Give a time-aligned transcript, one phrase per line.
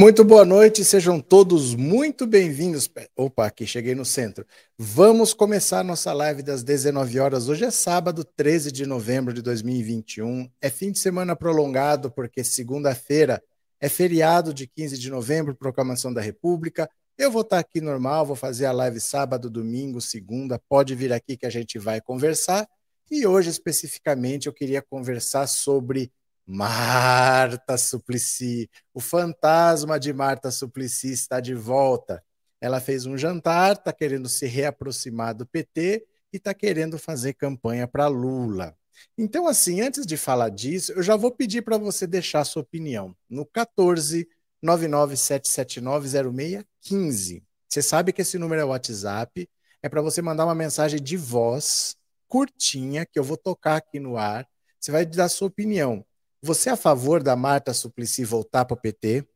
[0.00, 2.90] Muito boa noite, sejam todos muito bem-vindos.
[3.14, 4.46] Opa, aqui cheguei no centro.
[4.78, 7.50] Vamos começar nossa live das 19 horas.
[7.50, 10.50] Hoje é sábado, 13 de novembro de 2021.
[10.58, 13.42] É fim de semana prolongado, porque segunda-feira
[13.78, 16.88] é feriado de 15 de novembro, proclamação da República.
[17.18, 20.58] Eu vou estar aqui normal, vou fazer a live sábado, domingo, segunda.
[20.66, 22.66] Pode vir aqui que a gente vai conversar.
[23.10, 26.10] E hoje, especificamente, eu queria conversar sobre
[26.52, 32.20] Marta Suplicy, o fantasma de Marta Suplicy está de volta.
[32.60, 37.86] Ela fez um jantar, está querendo se reaproximar do PT e está querendo fazer campanha
[37.86, 38.76] para Lula.
[39.16, 43.14] Então, assim, antes de falar disso, eu já vou pedir para você deixar sua opinião
[43.28, 44.28] no 14
[44.60, 47.44] 997790615.
[47.68, 49.48] Você sabe que esse número é WhatsApp,
[49.80, 51.96] é para você mandar uma mensagem de voz
[52.28, 54.48] curtinha que eu vou tocar aqui no ar.
[54.78, 56.04] Você vai dar sua opinião.
[56.42, 59.26] Você é a favor da Marta Suplicy voltar para o PT?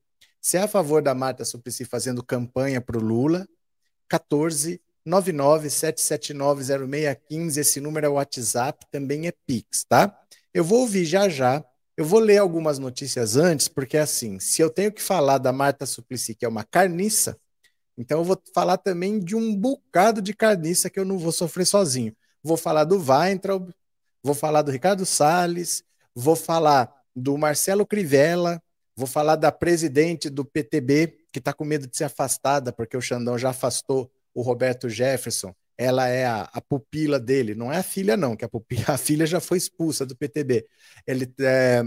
[0.41, 3.47] Você é a favor da Marta Suplicy fazendo campanha para o Lula?
[4.09, 10.19] 14 997790615, esse número é WhatsApp, também é Pix, tá?
[10.53, 11.65] Eu vou ouvir já já.
[11.97, 15.87] Eu vou ler algumas notícias antes, porque assim, se eu tenho que falar da Marta
[15.87, 17.39] Suplicy, que é uma carniça,
[17.97, 21.67] então eu vou falar também de um bocado de carniça que eu não vou sofrer
[21.67, 22.17] sozinho.
[22.43, 23.71] Vou falar do Weintraub,
[24.23, 28.63] vou falar do Ricardo Salles, vou falar do Marcelo Crivella,
[28.97, 33.01] vou falar da presidente do PTB, que está com medo de ser afastada, porque o
[33.01, 35.55] Xandão já afastou o Roberto Jefferson.
[35.77, 38.99] Ela é a, a pupila dele, não é a filha, não, que a, pupila, a
[38.99, 40.65] filha já foi expulsa do PTB.
[41.07, 41.83] Ele, é,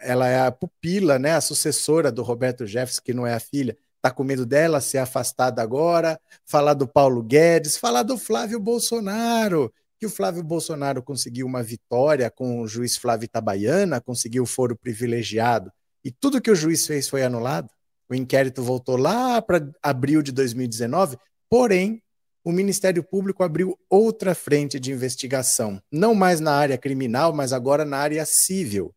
[0.00, 3.76] ela é a pupila, né, a sucessora do Roberto Jefferson, que não é a filha.
[3.96, 6.20] Está com medo dela ser afastada agora.
[6.44, 12.30] Falar do Paulo Guedes, falar do Flávio Bolsonaro, que o Flávio Bolsonaro conseguiu uma vitória
[12.30, 15.72] com o juiz Flávio Itabaiana, conseguiu foro privilegiado,
[16.04, 17.68] e tudo que o juiz fez foi anulado.
[18.08, 21.18] O inquérito voltou lá para abril de 2019,
[21.50, 22.02] porém,
[22.44, 27.84] o Ministério Público abriu outra frente de investigação, não mais na área criminal, mas agora
[27.84, 28.94] na área civil.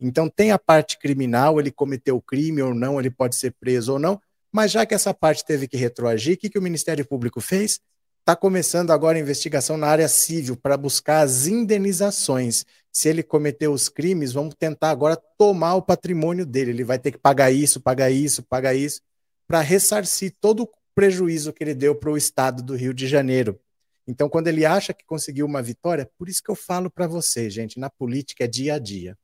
[0.00, 3.98] Então, tem a parte criminal, ele cometeu crime ou não, ele pode ser preso ou
[3.98, 4.20] não,
[4.52, 7.80] mas já que essa parte teve que retroagir, o que, que o Ministério Público fez?
[8.26, 12.64] Está começando agora a investigação na área civil para buscar as indenizações.
[12.90, 16.72] Se ele cometeu os crimes, vamos tentar agora tomar o patrimônio dele.
[16.72, 19.00] Ele vai ter que pagar isso, pagar isso, pagar isso,
[19.46, 23.60] para ressarcir todo o prejuízo que ele deu para o estado do Rio de Janeiro.
[24.08, 27.48] Então, quando ele acha que conseguiu uma vitória, por isso que eu falo para você,
[27.48, 29.16] gente, na política é dia a dia.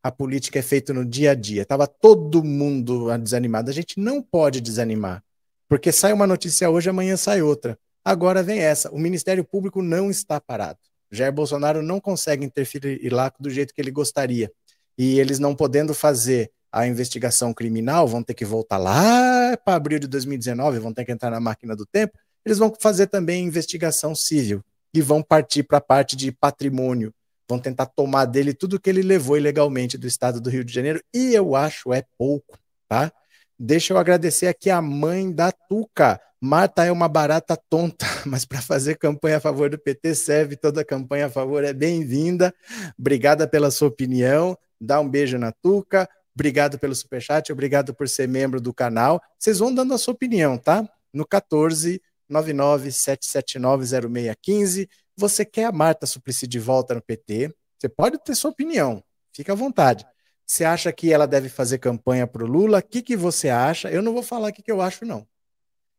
[0.00, 1.66] A política é feita no dia a dia.
[1.66, 3.70] Tava todo mundo desanimado.
[3.70, 5.20] A gente não pode desanimar,
[5.68, 7.76] porque sai uma notícia hoje, amanhã sai outra.
[8.04, 10.78] Agora vem essa: o Ministério Público não está parado.
[11.10, 14.50] Jair Bolsonaro não consegue interferir lá do jeito que ele gostaria.
[14.96, 19.98] E eles não podendo fazer a investigação criminal, vão ter que voltar lá para abril
[19.98, 22.16] de 2019, vão ter que entrar na máquina do tempo.
[22.44, 24.62] Eles vão fazer também investigação civil
[24.94, 27.12] e vão partir para a parte de patrimônio.
[27.48, 31.02] Vão tentar tomar dele tudo que ele levou ilegalmente do estado do Rio de Janeiro.
[31.12, 32.56] E eu acho é pouco,
[32.88, 33.12] tá?
[33.58, 36.20] Deixa eu agradecer aqui a mãe da Tuca.
[36.42, 40.82] Marta é uma barata tonta, mas para fazer campanha a favor do PT serve, toda
[40.82, 42.54] campanha a favor é bem-vinda.
[42.98, 44.56] Obrigada pela sua opinião.
[44.80, 46.08] Dá um beijo na Tuca.
[46.34, 49.20] Obrigado pelo superchat, obrigado por ser membro do canal.
[49.38, 50.88] Vocês vão dando a sua opinião, tá?
[51.12, 52.00] No 14
[52.30, 54.88] 997790615.
[55.16, 57.54] Você quer a Marta Suplicy de volta no PT?
[57.76, 59.04] Você pode ter sua opinião,
[59.34, 60.06] fica à vontade.
[60.46, 62.78] Você acha que ela deve fazer campanha para o Lula?
[62.78, 63.90] O que, que você acha?
[63.90, 65.26] Eu não vou falar o que, que eu acho, não.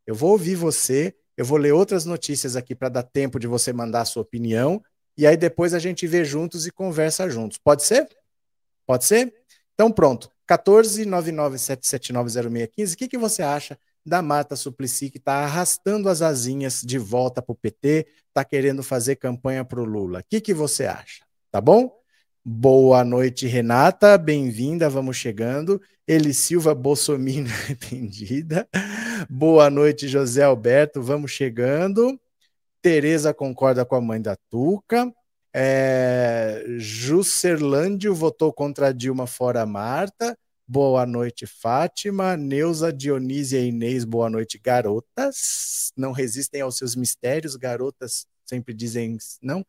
[0.06, 3.72] Eu vou ouvir você, eu vou ler outras notícias aqui para dar tempo de você
[3.72, 4.82] mandar a sua opinião,
[5.18, 7.58] e aí depois a gente vê juntos e conversa juntos.
[7.58, 8.08] Pode ser?
[8.86, 9.34] Pode ser?
[9.74, 10.30] Então pronto.
[10.48, 12.94] 14 997790615.
[12.94, 17.42] O que, que você acha da Mata Suplicy que está arrastando as asinhas de volta
[17.42, 20.20] para o PT, está querendo fazer campanha para o Lula?
[20.20, 21.24] O que, que você acha?
[21.52, 22.01] Tá bom?
[22.44, 24.18] Boa noite, Renata.
[24.18, 25.80] Bem-vinda, vamos chegando.
[26.08, 28.68] Eli Silva Bolsominion arrependida.
[29.30, 31.04] Boa noite, José Alberto.
[31.04, 32.20] Vamos chegando.
[32.82, 35.14] Tereza concorda com a mãe da Tuca.
[35.54, 36.66] É,
[38.16, 40.36] votou contra Dilma fora Marta.
[40.68, 42.36] Boa noite, Fátima.
[42.36, 45.92] Neuza, Dionísia e Inês, boa noite, garotas.
[45.96, 49.66] Não resistem aos seus mistérios, garotas sempre dizem não.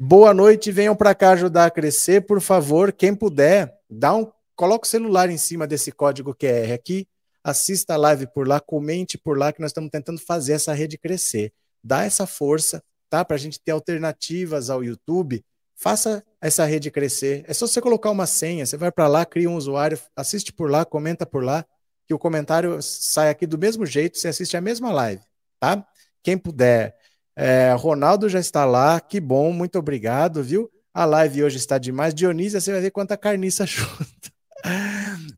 [0.00, 2.92] Boa noite, venham para cá ajudar a crescer, por favor.
[2.92, 7.08] Quem puder, dá um, coloca o celular em cima desse código QR aqui,
[7.42, 10.96] assista a live por lá, comente por lá, que nós estamos tentando fazer essa rede
[10.96, 11.52] crescer.
[11.82, 12.80] Dá essa força,
[13.10, 13.24] tá?
[13.24, 15.44] Para a gente ter alternativas ao YouTube.
[15.74, 17.44] Faça essa rede crescer.
[17.48, 20.70] É só você colocar uma senha, você vai para lá, cria um usuário, assiste por
[20.70, 21.66] lá, comenta por lá.
[22.06, 25.22] que o comentário sai aqui do mesmo jeito, você assiste a mesma live,
[25.58, 25.84] tá?
[26.22, 26.97] Quem puder.
[27.40, 30.68] É, Ronaldo já está lá, que bom, muito obrigado, viu?
[30.92, 32.12] A live hoje está demais.
[32.12, 34.32] Dionísia, você vai ver quanta carniça junta.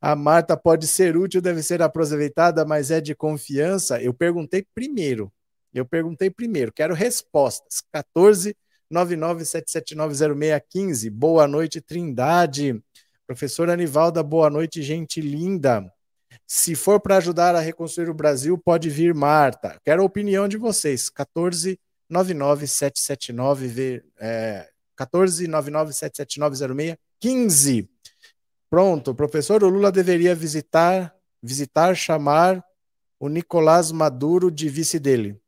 [0.00, 4.00] A Marta pode ser útil, deve ser aproveitada, mas é de confiança.
[4.00, 5.30] Eu perguntei primeiro.
[5.74, 7.82] Eu perguntei primeiro, quero respostas.
[7.92, 8.56] 14
[8.90, 11.10] 997790615.
[11.10, 12.82] Boa noite, Trindade.
[13.26, 15.92] Professora Anivalda, boa noite, gente linda.
[16.46, 19.78] Se for para ajudar a reconstruir o Brasil, pode vir Marta.
[19.84, 21.10] Quero a opinião de vocês.
[21.10, 21.78] 14
[22.10, 27.88] 99779 é, 14 997790615.
[28.68, 32.62] Pronto, professor, o Lula deveria visitar, visitar, chamar
[33.18, 35.40] o Nicolás Maduro de vice dele.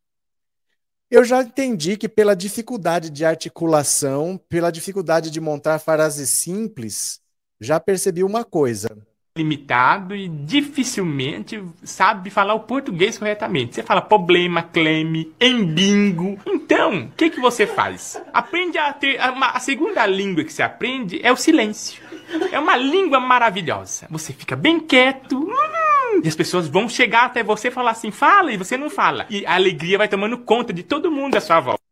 [1.11, 7.21] Eu já entendi que pela dificuldade de articulação, pela dificuldade de montar frases simples,
[7.61, 8.89] já percebi uma coisa
[9.37, 13.75] limitado e dificilmente sabe falar o português corretamente.
[13.75, 16.39] Você fala problema, cleme, embingo.
[16.47, 18.23] Então, o que, que você faz?
[18.33, 19.19] Aprende a ter.
[19.19, 22.03] A, a segunda língua que você aprende é o silêncio.
[22.51, 24.07] É uma língua maravilhosa.
[24.11, 25.39] Você fica bem quieto.
[25.39, 28.91] Hum, e as pessoas vão chegar até você e falar assim, fala, e você não
[28.91, 29.25] fala.
[29.31, 31.92] E a alegria vai tomando conta de todo mundo à sua volta.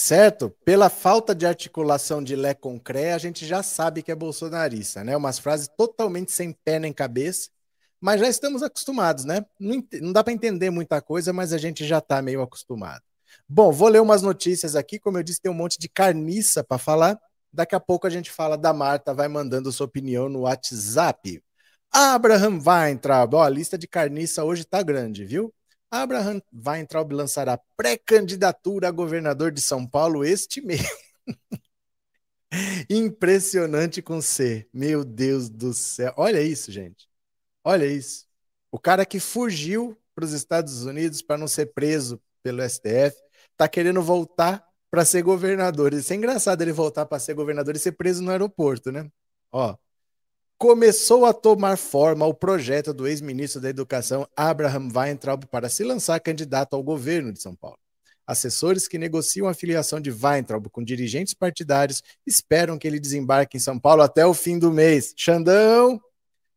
[0.00, 0.48] Certo?
[0.64, 5.02] Pela falta de articulação de Lé com Cré, a gente já sabe que é bolsonarista,
[5.02, 5.16] né?
[5.16, 7.50] Umas frases totalmente sem pé nem cabeça,
[8.00, 9.44] mas já estamos acostumados, né?
[9.58, 13.02] Não, não dá para entender muita coisa, mas a gente já está meio acostumado.
[13.48, 15.00] Bom, vou ler umas notícias aqui.
[15.00, 17.18] Como eu disse, tem um monte de carniça para falar.
[17.52, 21.42] Daqui a pouco a gente fala da Marta, vai mandando sua opinião no WhatsApp.
[21.90, 25.52] Abraham Weintraub, ó, a lista de carniça hoje está grande, viu?
[25.90, 30.82] Abraham Weintraub lançará pré-candidatura a governador de São Paulo este mês.
[32.90, 34.68] Impressionante com C.
[34.72, 36.12] Meu Deus do céu.
[36.16, 37.08] Olha isso, gente.
[37.64, 38.26] Olha isso.
[38.70, 43.16] O cara que fugiu para os Estados Unidos para não ser preso pelo STF
[43.52, 45.92] está querendo voltar para ser governador.
[45.92, 49.10] Isso é engraçado ele voltar para ser governador e ser preso no aeroporto, né?
[49.52, 49.76] Ó,
[50.58, 56.18] começou a tomar forma o projeto do ex-ministro da Educação Abraham Weintraub para se lançar
[56.18, 57.78] candidato ao governo de São Paulo.
[58.26, 63.60] Assessores que negociam a filiação de Weintraub com dirigentes partidários esperam que ele desembarque em
[63.60, 65.14] São Paulo até o fim do mês.
[65.16, 66.00] Xandão,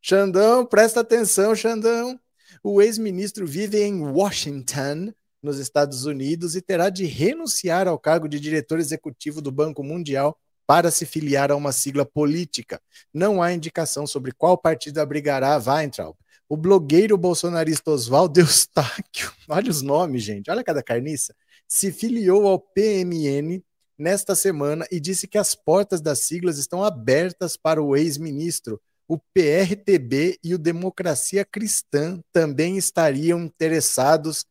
[0.02, 2.20] Xandão, presta atenção, Xandão.
[2.64, 8.40] O ex-ministro vive em Washington, nos Estados Unidos, e terá de renunciar ao cargo de
[8.40, 10.38] diretor executivo do Banco Mundial
[10.72, 12.82] para se filiar a uma sigla política.
[13.14, 16.16] Não há indicação sobre qual partido abrigará Weintraub.
[16.48, 21.36] O blogueiro bolsonarista Oswaldo Eustáquio, olha os nomes, gente, olha cada carniça,
[21.68, 23.62] se filiou ao PMN
[23.98, 28.82] nesta semana e disse que as portas das siglas estão abertas para o ex-ministro.
[29.10, 34.46] O PRTB e o Democracia Cristã também estariam interessados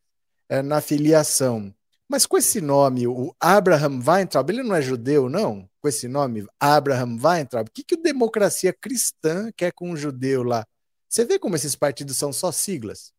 [0.50, 1.74] eh, na filiação.
[2.10, 5.70] Mas com esse nome, o Abraham Weintraub, ele não é judeu, não?
[5.80, 10.42] Com esse nome, Abraham Weintraub, o que, que o democracia cristã quer com um judeu
[10.42, 10.66] lá?
[11.08, 13.12] Você vê como esses partidos são só siglas?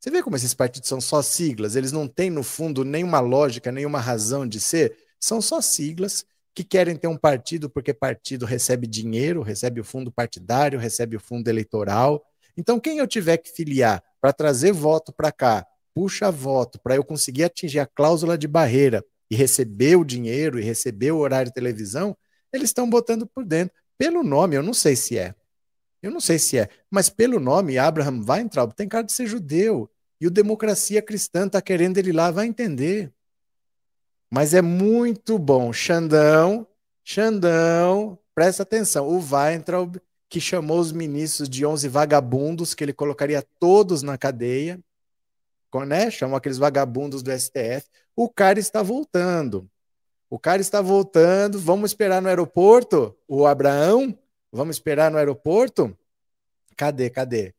[0.00, 1.76] Você vê como esses partidos são só siglas?
[1.76, 4.96] Eles não têm, no fundo, nenhuma lógica, nenhuma razão de ser.
[5.20, 10.10] São só siglas que querem ter um partido porque partido recebe dinheiro, recebe o fundo
[10.10, 12.24] partidário, recebe o fundo eleitoral.
[12.56, 17.04] Então, quem eu tiver que filiar para trazer voto para cá puxa voto para eu
[17.04, 21.54] conseguir atingir a cláusula de barreira e receber o dinheiro e receber o horário de
[21.54, 22.16] televisão,
[22.52, 23.74] eles estão botando por dentro.
[23.96, 25.34] Pelo nome, eu não sei se é.
[26.02, 29.88] Eu não sei se é, mas pelo nome, Abraham Weintraub tem cara de ser judeu.
[30.20, 33.12] E o Democracia Cristã está querendo ele lá, vai entender.
[34.30, 35.72] Mas é muito bom.
[35.72, 36.66] Xandão,
[37.04, 39.08] Xandão, presta atenção.
[39.08, 39.96] O Weintraub,
[40.28, 44.80] que chamou os ministros de 11 vagabundos, que ele colocaria todos na cadeia,
[45.80, 46.10] né?
[46.10, 47.86] Chamam aqueles vagabundos do STF.
[48.14, 49.68] O cara está voltando.
[50.28, 51.58] O cara está voltando.
[51.58, 53.16] Vamos esperar no aeroporto?
[53.26, 54.16] O Abraão?
[54.50, 55.96] Vamos esperar no aeroporto?
[56.76, 57.10] Cadê?
[57.10, 57.54] Cadê?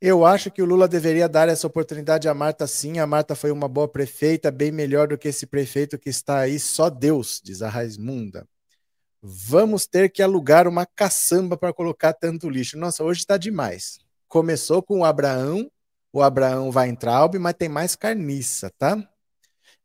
[0.00, 2.98] Eu acho que o Lula deveria dar essa oportunidade à Marta sim.
[2.98, 6.58] A Marta foi uma boa prefeita, bem melhor do que esse prefeito que está aí,
[6.58, 8.46] só Deus, diz a Raismunda.
[9.22, 12.76] Vamos ter que alugar uma caçamba para colocar tanto lixo.
[12.76, 13.98] Nossa, hoje está demais.
[14.28, 15.70] Começou com o Abraão,
[16.14, 18.96] o Abraão Weintraub, mas tem mais carniça, tá?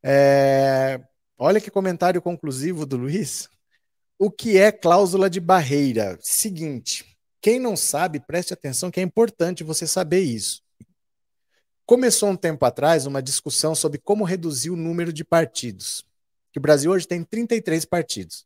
[0.04, 1.02] É...
[1.36, 3.50] Olha que comentário conclusivo do Luiz.
[4.16, 6.20] O que é cláusula de barreira?
[6.22, 10.62] Seguinte, quem não sabe, preste atenção que é importante você saber isso.
[11.84, 16.06] Começou um tempo atrás uma discussão sobre como reduzir o número de partidos.
[16.52, 18.46] Que o Brasil hoje tem 33 partidos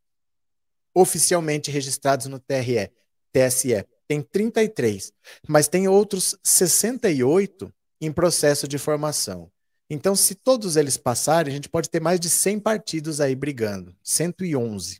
[0.95, 2.91] oficialmente registrados no TRE,
[3.33, 3.85] TSE.
[4.07, 5.13] Tem 33,
[5.47, 9.51] mas tem outros 68 em processo de formação.
[9.89, 13.95] Então, se todos eles passarem, a gente pode ter mais de 100 partidos aí brigando,
[14.03, 14.95] 111.
[14.95, 14.99] O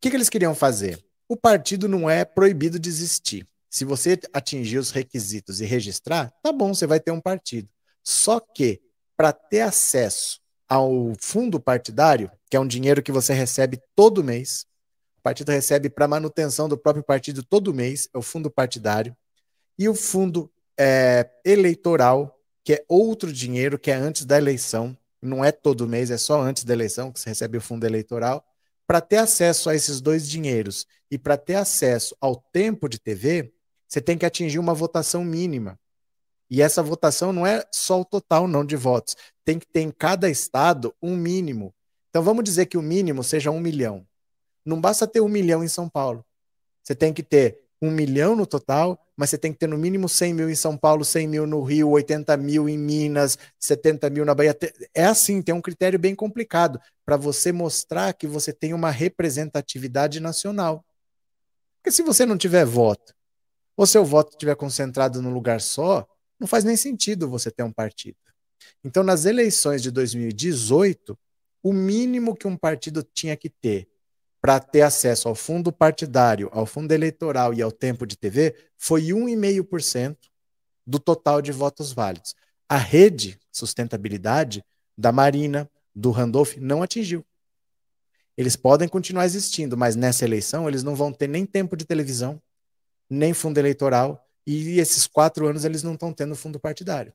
[0.00, 1.02] que, que eles queriam fazer?
[1.28, 3.46] O partido não é proibido de existir.
[3.68, 7.68] Se você atingir os requisitos e registrar, tá bom, você vai ter um partido.
[8.02, 8.80] Só que,
[9.16, 14.66] para ter acesso ao fundo partidário, que é um dinheiro que você recebe todo mês,
[15.20, 19.14] o partido recebe para manutenção do próprio partido todo mês, é o fundo partidário,
[19.78, 25.44] e o fundo é, eleitoral, que é outro dinheiro que é antes da eleição, não
[25.44, 28.42] é todo mês, é só antes da eleição que você recebe o fundo eleitoral.
[28.86, 33.52] Para ter acesso a esses dois dinheiros e para ter acesso ao tempo de TV,
[33.86, 35.78] você tem que atingir uma votação mínima.
[36.48, 39.14] E essa votação não é só o total não de votos.
[39.44, 41.74] Tem que ter em cada estado um mínimo.
[42.08, 44.06] Então vamos dizer que o mínimo seja um milhão.
[44.70, 46.24] Não basta ter um milhão em São Paulo.
[46.82, 50.08] Você tem que ter um milhão no total, mas você tem que ter no mínimo
[50.08, 54.24] 100 mil em São Paulo, 100 mil no Rio, 80 mil em Minas, 70 mil
[54.24, 54.56] na Bahia.
[54.94, 60.20] É assim, tem um critério bem complicado para você mostrar que você tem uma representatividade
[60.20, 60.84] nacional.
[61.82, 63.12] Porque se você não tiver voto,
[63.76, 66.06] ou seu voto estiver concentrado num lugar só,
[66.38, 68.18] não faz nem sentido você ter um partido.
[68.84, 71.18] Então, nas eleições de 2018,
[71.62, 73.89] o mínimo que um partido tinha que ter
[74.40, 79.08] para ter acesso ao fundo partidário, ao fundo eleitoral e ao tempo de TV foi
[79.08, 80.16] 1,5%
[80.86, 82.34] do total de votos válidos.
[82.68, 84.64] A rede sustentabilidade
[84.96, 87.24] da Marina, do Randolph, não atingiu.
[88.36, 92.40] Eles podem continuar existindo, mas nessa eleição eles não vão ter nem tempo de televisão,
[93.08, 97.12] nem fundo eleitoral, e esses quatro anos eles não estão tendo fundo partidário.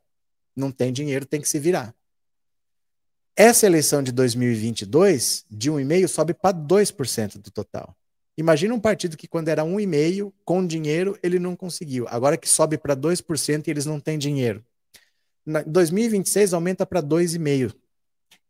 [0.56, 1.96] Não tem dinheiro, tem que se virar.
[3.38, 7.94] Essa eleição de 2022, de 1,5%, sobe para 2% do total.
[8.38, 12.06] Imagina um partido que, quando era 1,5%, com dinheiro, ele não conseguiu.
[12.08, 14.64] Agora que sobe para 2% e eles não têm dinheiro.
[15.46, 17.76] Em 2026, aumenta para 2,5%.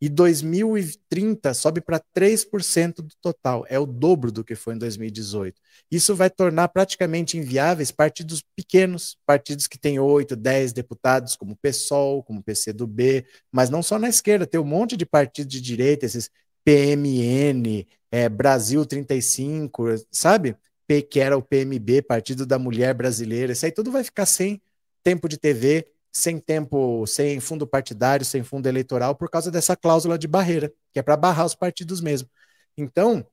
[0.00, 5.58] E 2030 sobe para 3% do total, é o dobro do que foi em 2018.
[5.90, 11.56] Isso vai tornar praticamente inviáveis partidos pequenos, partidos que têm 8, 10 deputados, como o
[11.56, 15.60] PSOL, como o PCdoB, mas não só na esquerda, tem um monte de partidos de
[15.60, 16.30] direita, esses
[16.62, 20.56] PMN, é, Brasil 35, sabe?
[20.86, 24.60] P, que era o PMB, Partido da Mulher Brasileira, isso aí tudo vai ficar sem
[25.02, 30.18] tempo de TV, sem tempo, sem fundo partidário, sem fundo eleitoral, por causa dessa cláusula
[30.18, 32.26] de barreira, que é para barrar os partidos mesmo.
[32.74, 33.26] Então,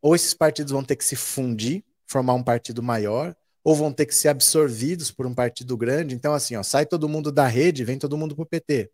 [0.00, 3.34] ou esses partidos vão ter que se fundir, formar um partido maior,
[3.64, 6.14] ou vão ter que ser absorvidos por um partido grande.
[6.14, 8.88] Então, assim, ó, sai todo mundo da rede, vem todo mundo para o PT.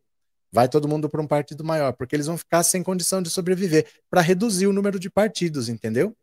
[0.50, 3.86] Vai todo mundo para um partido maior, porque eles vão ficar sem condição de sobreviver,
[4.08, 6.16] para reduzir o número de partidos, entendeu?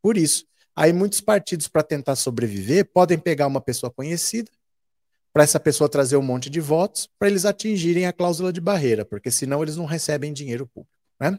[0.00, 0.46] Por isso.
[0.74, 4.50] Aí muitos partidos, para tentar sobreviver, podem pegar uma pessoa conhecida,
[5.34, 9.04] para essa pessoa trazer um monte de votos para eles atingirem a cláusula de barreira,
[9.04, 10.94] porque senão eles não recebem dinheiro público.
[11.20, 11.36] Né?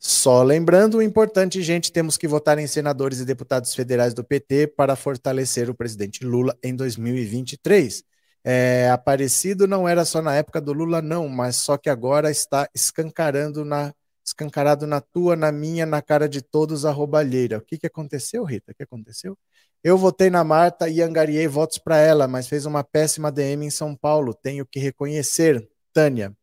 [0.00, 4.66] Só lembrando o importante, gente, temos que votar em senadores e deputados federais do PT
[4.76, 8.02] para fortalecer o presidente Lula em 2023.
[8.42, 12.68] É, Aparecido não era só na época do Lula, não, mas só que agora está
[12.74, 13.94] escancarando na,
[14.26, 17.58] escancarado na tua, na minha, na cara de todos a roubalheira.
[17.58, 18.72] O que, que aconteceu, Rita?
[18.72, 19.38] O que aconteceu?
[19.84, 23.70] Eu votei na Marta e angariei votos para ela, mas fez uma péssima DM em
[23.70, 24.32] São Paulo.
[24.32, 25.68] Tenho que reconhecer.
[25.92, 26.34] Tânia.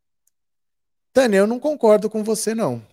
[1.12, 2.86] Tânia, eu não concordo com você, não.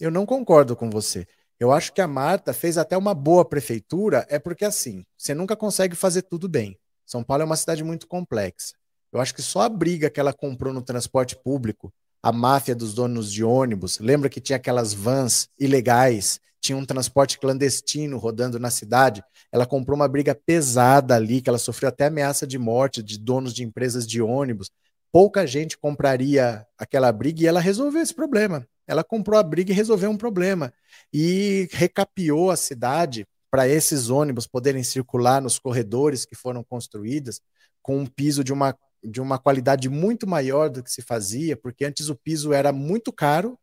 [0.00, 1.28] Eu não concordo com você.
[1.60, 5.54] Eu acho que a Marta fez até uma boa prefeitura, é porque assim, você nunca
[5.54, 6.78] consegue fazer tudo bem.
[7.04, 8.72] São Paulo é uma cidade muito complexa.
[9.12, 12.94] Eu acho que só a briga que ela comprou no transporte público, a máfia dos
[12.94, 18.70] donos de ônibus, lembra que tinha aquelas vans ilegais tinha um transporte clandestino rodando na
[18.70, 19.22] cidade.
[19.52, 23.54] Ela comprou uma briga pesada ali, que ela sofreu até ameaça de morte de donos
[23.54, 24.70] de empresas de ônibus.
[25.12, 28.66] Pouca gente compraria aquela briga e ela resolveu esse problema.
[28.86, 30.72] Ela comprou a briga e resolveu um problema.
[31.12, 37.40] E recapiou a cidade para esses ônibus poderem circular nos corredores que foram construídos
[37.80, 41.84] com um piso de uma, de uma qualidade muito maior do que se fazia, porque
[41.84, 43.58] antes o piso era muito caro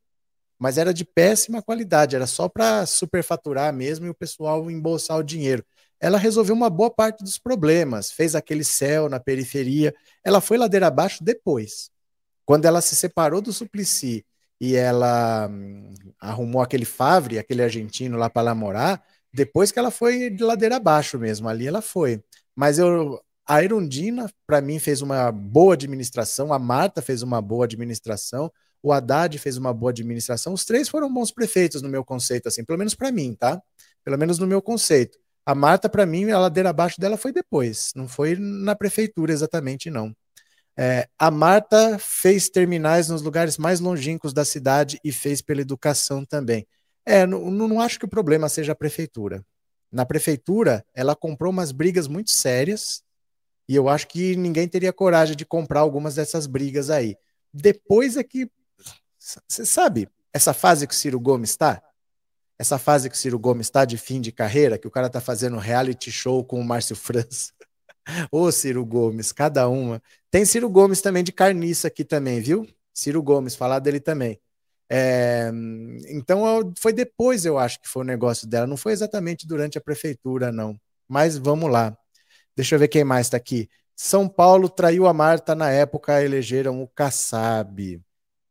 [0.60, 5.24] mas era de péssima qualidade, era só para superfaturar mesmo e o pessoal embolsar o
[5.24, 5.64] dinheiro.
[6.00, 9.94] Ela resolveu uma boa parte dos problemas, fez aquele céu na periferia.
[10.24, 11.90] Ela foi ladeira abaixo depois.
[12.46, 14.26] Quando ela se separou do Suplicy
[14.60, 20.30] e ela hum, arrumou aquele Favre, aquele argentino lá para morar, depois que ela foi
[20.30, 22.24] de ladeira abaixo mesmo, ali ela foi.
[22.56, 27.66] Mas eu, a Irundina, para mim, fez uma boa administração, a Marta fez uma boa
[27.66, 30.54] administração, o Haddad fez uma boa administração.
[30.54, 33.62] Os três foram bons prefeitos no meu conceito, assim, pelo menos para mim, tá?
[34.04, 35.18] Pelo menos no meu conceito.
[35.46, 39.90] A Marta, para mim, a ladeira abaixo dela foi depois, não foi na prefeitura exatamente,
[39.90, 40.16] não.
[40.78, 46.26] É, a Marta fez terminais nos lugares mais longínquos da cidade e fez pela educação
[46.26, 46.68] também.
[47.06, 49.46] É, não, não acho que o problema seja a prefeitura.
[49.92, 53.05] Na prefeitura, ela comprou umas brigas muito sérias
[53.68, 57.18] e eu acho que ninguém teria coragem de comprar algumas dessas brigas aí.
[57.54, 58.50] Depois é que.
[59.48, 61.82] Você sabe, essa fase que o Ciro Gomes está?
[62.60, 65.20] Essa fase que o Ciro Gomes está de fim de carreira, que o cara tá
[65.20, 67.52] fazendo reality show com o Márcio França.
[68.32, 70.02] Ô, Ciro Gomes, cada uma.
[70.30, 72.68] Tem Ciro Gomes também de carniça aqui também, viu?
[72.94, 74.40] Ciro Gomes, falar dele também.
[74.90, 75.52] É,
[76.10, 79.82] então foi depois, eu acho que foi o negócio dela, não foi exatamente durante a
[79.82, 80.80] prefeitura, não.
[81.08, 81.98] Mas vamos lá.
[82.56, 83.70] Deixa eu ver quem mais está aqui.
[83.96, 88.02] São Paulo traiu a Marta na época, elegeram o Kassab.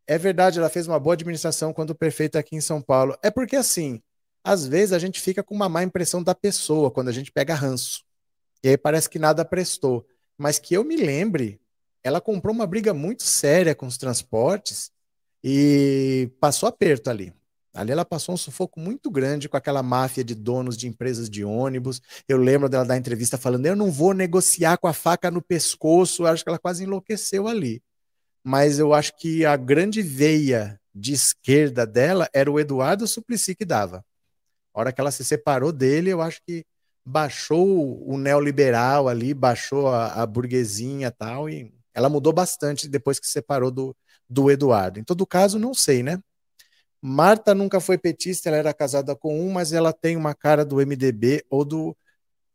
[0.06, 3.16] É verdade, ela fez uma boa administração quando prefeito aqui em São Paulo.
[3.22, 4.02] É porque assim,
[4.42, 7.54] às vezes a gente fica com uma má impressão da pessoa quando a gente pega
[7.54, 8.04] ranço.
[8.62, 10.06] E aí parece que nada prestou.
[10.36, 11.60] Mas que eu me lembre,
[12.02, 14.90] ela comprou uma briga muito séria com os transportes
[15.42, 17.32] e passou aperto ali.
[17.74, 21.44] Ali ela passou um sufoco muito grande com aquela máfia de donos de empresas de
[21.44, 22.00] ônibus.
[22.28, 26.22] Eu lembro dela dar entrevista falando: eu não vou negociar com a faca no pescoço.
[26.22, 27.82] Eu acho que ela quase enlouqueceu ali.
[28.44, 33.64] Mas eu acho que a grande veia de esquerda dela era o Eduardo Suplicy que
[33.64, 34.04] dava.
[34.72, 36.64] A hora que ela se separou dele, eu acho que
[37.04, 43.26] baixou o neoliberal ali, baixou a, a burguesinha tal, e ela mudou bastante depois que
[43.26, 43.96] se separou do,
[44.28, 45.00] do Eduardo.
[45.00, 46.20] Em todo caso, não sei, né?
[47.06, 50.76] Marta nunca foi petista, ela era casada com um, mas ela tem uma cara do
[50.76, 51.94] MDB ou do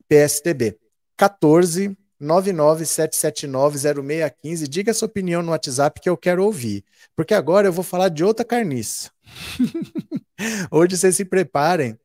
[0.07, 0.75] PSDB.
[1.15, 4.67] 14 997790615.
[4.67, 6.83] Diga sua opinião no WhatsApp que eu quero ouvir.
[7.15, 9.11] Porque agora eu vou falar de outra carniça.
[10.71, 11.95] Hoje vocês se preparem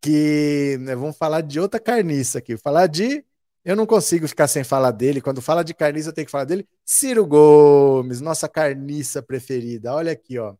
[0.00, 2.56] que né, vamos falar de outra carniça aqui.
[2.56, 3.22] Falar de.
[3.62, 5.20] Eu não consigo ficar sem falar dele.
[5.20, 6.66] Quando fala de carniça, eu tenho que falar dele.
[6.82, 9.92] Ciro Gomes, nossa carniça preferida.
[9.92, 10.54] Olha aqui, ó.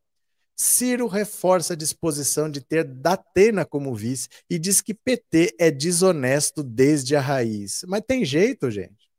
[0.62, 6.62] Ciro reforça a disposição de ter Datena como vice e diz que PT é desonesto
[6.62, 7.81] desde a raiz.
[7.88, 9.11] Mas tem jeito, gente.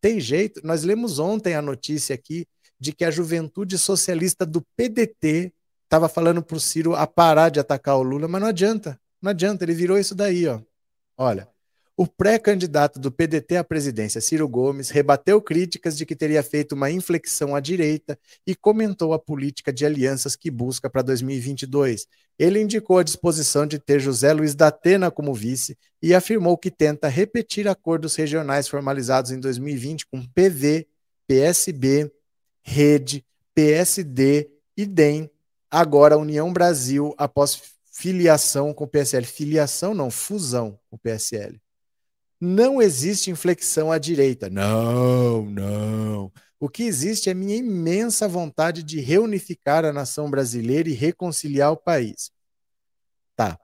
[0.00, 0.60] Tem jeito.
[0.62, 2.46] Nós lemos ontem a notícia aqui
[2.78, 7.58] de que a juventude socialista do PDT estava falando para o Ciro a parar de
[7.58, 9.00] atacar o Lula, mas não adianta.
[9.20, 10.60] Não adianta, ele virou isso daí, ó.
[11.16, 11.48] Olha,
[11.94, 16.90] o pré-candidato do PDT à presidência, Ciro Gomes, rebateu críticas de que teria feito uma
[16.90, 22.06] inflexão à direita e comentou a política de alianças que busca para 2022.
[22.38, 26.70] Ele indicou a disposição de ter José Luiz da Atena como vice e afirmou que
[26.70, 30.88] tenta repetir acordos regionais formalizados em 2020 com PV,
[31.26, 32.10] PSB,
[32.62, 33.24] Rede,
[33.54, 35.30] PSD e DEM,
[35.70, 37.60] agora União Brasil, após
[37.92, 39.26] filiação com o PSL.
[39.26, 41.61] Filiação não, fusão com o PSL.
[42.44, 44.50] Não existe inflexão à direita.
[44.50, 46.32] Não, não.
[46.58, 51.76] O que existe é minha imensa vontade de reunificar a nação brasileira e reconciliar o
[51.76, 52.32] país.
[53.36, 53.56] Tá.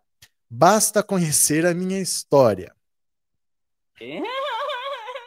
[0.48, 2.72] Basta conhecer a minha história.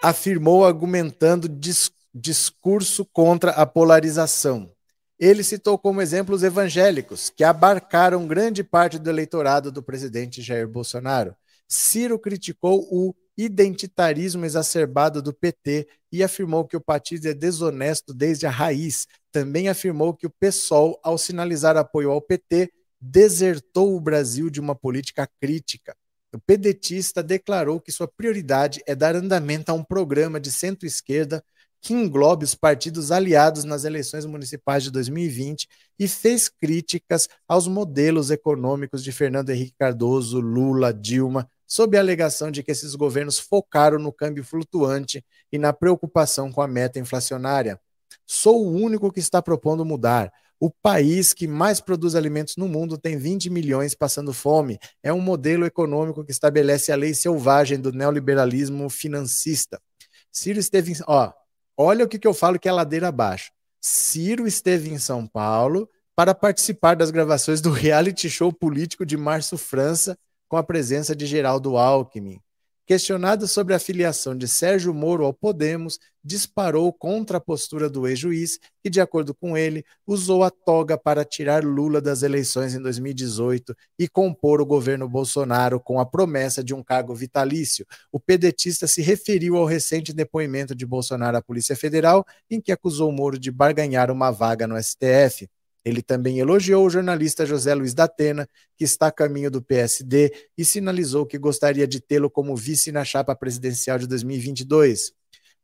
[0.01, 4.71] Afirmou argumentando dis discurso contra a polarização.
[5.19, 10.69] Ele citou como exemplo os evangélicos, que abarcaram grande parte do eleitorado do presidente Jair
[10.69, 11.35] Bolsonaro.
[11.67, 18.45] Ciro criticou o identitarismo exacerbado do PT e afirmou que o partido é desonesto desde
[18.45, 19.07] a raiz.
[19.31, 24.75] Também afirmou que o PSOL, ao sinalizar apoio ao PT, desertou o Brasil de uma
[24.75, 25.95] política crítica.
[26.33, 31.43] O pedetista declarou que sua prioridade é dar andamento a um programa de centro-esquerda
[31.81, 35.67] que englobe os partidos aliados nas eleições municipais de 2020
[35.97, 42.51] e fez críticas aos modelos econômicos de Fernando Henrique Cardoso, Lula, Dilma, sob a alegação
[42.51, 47.79] de que esses governos focaram no câmbio flutuante e na preocupação com a meta inflacionária.
[48.27, 50.33] Sou o único que está propondo mudar.
[50.59, 54.77] O país que mais produz alimentos no mundo tem 20 milhões passando fome.
[55.01, 59.81] É um modelo econômico que estabelece a lei selvagem do neoliberalismo financista.
[60.29, 61.31] Ciro esteve em, ó,
[61.77, 63.49] Olha o que, que eu falo que é ladeira abaixo.
[63.79, 69.57] Ciro esteve em São Paulo para participar das gravações do reality show político de Márcio
[69.57, 70.17] França
[70.51, 72.37] com a presença de Geraldo Alckmin.
[72.85, 78.59] Questionado sobre a filiação de Sérgio Moro ao Podemos, disparou contra a postura do ex-juiz,
[78.83, 83.73] que, de acordo com ele, usou a toga para tirar Lula das eleições em 2018
[83.97, 87.85] e compor o governo Bolsonaro com a promessa de um cargo vitalício.
[88.11, 93.09] O pedetista se referiu ao recente depoimento de Bolsonaro à Polícia Federal, em que acusou
[93.09, 95.47] Moro de barganhar uma vaga no STF.
[95.83, 100.31] Ele também elogiou o jornalista José Luiz da Atena, que está a caminho do PSD,
[100.57, 105.11] e sinalizou que gostaria de tê-lo como vice na chapa presidencial de 2022.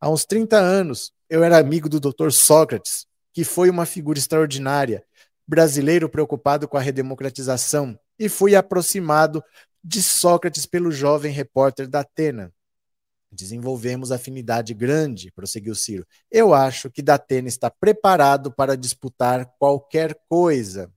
[0.00, 2.30] Há uns 30 anos, eu era amigo do Dr.
[2.30, 5.04] Sócrates, que foi uma figura extraordinária,
[5.46, 9.42] brasileiro preocupado com a redemocratização, e fui aproximado
[9.82, 12.52] de Sócrates pelo jovem repórter da Atena.
[13.30, 16.06] Desenvolvemos afinidade grande, prosseguiu Ciro.
[16.30, 20.90] Eu acho que Datena está preparado para disputar qualquer coisa.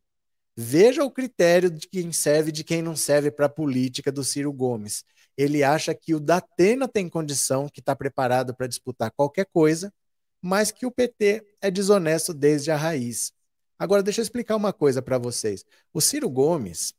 [0.56, 4.24] Veja o critério de quem serve e de quem não serve para a política do
[4.24, 5.04] Ciro Gomes.
[5.38, 9.94] Ele acha que o Datena tem condição, que está preparado para disputar qualquer coisa,
[10.42, 13.34] mas que o PT é desonesto desde a raiz.
[13.78, 15.66] Agora, deixa eu explicar uma coisa para vocês.
[15.94, 16.94] O Ciro Gomes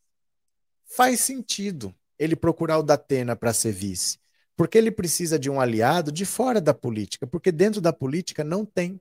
[0.84, 4.21] faz sentido ele procurar o Datena para ser vice.
[4.56, 8.64] Porque ele precisa de um aliado de fora da política, porque dentro da política não
[8.64, 9.00] tem.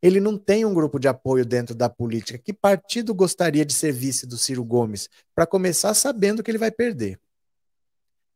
[0.00, 2.38] Ele não tem um grupo de apoio dentro da política.
[2.38, 5.08] Que partido gostaria de ser vice do Ciro Gomes?
[5.34, 7.18] Para começar sabendo que ele vai perder.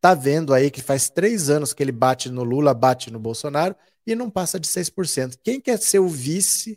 [0.01, 3.77] Tá vendo aí que faz três anos que ele bate no Lula, bate no Bolsonaro
[4.05, 5.39] e não passa de 6%.
[5.45, 6.77] Quem quer ser o vice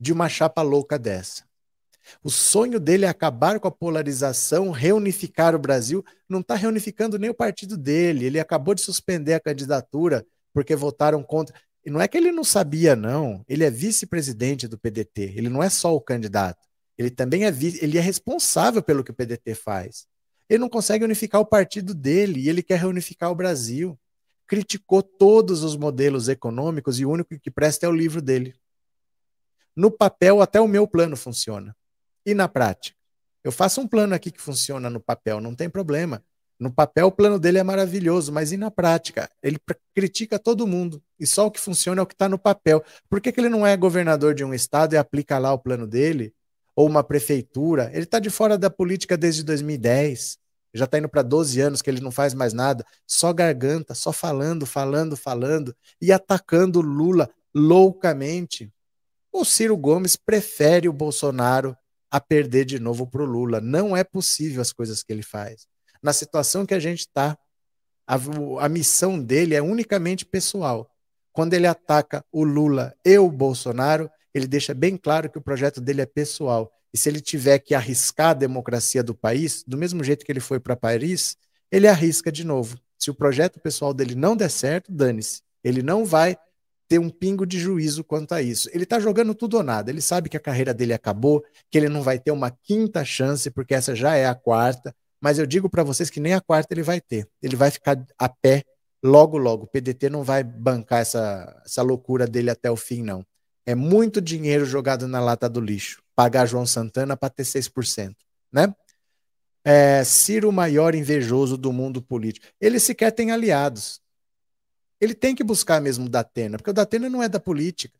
[0.00, 1.44] de uma chapa louca dessa?
[2.22, 6.04] O sonho dele é acabar com a polarização, reunificar o Brasil.
[6.28, 8.26] Não está reunificando nem o partido dele.
[8.26, 11.54] Ele acabou de suspender a candidatura porque votaram contra.
[11.84, 13.44] E não é que ele não sabia, não.
[13.48, 15.34] Ele é vice-presidente do PDT.
[15.36, 16.64] Ele não é só o candidato.
[16.96, 17.48] Ele também é,
[17.80, 20.06] ele é responsável pelo que o PDT faz.
[20.48, 23.98] Ele não consegue unificar o partido dele e ele quer reunificar o Brasil.
[24.46, 28.54] Criticou todos os modelos econômicos e o único que presta é o livro dele.
[29.74, 31.74] No papel, até o meu plano funciona.
[32.24, 32.96] E na prática?
[33.42, 36.22] Eu faço um plano aqui que funciona no papel, não tem problema.
[36.58, 39.28] No papel, o plano dele é maravilhoso, mas e na prática?
[39.42, 39.58] Ele
[39.94, 41.02] critica todo mundo.
[41.18, 42.82] E só o que funciona é o que está no papel.
[43.10, 45.86] Por que, que ele não é governador de um estado e aplica lá o plano
[45.86, 46.32] dele?
[46.74, 47.90] Ou uma prefeitura?
[47.92, 50.38] Ele está de fora da política desde 2010.
[50.72, 52.84] Já está indo para 12 anos que ele não faz mais nada.
[53.06, 55.76] Só garganta, só falando, falando, falando.
[56.00, 58.72] E atacando Lula loucamente.
[59.30, 61.76] O Ciro Gomes prefere o Bolsonaro
[62.14, 63.60] a perder de novo para o Lula.
[63.60, 65.66] Não é possível as coisas que ele faz.
[66.00, 67.36] Na situação que a gente está,
[68.06, 68.14] a,
[68.60, 70.88] a missão dele é unicamente pessoal.
[71.32, 75.80] Quando ele ataca o Lula e o Bolsonaro, ele deixa bem claro que o projeto
[75.80, 76.70] dele é pessoal.
[76.92, 80.38] E se ele tiver que arriscar a democracia do país, do mesmo jeito que ele
[80.38, 81.36] foi para Paris,
[81.68, 82.78] ele arrisca de novo.
[82.96, 85.42] Se o projeto pessoal dele não der certo, dane-se.
[85.64, 86.38] Ele não vai
[86.94, 88.70] ter um pingo de juízo quanto a isso.
[88.72, 89.90] Ele está jogando tudo ou nada.
[89.90, 93.50] Ele sabe que a carreira dele acabou, que ele não vai ter uma quinta chance,
[93.50, 94.94] porque essa já é a quarta.
[95.20, 97.26] Mas eu digo para vocês que nem a quarta ele vai ter.
[97.42, 98.62] Ele vai ficar a pé
[99.02, 99.64] logo, logo.
[99.64, 103.26] O PDT não vai bancar essa, essa loucura dele até o fim, não.
[103.66, 106.00] É muito dinheiro jogado na lata do lixo.
[106.14, 108.14] Pagar João Santana para ter 6%,
[108.52, 108.72] né?
[109.64, 112.46] É, Ciro, o maior invejoso do mundo político.
[112.60, 114.03] Ele sequer tem aliados
[115.00, 117.98] ele tem que buscar mesmo o Datena, porque o Datena não é da política.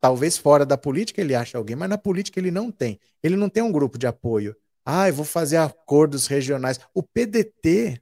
[0.00, 2.98] Talvez fora da política ele ache alguém, mas na política ele não tem.
[3.22, 4.56] Ele não tem um grupo de apoio.
[4.84, 6.80] Ah, eu vou fazer acordos regionais.
[6.94, 8.00] O PDT,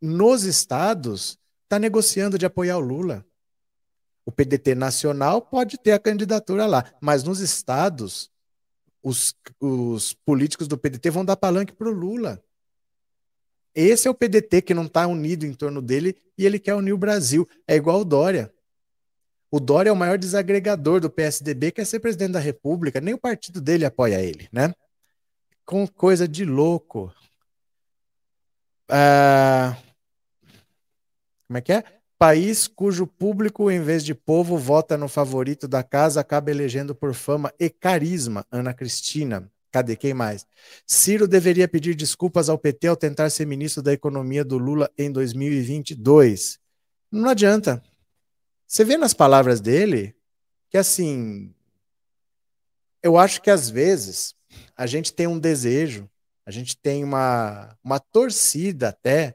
[0.00, 3.24] nos estados, está negociando de apoiar o Lula.
[4.24, 8.30] O PDT nacional pode ter a candidatura lá, mas nos estados,
[9.02, 12.42] os, os políticos do PDT vão dar palanque para o Lula.
[13.74, 16.92] Esse é o PDT que não está unido em torno dele e ele quer unir
[16.92, 17.48] o Brasil.
[17.66, 18.52] É igual o Dória.
[19.50, 23.18] O Dória é o maior desagregador do PSDB, quer ser presidente da República, nem o
[23.18, 24.74] partido dele apoia ele, né?
[25.66, 27.12] Com coisa de louco.
[28.88, 29.76] Ah,
[31.46, 31.84] como é que é?
[32.18, 37.12] País cujo público, em vez de povo, vota no favorito da casa, acaba elegendo por
[37.12, 39.51] fama e carisma, Ana Cristina.
[39.72, 39.96] Cadê?
[39.96, 40.46] Quem mais?
[40.86, 45.10] Ciro deveria pedir desculpas ao PT ao tentar ser ministro da Economia do Lula em
[45.10, 46.60] 2022.
[47.10, 47.82] Não adianta.
[48.66, 50.14] Você vê nas palavras dele
[50.68, 51.54] que, assim,
[53.02, 54.34] eu acho que às vezes
[54.76, 56.08] a gente tem um desejo,
[56.44, 59.34] a gente tem uma, uma torcida até.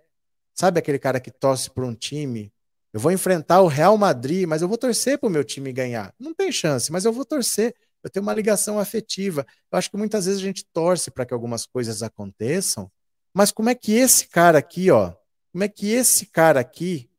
[0.53, 2.53] Sabe aquele cara que torce por um time?
[2.93, 6.13] Eu vou enfrentar o Real Madrid, mas eu vou torcer para o meu time ganhar.
[6.19, 9.45] Não tem chance, mas eu vou torcer eu tenho uma ligação afetiva.
[9.71, 12.91] Eu acho que muitas vezes a gente torce para que algumas coisas aconteçam,
[13.33, 15.13] mas como é que esse cara aqui, ó,
[15.51, 17.09] como é que esse cara aqui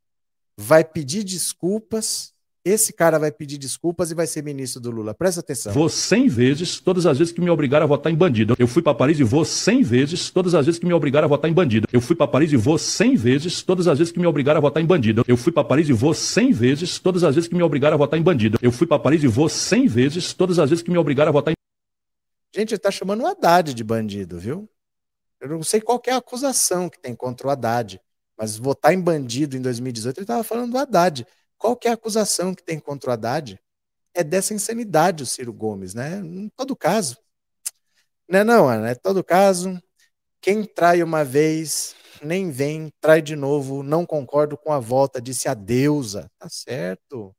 [0.56, 2.32] vai pedir desculpas
[2.68, 5.14] esse cara vai pedir desculpas e vai ser ministro do Lula.
[5.14, 5.72] Presta atenção.
[5.72, 8.54] Vou 100 vezes todas as vezes que me obrigaram a votar em bandido.
[8.58, 11.28] Eu fui para Paris e vou 100 vezes todas as vezes que me obrigaram a
[11.28, 11.86] votar em bandido.
[11.92, 14.60] Eu fui para Paris e vou 100 vezes todas as vezes que me obrigaram a
[14.60, 15.24] votar em bandido.
[15.26, 17.98] Eu fui para Paris e vou 100 vezes todas as vezes que me obrigaram a
[17.98, 18.58] votar em bandido.
[18.62, 21.32] Eu fui para Paris e vou 100 vezes todas as vezes que me obrigaram a
[21.32, 21.58] votar em
[22.54, 24.68] Gente, ele tá chamando o Haddad de bandido, viu?
[25.40, 28.00] Eu não sei qual é a acusação que tem contra o Haddad,
[28.36, 31.26] mas votar em bandido em 2018, ele estava falando do Haddad.
[31.58, 33.60] Qual que é a acusação que tem contra o Haddad?
[34.14, 36.18] É dessa insanidade o Ciro Gomes, né?
[36.18, 37.18] Em todo caso.
[38.28, 39.80] Não é não, Ana, é todo caso.
[40.40, 45.48] Quem trai uma vez, nem vem, trai de novo, não concordo com a volta, disse
[45.48, 46.30] a deusa.
[46.38, 47.34] Tá certo.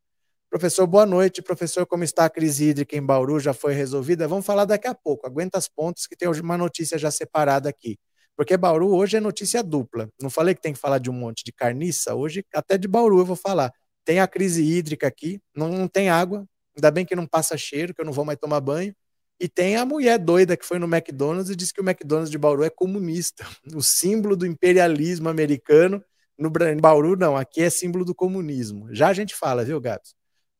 [0.50, 1.42] Professor, boa noite.
[1.42, 3.40] Professor, como está a crise hídrica em Bauru?
[3.40, 4.28] Já foi resolvida?
[4.28, 5.28] Vamos falar daqui a pouco.
[5.28, 7.98] Aguenta as pontas que tem uma notícia já separada aqui.
[8.36, 10.10] Porque Bauru hoje é notícia dupla.
[10.20, 12.16] Não falei que tem que falar de um monte de carniça?
[12.16, 13.72] Hoje, até de Bauru eu vou falar.
[14.06, 17.94] Tem a crise hídrica aqui, não, não tem água, ainda bem que não passa cheiro,
[17.94, 18.96] que eu não vou mais tomar banho.
[19.40, 22.38] E tem a mulher doida que foi no McDonald's e disse que o McDonald's de
[22.38, 23.46] Bauru é comunista.
[23.74, 26.04] O símbolo do imperialismo americano.
[26.38, 28.94] No Bauru, não, aqui é símbolo do comunismo.
[28.94, 30.16] Já a gente fala, viu, Gabs?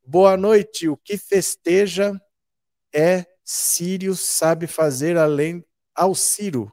[0.06, 0.88] Boa noite.
[0.88, 2.20] O que festeja
[2.94, 5.64] é Sírio sabe fazer além
[5.96, 6.72] ao Ciro.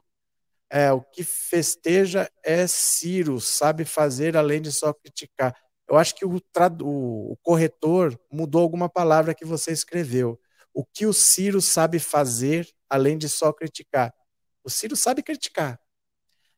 [0.69, 5.55] É, o que festeja é Ciro, sabe fazer além de só criticar.
[5.87, 6.41] Eu acho que o,
[6.81, 10.39] o, o corretor mudou alguma palavra que você escreveu.
[10.73, 14.13] O que o Ciro sabe fazer além de só criticar?
[14.63, 15.79] O Ciro sabe criticar.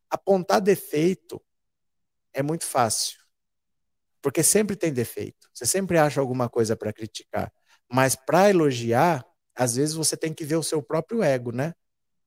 [0.10, 1.40] Apontar defeito
[2.34, 3.20] é muito fácil,
[4.22, 5.48] porque sempre tem defeito.
[5.54, 7.52] Você sempre acha alguma coisa para criticar.
[7.92, 11.74] Mas para elogiar, às vezes você tem que ver o seu próprio ego, né?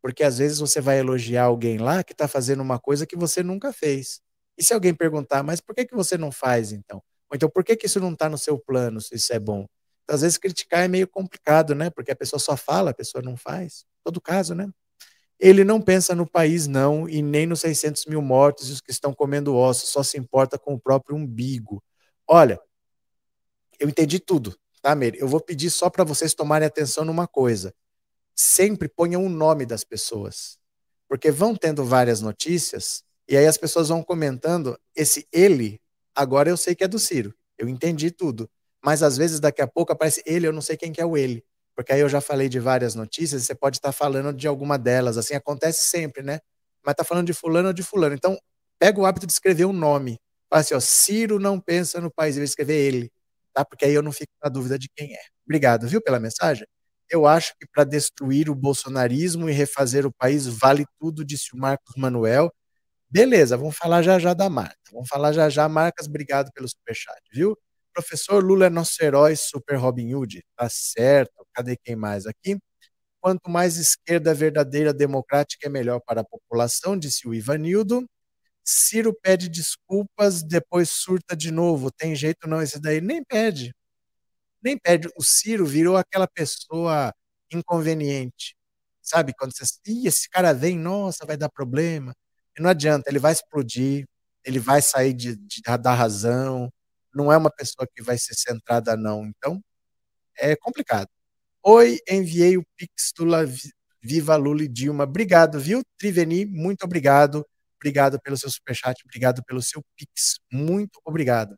[0.01, 3.43] Porque às vezes você vai elogiar alguém lá que está fazendo uma coisa que você
[3.43, 4.21] nunca fez.
[4.57, 7.03] E se alguém perguntar, mas por que, que você não faz então?
[7.31, 9.67] Ou então, por que, que isso não está no seu plano, se isso é bom?
[10.05, 11.91] Então, às vezes criticar é meio complicado, né?
[11.91, 13.85] Porque a pessoa só fala, a pessoa não faz.
[14.05, 14.69] Todo caso, né?
[15.39, 18.91] Ele não pensa no país, não, e nem nos 600 mil mortos e os que
[18.91, 21.83] estão comendo ossos, só se importa com o próprio umbigo.
[22.29, 22.61] Olha,
[23.81, 25.19] eu entendi tudo, tá, Meire?
[25.19, 27.75] Eu vou pedir só para vocês tomarem atenção numa coisa
[28.35, 30.59] sempre ponham o nome das pessoas.
[31.09, 35.81] Porque vão tendo várias notícias e aí as pessoas vão comentando esse ele,
[36.15, 37.35] agora eu sei que é do Ciro.
[37.59, 38.51] Eu entendi tudo.
[38.85, 41.17] Mas às vezes daqui a pouco aparece ele, eu não sei quem que é o
[41.17, 41.45] ele.
[41.77, 45.17] Porque aí eu já falei de várias notícias, você pode estar falando de alguma delas,
[45.17, 46.41] assim acontece sempre, né?
[46.85, 48.15] Mas tá falando de fulano ou de fulano.
[48.15, 48.37] Então,
[48.79, 50.19] pega o hábito de escrever um nome.
[50.51, 53.11] Fala assim, ó, Ciro não pensa no país, eu vou escrever ele,
[53.55, 53.65] tá?
[53.65, 55.21] Porque aí eu não fico na dúvida de quem é.
[55.47, 56.67] Obrigado, viu, pela mensagem?
[57.09, 61.59] Eu acho que para destruir o bolsonarismo e refazer o país vale tudo, disse o
[61.59, 62.53] Marcos Manuel.
[63.13, 64.77] Beleza, vamos falar já já da marca.
[64.91, 65.69] Vamos falar já já.
[65.69, 67.57] Marcas, obrigado pelo superchat, viu?
[67.93, 70.43] Professor Lula é nosso herói, super Robin Hood.
[70.57, 71.47] Tá certo.
[71.53, 72.59] Cadê quem mais aqui?
[73.21, 78.07] Quanto mais esquerda verdadeira democrática é melhor para a população, disse o Ivanildo.
[78.65, 81.91] Ciro pede desculpas, depois surta de novo.
[81.93, 83.75] Tem jeito não, esse daí nem pede
[84.63, 85.09] nem pede.
[85.17, 87.13] O Ciro virou aquela pessoa
[87.53, 88.55] inconveniente.
[89.03, 89.33] Sabe?
[89.37, 89.65] Quando você.
[89.87, 92.15] Ih, esse cara vem, nossa, vai dar problema.
[92.59, 94.07] Não adianta, ele vai explodir,
[94.45, 96.71] ele vai sair de, de, da razão.
[97.15, 99.27] Não é uma pessoa que vai ser centrada, não.
[99.27, 99.63] Então,
[100.39, 101.09] é complicado.
[101.65, 103.41] Oi, enviei o Pix do La
[104.03, 105.05] Viva Lula e Dilma.
[105.05, 106.45] Obrigado, viu, Triveni?
[106.47, 107.47] Muito obrigado.
[107.77, 110.39] Obrigado pelo seu superchat, obrigado pelo seu Pix.
[110.53, 111.57] Muito obrigado.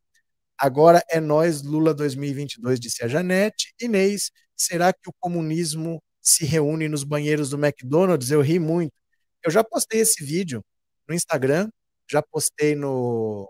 [0.58, 3.74] Agora é nós, Lula 2022, disse a Janete.
[3.80, 8.30] Inês, será que o comunismo se reúne nos banheiros do McDonald's?
[8.30, 8.92] Eu ri muito.
[9.44, 10.64] Eu já postei esse vídeo
[11.08, 11.68] no Instagram,
[12.10, 13.48] já postei no,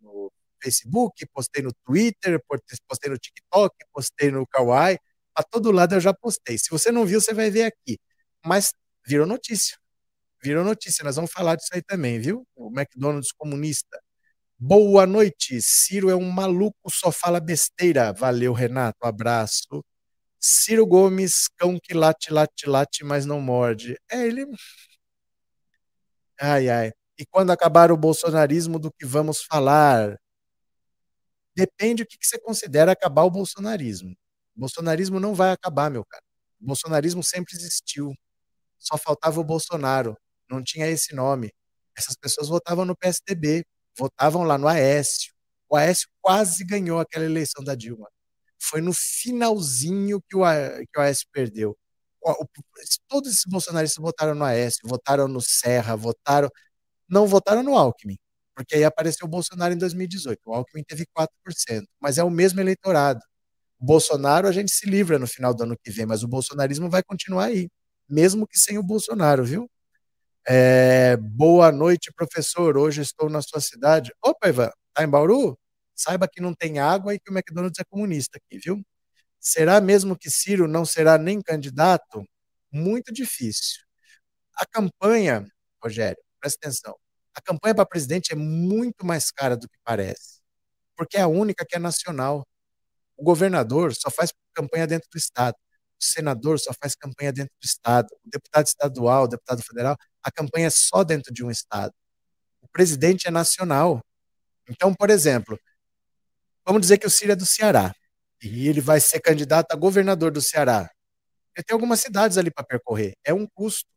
[0.00, 0.32] no
[0.62, 2.42] Facebook, postei no Twitter,
[2.88, 4.98] postei no TikTok, postei no Kawaii.
[5.34, 6.58] A todo lado eu já postei.
[6.58, 7.98] Se você não viu, você vai ver aqui.
[8.44, 8.72] Mas
[9.06, 9.76] virou notícia.
[10.42, 11.04] Virou notícia.
[11.04, 12.46] Nós vamos falar disso aí também, viu?
[12.56, 14.00] O McDonald's comunista.
[14.58, 15.60] Boa noite.
[15.62, 18.12] Ciro é um maluco, só fala besteira.
[18.12, 18.98] Valeu, Renato.
[19.06, 19.84] Abraço.
[20.38, 23.96] Ciro Gomes, cão que late, late, late, mas não morde.
[24.10, 24.46] É, ele.
[26.40, 26.92] Ai, ai.
[27.18, 30.16] E quando acabar o bolsonarismo, do que vamos falar?
[31.54, 34.12] Depende do que você considera acabar o bolsonarismo.
[34.56, 36.22] O bolsonarismo não vai acabar, meu cara.
[36.60, 38.12] O bolsonarismo sempre existiu.
[38.78, 40.16] Só faltava o Bolsonaro.
[40.50, 41.52] Não tinha esse nome.
[41.96, 43.64] Essas pessoas votavam no PSDB
[43.96, 45.32] votavam lá no Aécio.
[45.68, 48.08] O Aécio quase ganhou aquela eleição da Dilma.
[48.60, 50.44] Foi no finalzinho o, que o
[51.02, 51.76] Aécio perdeu.
[53.08, 56.48] Todos esses bolsonaristas votaram no Aécio, votaram no Serra, votaram.
[57.08, 58.16] Não votaram no Alckmin,
[58.54, 60.40] porque aí apareceu o Bolsonaro em 2018.
[60.46, 63.20] O Alckmin teve 4%, mas é o mesmo eleitorado.
[63.80, 66.90] O Bolsonaro a gente se livra no final do ano que vem, mas o bolsonarismo
[66.90, 67.68] vai continuar aí,
[68.08, 69.70] mesmo que sem o Bolsonaro, viu?
[70.48, 72.76] É, boa noite, professor.
[72.76, 74.12] Hoje estou na sua cidade.
[74.24, 75.58] Opa, Ivan, tá em Bauru?
[75.94, 78.82] Saiba que não tem água e que o McDonald's é comunista aqui, viu?
[79.40, 82.24] Será mesmo que Ciro não será nem candidato?
[82.72, 83.80] muito difícil.
[84.56, 85.46] A campanha,
[85.82, 86.96] Rogério, presta atenção,
[87.34, 90.40] a campanha para presidente é muito mais cara do que parece,
[90.96, 92.46] porque é a única que é nacional.
[93.16, 95.56] O governador só faz campanha dentro do estado,
[96.00, 100.30] o senador só faz campanha dentro do estado, o deputado estadual, o deputado federal, a
[100.30, 101.92] campanha é só dentro de um estado.
[102.62, 104.00] O presidente é nacional.
[104.68, 105.58] Então, por exemplo,
[106.64, 107.92] vamos dizer que o Ciro é do Ceará
[108.42, 110.90] e ele vai ser candidato a governador do Ceará.
[111.56, 113.14] Ele tem algumas cidades ali para percorrer.
[113.24, 113.88] É um custo.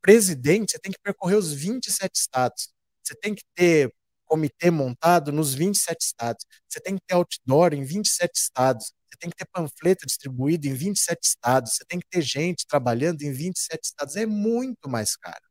[0.00, 2.68] Presidente, você tem que percorrer os 27 estados.
[3.02, 3.92] Você tem que ter
[4.26, 6.44] comitê montado nos 27 estados.
[6.68, 8.92] Você tem que ter outdoor em 27 estados.
[9.08, 11.74] Você tem que ter panfleto distribuído em 27 estados.
[11.74, 14.16] Você tem que ter gente trabalhando em 27 estados.
[14.16, 15.44] É muito mais caro.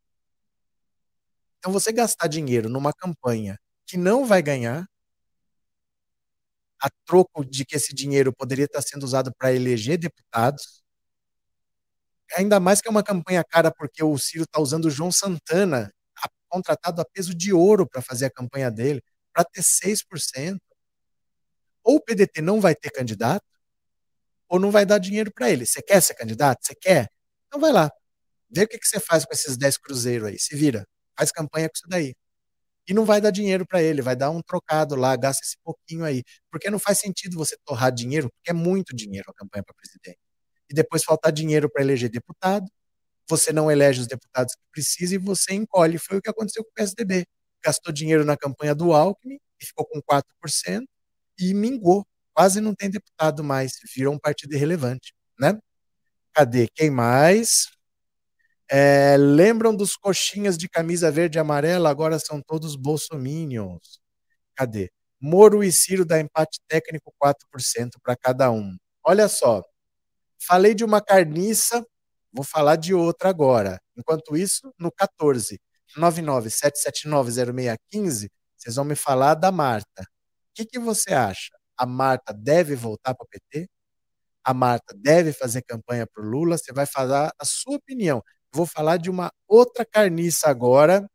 [1.58, 4.88] Então, você gastar dinheiro numa campanha que não vai ganhar,
[6.86, 10.84] a troco de que esse dinheiro poderia estar sendo usado para eleger deputados,
[12.38, 15.92] ainda mais que é uma campanha cara porque o Ciro está usando o João Santana,
[16.48, 19.02] contratado a peso de ouro para fazer a campanha dele,
[19.34, 20.60] para ter 6%.
[21.84, 23.46] Ou o PDT não vai ter candidato,
[24.48, 25.66] ou não vai dar dinheiro para ele.
[25.66, 26.66] Você quer ser candidato?
[26.66, 27.10] Você quer?
[27.48, 27.92] Então vai lá.
[28.50, 30.40] Vê o que, que você faz com esses 10 cruzeiros aí.
[30.40, 30.88] Se vira.
[31.18, 32.16] Faz campanha com isso daí.
[32.88, 36.06] E não vai dar dinheiro para ele, vai dar um trocado lá, gasta esse pouquinho
[36.06, 36.24] aí.
[36.52, 40.20] Porque não faz sentido você torrar dinheiro, porque é muito dinheiro a campanha para presidente
[40.70, 42.66] e depois faltar dinheiro para eleger deputado,
[43.30, 45.98] você não elege os deputados que precisa e você encolhe.
[45.98, 47.26] Foi o que aconteceu com o PSDB.
[47.64, 50.86] Gastou dinheiro na campanha do Alckmin e ficou com 4%
[51.40, 52.06] e mingou.
[52.34, 55.58] Quase não tem deputado mais, virou um partido irrelevante, né?
[56.34, 56.68] Cadê?
[56.76, 57.68] Quem mais?
[58.70, 61.90] É, lembram dos coxinhas de camisa verde e amarela?
[61.90, 64.00] Agora são todos bolsominions.
[64.56, 64.92] Cadê?
[65.22, 68.76] Moro e Ciro dá empate técnico 4% para cada um.
[69.06, 69.64] Olha só,
[70.48, 71.84] Falei de uma carniça,
[72.32, 73.80] vou falar de outra agora.
[73.98, 75.60] Enquanto isso, no 14
[75.98, 80.04] 997790615, vocês vão me falar da Marta.
[80.04, 80.06] O
[80.56, 81.50] que, que você acha?
[81.78, 83.68] A Marta deve voltar para o PT?
[84.44, 86.58] A Marta deve fazer campanha para o Lula?
[86.58, 88.22] Você vai falar a sua opinião.
[88.56, 91.06] Vou falar de uma outra carniça agora,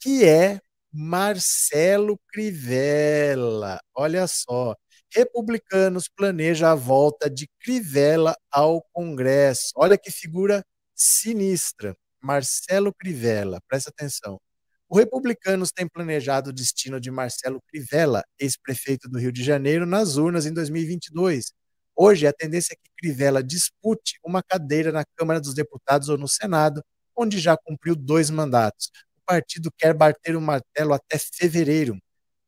[0.00, 0.58] que é
[0.92, 3.78] Marcelo Crivella.
[3.94, 4.74] Olha só,
[5.14, 9.70] republicanos planejam a volta de Crivella ao Congresso.
[9.76, 10.64] Olha que figura
[10.96, 11.96] sinistra.
[12.20, 14.40] Marcelo Crivella, presta atenção.
[14.88, 20.16] O Republicanos tem planejado o destino de Marcelo Crivella, ex-prefeito do Rio de Janeiro, nas
[20.16, 21.52] urnas em 2022.
[21.96, 26.28] Hoje, a tendência é que Crivella dispute uma cadeira na Câmara dos Deputados ou no
[26.28, 26.82] Senado,
[27.16, 28.90] onde já cumpriu dois mandatos.
[29.16, 31.96] O partido quer bater o martelo até fevereiro.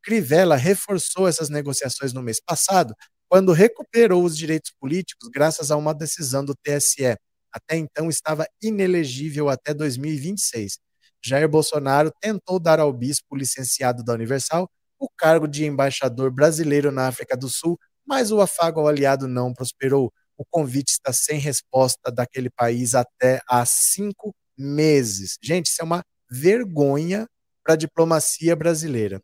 [0.02, 2.94] Crivella reforçou essas negociações no mês passado,
[3.28, 7.16] quando recuperou os direitos políticos graças a uma decisão do TSE.
[7.52, 10.78] Até então estava inelegível até 2026.
[11.24, 17.08] Jair Bolsonaro tentou dar ao bispo licenciado da Universal o cargo de embaixador brasileiro na
[17.08, 20.12] África do Sul, mas o afago ao aliado não prosperou.
[20.38, 25.36] O convite está sem resposta daquele país até há cinco meses.
[25.42, 27.26] Gente, isso é uma vergonha
[27.64, 29.20] para a diplomacia brasileira.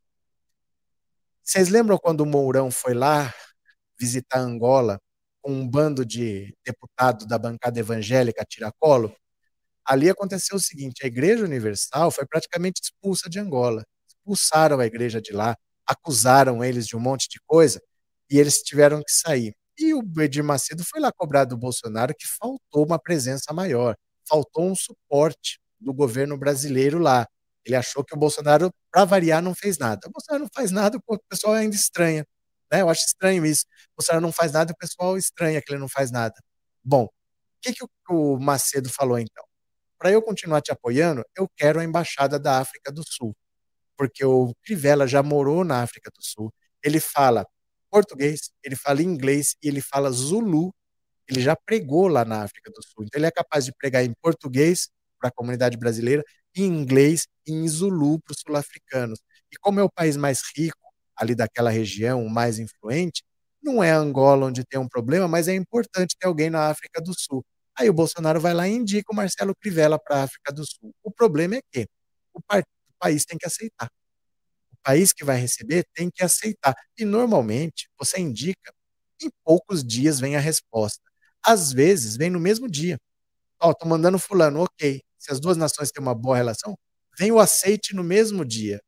[1.43, 3.33] Vocês lembram quando o Mourão foi lá
[3.99, 4.99] visitar Angola
[5.41, 9.14] com um bando de deputados da bancada evangélica tiracolo?
[9.85, 13.85] Ali aconteceu o seguinte: a Igreja Universal foi praticamente expulsa de Angola.
[14.09, 15.57] Expulsaram a igreja de lá,
[15.87, 17.80] acusaram eles de um monte de coisa
[18.31, 19.55] e eles tiveram que sair.
[19.79, 23.97] E o Edir Macedo foi lá cobrar do Bolsonaro que faltou uma presença maior,
[24.29, 27.27] faltou um suporte do governo brasileiro lá.
[27.64, 30.09] Ele achou que o Bolsonaro, para variar, não fez nada.
[30.09, 32.27] O Bolsonaro não faz nada, o pessoal ainda estranha.
[32.70, 32.83] Né?
[32.83, 33.64] Eu acho estranho isso.
[33.93, 36.35] O Bolsonaro não faz nada, o pessoal estranha que ele não faz nada.
[36.85, 37.11] Bom, o
[37.61, 39.45] que, que o Macedo falou então?
[39.99, 43.37] Para eu continuar te apoiando, eu quero a embaixada da África do Sul,
[43.97, 46.53] porque o Crivella já morou na África do Sul.
[46.83, 47.47] Ele fala
[47.93, 50.74] português, ele fala inglês e ele fala zulu.
[51.28, 53.05] Ele já pregou lá na África do Sul.
[53.05, 54.88] Então ele é capaz de pregar em português
[55.20, 56.24] para a comunidade brasileira
[56.57, 59.20] em inglês e em Zulu para os sul-africanos.
[59.51, 60.78] E como é o país mais rico
[61.16, 63.22] ali daquela região, o mais influente,
[63.62, 67.14] não é Angola onde tem um problema, mas é importante ter alguém na África do
[67.16, 67.45] Sul.
[67.78, 70.93] Aí o Bolsonaro vai lá e indica o Marcelo Crivella para a África do Sul.
[71.03, 71.86] O problema é que
[72.34, 73.88] o, o país tem que aceitar.
[74.83, 76.74] País que vai receber tem que aceitar.
[76.99, 78.72] E normalmente você indica,
[79.22, 81.03] em poucos dias vem a resposta.
[81.45, 82.99] Às vezes vem no mesmo dia.
[83.61, 86.76] Ó, oh, tô mandando fulano, ok se as duas nações têm uma boa relação,
[87.16, 88.83] vem o aceite no mesmo dia.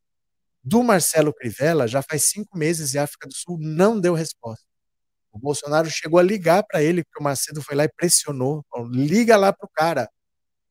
[0.61, 4.65] Do Marcelo Crivella, já faz cinco meses e a África do Sul não deu resposta.
[5.31, 8.65] O Bolsonaro chegou a ligar para ele, porque o Macedo foi lá e pressionou.
[8.69, 10.09] Falou, Liga lá para o cara.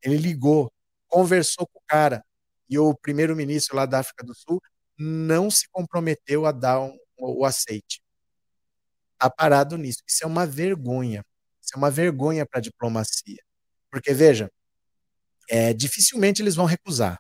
[0.03, 0.71] Ele ligou,
[1.09, 2.23] conversou com o cara.
[2.69, 4.61] E o primeiro-ministro lá da África do Sul
[4.99, 8.03] não se comprometeu a dar um, o aceite.
[9.15, 10.03] Está parado nisso.
[10.09, 11.25] Isso é uma vergonha.
[11.63, 13.43] Isso é uma vergonha para a diplomacia.
[13.91, 14.51] Porque, veja,
[15.51, 17.19] é, dificilmente eles vão recusar.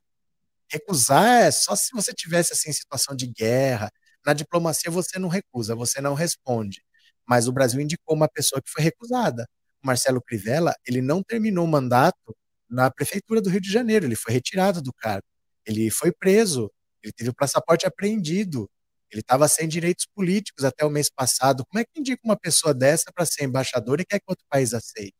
[0.70, 3.90] Recusar é só se você tivesse assim, situação de guerra.
[4.26, 6.82] Na diplomacia você não recusa, você não responde
[7.26, 9.48] mas o Brasil indicou uma pessoa que foi recusada.
[9.82, 12.36] O Marcelo Crivella, ele não terminou o mandato
[12.68, 15.26] na prefeitura do Rio de Janeiro, ele foi retirado do cargo,
[15.66, 16.70] ele foi preso,
[17.04, 18.68] ele teve o passaporte apreendido,
[19.10, 21.64] ele estava sem direitos políticos até o mês passado.
[21.66, 24.74] Como é que indica uma pessoa dessa para ser embaixador e quer que outro país
[24.74, 25.14] aceite?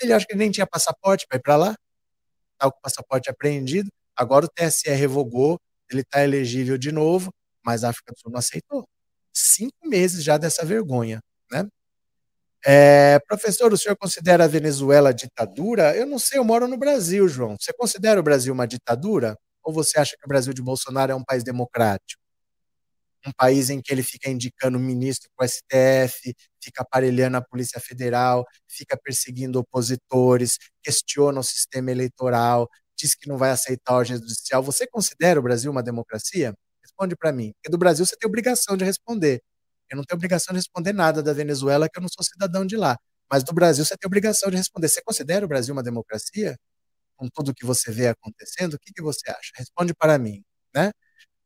[0.00, 1.76] Ele acha que ele nem tinha passaporte para ir para lá,
[2.52, 5.58] estava com o passaporte apreendido, agora o TSE revogou,
[5.90, 7.30] ele está elegível de novo,
[7.64, 8.88] mas a África do Sul não aceitou.
[9.32, 11.20] Cinco meses já dessa vergonha.
[11.50, 11.68] Né?
[12.64, 15.96] É, professor, o senhor considera a Venezuela ditadura?
[15.96, 17.56] Eu não sei, eu moro no Brasil, João.
[17.60, 19.36] Você considera o Brasil uma ditadura?
[19.66, 22.22] Ou você acha que o Brasil de Bolsonaro é um país democrático?
[23.26, 27.80] Um país em que ele fica indicando ministro para o STF, fica aparelhando a Polícia
[27.80, 34.16] Federal, fica perseguindo opositores, questiona o sistema eleitoral, diz que não vai aceitar a ordem
[34.16, 34.62] judicial.
[34.62, 36.54] Você considera o Brasil uma democracia?
[36.82, 37.52] Responde para mim.
[37.54, 39.42] Porque do Brasil você tem obrigação de responder.
[39.90, 42.76] Eu não tenho obrigação de responder nada da Venezuela, que eu não sou cidadão de
[42.76, 42.96] lá.
[43.30, 44.88] Mas do Brasil você tem obrigação de responder.
[44.88, 46.56] Você considera o Brasil uma democracia?
[47.16, 49.52] Com tudo que você vê acontecendo, o que, que você acha?
[49.56, 50.42] Responde para mim,
[50.74, 50.92] né?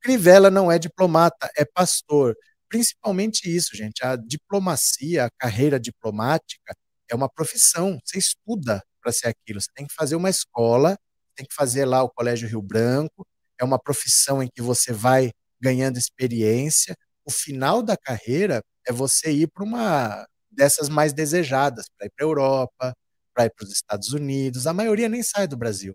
[0.02, 2.34] Crivella não é diplomata, é pastor.
[2.68, 4.04] Principalmente isso, gente.
[4.04, 6.74] A diplomacia, a carreira diplomática
[7.10, 7.98] é uma profissão.
[8.04, 9.60] Você estuda para ser aquilo.
[9.60, 10.96] Você tem que fazer uma escola,
[11.36, 13.26] tem que fazer lá o Colégio Rio Branco.
[13.60, 19.30] É uma profissão em que você vai ganhando experiência o final da carreira é você
[19.30, 22.94] ir para uma dessas mais desejadas, para ir para a Europa,
[23.40, 24.66] para ir para os Estados Unidos.
[24.66, 25.94] A maioria nem sai do Brasil.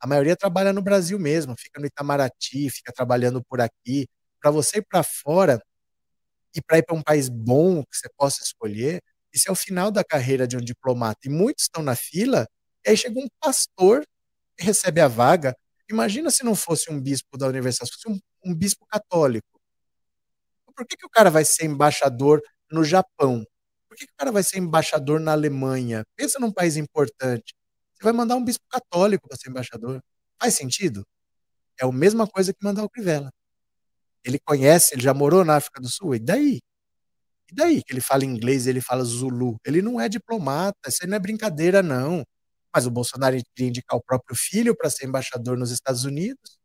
[0.00, 4.08] A maioria trabalha no Brasil mesmo, fica no Itamaraty, fica trabalhando por aqui.
[4.40, 5.60] Para você ir para fora
[6.54, 9.90] e para ir para um país bom que você possa escolher, isso é o final
[9.90, 11.20] da carreira de um diplomata.
[11.26, 12.46] E muitos estão na fila,
[12.86, 14.04] e aí chega um pastor
[14.58, 15.54] que recebe a vaga.
[15.90, 18.20] Imagina se não fosse um bispo da universidade, se fosse um,
[18.52, 19.46] um bispo católico
[20.80, 23.44] por que, que o cara vai ser embaixador no Japão?
[23.90, 26.04] Por que, que o cara vai ser embaixador na Alemanha?
[26.14, 27.54] Pensa num país importante.
[27.92, 30.00] Você vai mandar um bispo católico para ser embaixador.
[30.40, 31.04] Faz sentido?
[31.80, 33.32] É a mesma coisa que mandar o Crivella.
[34.24, 36.60] Ele conhece, ele já morou na África do Sul, e daí?
[37.50, 39.56] E daí que ele fala inglês, ele fala Zulu?
[39.66, 42.24] Ele não é diplomata, isso aí não é brincadeira, não.
[42.72, 46.58] Mas o Bolsonaro queria indicar o próprio filho para ser embaixador nos Estados Unidos.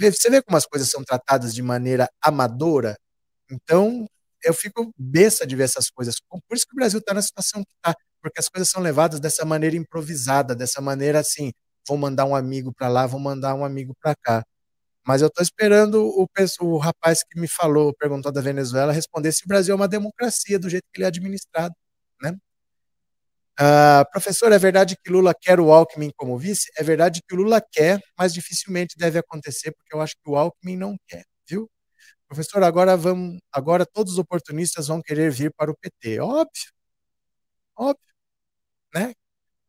[0.00, 2.96] Você vê como as coisas são tratadas de maneira amadora?
[3.50, 4.06] Então,
[4.44, 6.16] eu fico besta de ver essas coisas.
[6.20, 9.20] Por isso que o Brasil está na situação que está, porque as coisas são levadas
[9.20, 11.52] dessa maneira improvisada, dessa maneira assim,
[11.86, 14.44] vou mandar um amigo para lá, vou mandar um amigo para cá.
[15.06, 16.26] Mas eu estou esperando o,
[16.60, 20.58] o rapaz que me falou, perguntou da Venezuela, responder se o Brasil é uma democracia
[20.58, 21.74] do jeito que ele é administrado,
[22.22, 22.36] né?
[23.60, 26.70] Uh, professor, é verdade que Lula quer o Alckmin como vice?
[26.78, 30.36] É verdade que o Lula quer, mas dificilmente deve acontecer, porque eu acho que o
[30.36, 31.68] Alckmin não quer, viu?
[32.28, 36.20] Professor, agora vamos, agora todos os oportunistas vão querer vir para o PT.
[36.20, 36.72] Óbvio.
[37.76, 38.14] Óbvio.
[38.94, 39.14] Né?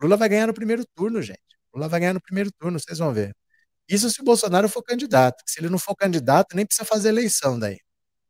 [0.02, 1.40] Lula vai ganhar no primeiro turno, gente.
[1.74, 3.36] Lula vai ganhar no primeiro turno, vocês vão ver.
[3.88, 5.44] Isso se o Bolsonaro for candidato.
[5.48, 7.80] Se ele não for candidato, nem precisa fazer eleição daí.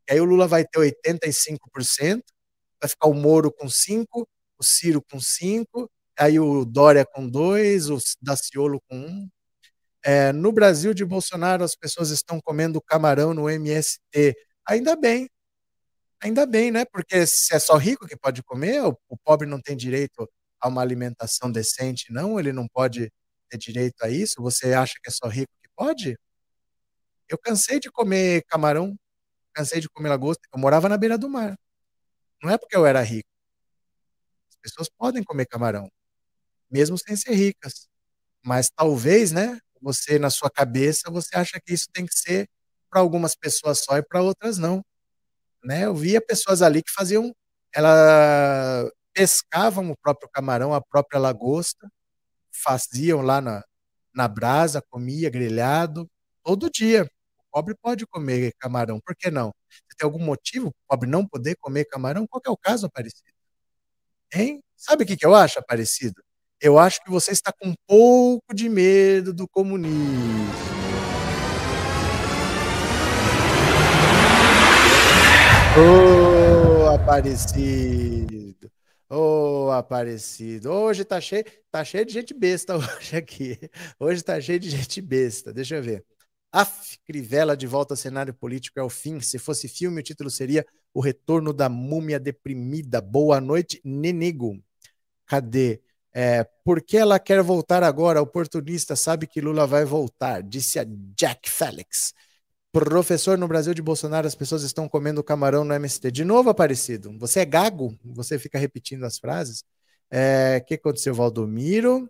[0.09, 2.21] E aí o Lula vai ter 85%,
[2.81, 4.05] vai ficar o Moro com 5%,
[4.59, 9.29] o Ciro com 5, aí o Dória com 2, o Daciolo com 1.
[10.03, 14.35] É, no Brasil de Bolsonaro, as pessoas estão comendo camarão no MST.
[14.67, 15.29] Ainda bem.
[16.21, 16.85] Ainda bem, né?
[16.85, 20.29] Porque se é só rico que pode comer, o, o pobre não tem direito
[20.59, 22.39] a uma alimentação decente, não?
[22.39, 23.11] Ele não pode
[23.49, 24.41] ter direito a isso?
[24.41, 26.17] Você acha que é só rico que pode?
[27.29, 28.95] Eu cansei de comer camarão,
[29.53, 30.41] cansei de comer lagosta.
[30.53, 31.57] Eu morava na beira do mar.
[32.43, 33.29] Não é porque eu era rico
[34.61, 35.89] pessoas podem comer camarão,
[36.69, 37.87] mesmo sem ser ricas.
[38.43, 42.47] Mas talvez, né, você na sua cabeça, você acha que isso tem que ser
[42.89, 44.83] para algumas pessoas só e para outras não.
[45.63, 45.85] Né?
[45.85, 47.33] Eu via pessoas ali que faziam,
[47.73, 51.89] ela pescavam o próprio camarão, a própria lagosta,
[52.51, 53.63] faziam lá na,
[54.13, 56.09] na brasa, comia grelhado,
[56.43, 57.03] todo dia.
[57.37, 59.53] O pobre pode comer camarão, por que não?
[59.69, 63.33] Se tem algum motivo o pobre não poder comer camarão, qual é o caso, Aparecido?
[64.33, 64.61] Hein?
[64.75, 66.21] Sabe o que, que eu acho, Aparecido?
[66.61, 69.95] Eu acho que você está com um pouco de medo do comunismo.
[75.77, 78.69] Ô, oh, Aparecido.
[79.09, 80.69] Ô, oh, Aparecido.
[80.69, 83.57] Hoje tá cheio, tá cheio de gente besta hoje aqui.
[83.97, 85.53] Hoje tá cheio de gente besta.
[85.53, 86.03] Deixa eu ver.
[86.51, 89.21] Af, Crivella de volta ao cenário político é o fim.
[89.21, 92.99] Se fosse filme, o título seria O Retorno da Múmia Deprimida.
[92.99, 94.61] Boa noite, Nenego.
[95.25, 95.81] Cadê?
[96.21, 98.21] É, por que ela quer voltar agora?
[98.21, 102.13] Oportunista sabe que Lula vai voltar, disse a Jack Felix.
[102.73, 106.11] Professor, no Brasil de Bolsonaro, as pessoas estão comendo camarão no MST.
[106.11, 107.17] De novo, Aparecido.
[107.19, 107.97] Você é gago?
[108.03, 109.61] Você fica repetindo as frases?
[109.61, 109.65] O
[110.11, 112.09] é, que aconteceu, Valdomiro?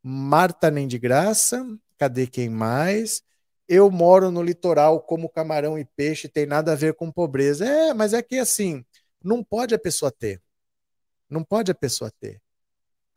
[0.00, 1.66] Marta nem de graça.
[1.98, 3.24] Cadê quem mais?
[3.66, 7.66] Eu moro no litoral, como camarão e peixe, tem nada a ver com pobreza.
[7.66, 8.84] É, mas é que assim,
[9.20, 10.40] não pode a pessoa ter.
[11.28, 12.40] Não pode a pessoa ter.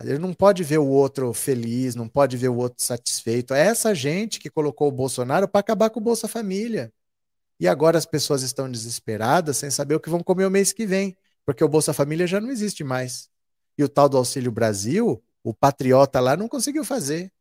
[0.04, 3.54] Ele não pode ver o outro feliz, não pode ver o outro satisfeito.
[3.54, 6.92] É essa gente que colocou o Bolsonaro para acabar com o Bolsa Família.
[7.60, 10.86] E agora as pessoas estão desesperadas sem saber o que vão comer o mês que
[10.86, 13.30] vem, porque o Bolsa Família já não existe mais.
[13.78, 17.32] E o tal do Auxílio Brasil, o patriota lá não conseguiu fazer.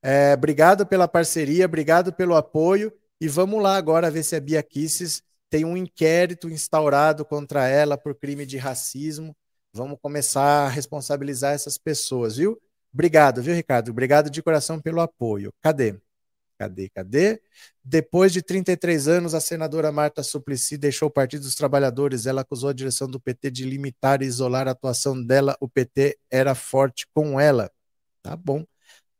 [0.00, 2.92] É, obrigado pela parceria, obrigado pelo apoio.
[3.20, 7.98] E vamos lá agora ver se a Bia Kisses tem um inquérito instaurado contra ela
[7.98, 9.36] por crime de racismo.
[9.72, 12.56] Vamos começar a responsabilizar essas pessoas, viu?
[12.94, 13.90] Obrigado, viu, Ricardo?
[13.90, 15.52] Obrigado de coração pelo apoio.
[15.60, 16.00] Cadê?
[16.60, 17.40] Cadê, cadê?
[17.82, 22.26] Depois de 33 anos, a senadora Marta Suplicy deixou o Partido dos Trabalhadores.
[22.26, 25.56] Ela acusou a direção do PT de limitar e isolar a atuação dela.
[25.58, 27.70] O PT era forte com ela.
[28.22, 28.66] Tá bom.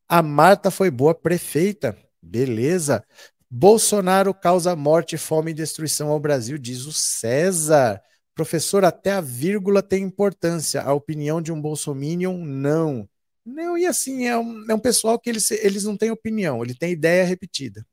[0.06, 1.96] A Marta foi boa prefeita.
[2.20, 3.02] Beleza.
[3.50, 8.02] Bolsonaro causa morte, fome e destruição ao Brasil, diz o César.
[8.34, 10.82] Professor, até a vírgula tem importância.
[10.82, 13.08] A opinião de um bolsominion, não.
[13.44, 16.74] Não, e assim, é um, é um pessoal que eles, eles não têm opinião, ele
[16.74, 17.86] tem ideia repetida.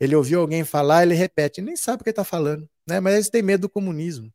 [0.00, 3.00] Ele ouviu alguém falar, ele repete, nem sabe o que está falando, né?
[3.00, 4.32] Mas eles têm medo do comunismo.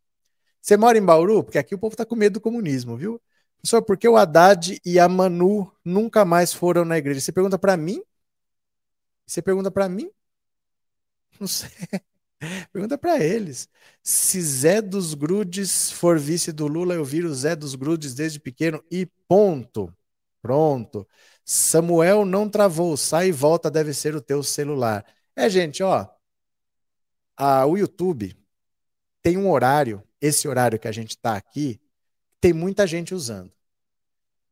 [0.61, 1.43] Você mora em Bauru?
[1.43, 3.22] Porque aqui o povo está com medo do comunismo, viu?
[3.57, 7.22] Professor, por que o Haddad e a Manu nunca mais foram na igreja?
[7.22, 8.01] Você pergunta para mim?
[9.26, 10.09] Você pergunta para mim?
[11.39, 11.70] Não sei.
[12.72, 13.68] Pergunta para eles.
[14.03, 18.84] Se Zé dos Grudes for vice do Lula, eu viro Zé dos Grudes desde pequeno
[18.91, 19.93] e ponto.
[20.47, 21.05] Pronto.
[21.43, 22.95] Samuel não travou.
[22.95, 25.05] Sai e volta, deve ser o teu celular.
[25.35, 26.07] É, gente, ó.
[27.35, 28.33] A, o YouTube
[29.21, 31.81] tem um horário, esse horário que a gente está aqui,
[32.39, 33.51] tem muita gente usando.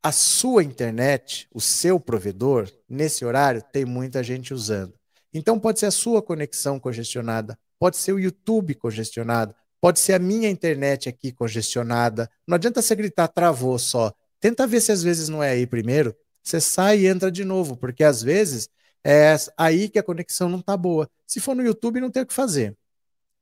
[0.03, 4.93] A sua internet, o seu provedor, nesse horário, tem muita gente usando.
[5.33, 10.19] Então pode ser a sua conexão congestionada, pode ser o YouTube congestionado, pode ser a
[10.19, 12.29] minha internet aqui congestionada.
[12.45, 14.13] Não adianta você gritar travou só.
[14.39, 16.15] Tenta ver se às vezes não é aí primeiro.
[16.43, 18.69] Você sai e entra de novo, porque às vezes
[19.03, 21.09] é aí que a conexão não está boa.
[21.25, 22.75] Se for no YouTube, não tem o que fazer.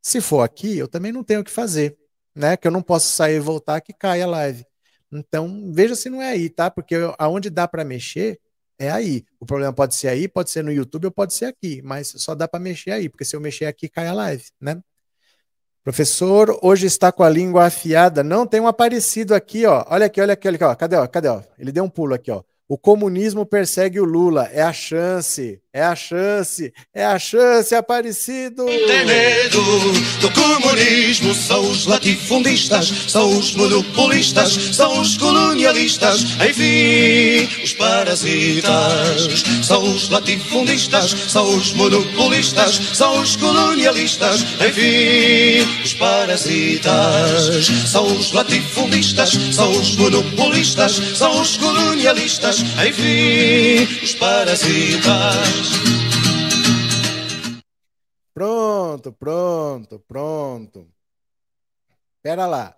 [0.02, 1.98] Se for aqui, eu também não tenho o que fazer,
[2.36, 2.58] né?
[2.58, 4.66] Que eu não posso sair e voltar que cai a live.
[5.12, 6.70] Então, veja se não é aí, tá?
[6.72, 8.40] Porque aonde dá para mexer
[8.80, 9.24] é aí.
[9.40, 12.36] O problema pode ser aí, pode ser no YouTube ou pode ser aqui, mas só
[12.36, 14.82] dá para mexer aí, porque se eu mexer aqui cai a live, né?
[15.84, 18.24] Professor, hoje está com a língua afiada.
[18.24, 19.86] Não, tem um aparecido aqui, ó.
[19.90, 20.76] Olha aqui, olha aqui, olha aqui, ó.
[20.76, 21.06] Cadê, ó?
[21.06, 21.42] Cadê, ó?
[21.60, 22.42] Ele deu um pulo aqui, ó.
[22.70, 24.48] O comunismo persegue o Lula.
[24.54, 25.62] É a chance.
[25.76, 28.64] É a chance, é a chance, Aparecido!
[28.64, 29.60] Tem medo
[30.22, 39.44] do comunismo, são os latifundistas, são os monopolistas, são os colonialistas, enfim, os parasitas.
[39.64, 47.66] São os latifundistas, são os monopolistas, são os colonialistas, enfim, os parasitas.
[47.88, 55.63] São os latifundistas, são os monopolistas, são os colonialistas, enfim, os parasitas.
[58.34, 60.88] Pronto, pronto, pronto.
[62.22, 62.76] Pera lá.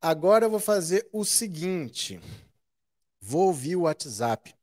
[0.00, 2.20] Agora eu vou fazer o seguinte.
[3.20, 4.54] Vou ouvir o WhatsApp.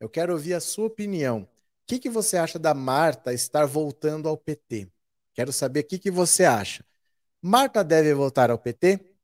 [0.00, 1.42] Eu quero ouvir a sua opinião.
[1.42, 1.48] O
[1.86, 4.88] que, que você acha da Marta estar voltando ao PT?
[5.34, 6.84] Quero saber o que, que você acha.
[7.40, 9.14] Marta deve voltar ao PT?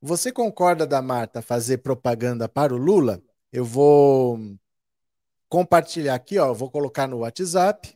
[0.00, 3.22] Você concorda da Marta fazer propaganda para o Lula?
[3.52, 4.38] Eu vou
[5.52, 7.94] compartilhar aqui, ó, vou colocar no WhatsApp.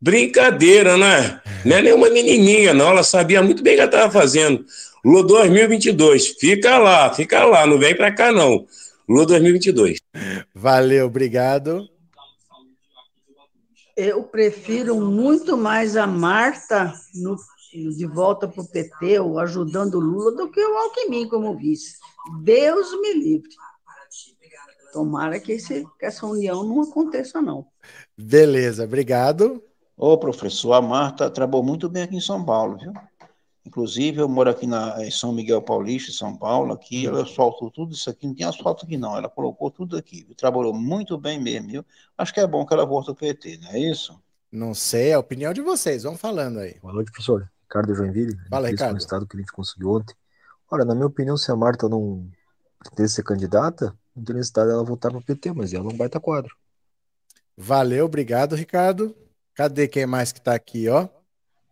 [0.01, 1.39] Brincadeira, né?
[1.63, 2.89] Não é nenhuma menininha, não.
[2.89, 4.65] Ela sabia muito bem o que ela estava fazendo.
[5.05, 6.29] Lua 2022.
[6.39, 7.67] Fica lá, fica lá.
[7.67, 8.65] Não vem para cá, não.
[9.07, 9.99] Lua 2022.
[10.55, 11.87] Valeu, obrigado.
[13.95, 17.35] Eu prefiro muito mais a Marta no,
[17.71, 21.97] de volta para o PT, ou ajudando o Lula, do que o Alckmin como vice.
[22.41, 23.49] Deus me livre.
[24.91, 27.67] Tomara que, esse, que essa união não aconteça, não.
[28.17, 29.63] Beleza, obrigado.
[30.01, 32.91] Ô, professor, a Marta trabalhou muito bem aqui em São Paulo, viu?
[33.63, 37.93] Inclusive, eu moro aqui na, em São Miguel Paulista, São Paulo, aqui, ela asfaltou tudo
[37.93, 40.33] isso aqui, não tem asfalto aqui não, ela colocou tudo aqui, viu?
[40.33, 41.85] trabalhou muito bem mesmo, viu?
[42.17, 44.19] Acho que é bom que ela volte ao PT, não é isso?
[44.51, 46.79] Não sei, é a opinião de vocês, vão falando aí.
[46.81, 47.47] Boa noite, professor.
[47.61, 48.35] Ricardo Joinville.
[48.49, 48.95] Fala, Ricardo.
[48.95, 50.15] O estado que a gente conseguiu ontem.
[50.71, 52.27] Olha, na minha opinião, se a Marta não
[52.79, 56.07] pretende ser candidata, não tem necessidade dela voltar para o PT, mas ela não vai
[56.07, 56.55] estar quadro.
[57.55, 59.15] Valeu, obrigado, Ricardo.
[59.55, 61.07] Cadê quem mais que está aqui, ó?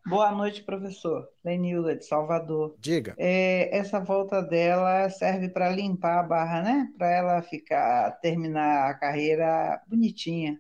[0.06, 1.28] Boa noite, professor.
[1.46, 2.76] Lenilda, de Salvador.
[2.80, 3.14] Diga.
[3.18, 6.88] É, essa volta dela serve para limpar a barra, né?
[6.98, 10.60] Para ela ficar, terminar a carreira bonitinha.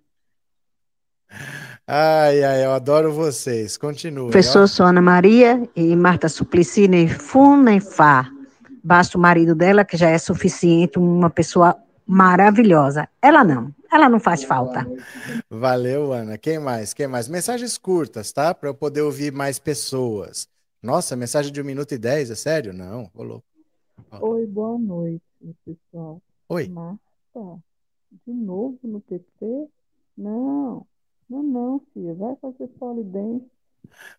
[1.88, 3.78] Ai, ai, eu adoro vocês.
[3.78, 4.30] Continue.
[4.30, 8.30] Professor, sou Ana Maria e Marta Suplicy, nem fu, nem fá.
[8.84, 13.08] Basta o marido dela, que já é suficiente, uma pessoa maravilhosa.
[13.22, 13.74] Ela não.
[13.92, 14.86] Ela não faz falta.
[15.50, 16.38] Valeu, Ana.
[16.38, 16.94] Quem mais?
[16.94, 17.28] Quem mais?
[17.28, 18.54] Mensagens curtas, tá?
[18.54, 20.48] Para eu poder ouvir mais pessoas.
[20.82, 22.72] Nossa, mensagem de um minuto e dez, é sério?
[22.72, 23.44] Não, rolou.
[24.22, 25.22] Oi, boa noite,
[25.66, 26.22] pessoal.
[26.48, 26.70] Oi.
[26.70, 27.00] Marta,
[28.26, 29.68] de novo no PT?
[30.18, 30.86] Não,
[31.30, 32.14] não, não, filha.
[32.14, 33.46] Vai fazer polidense.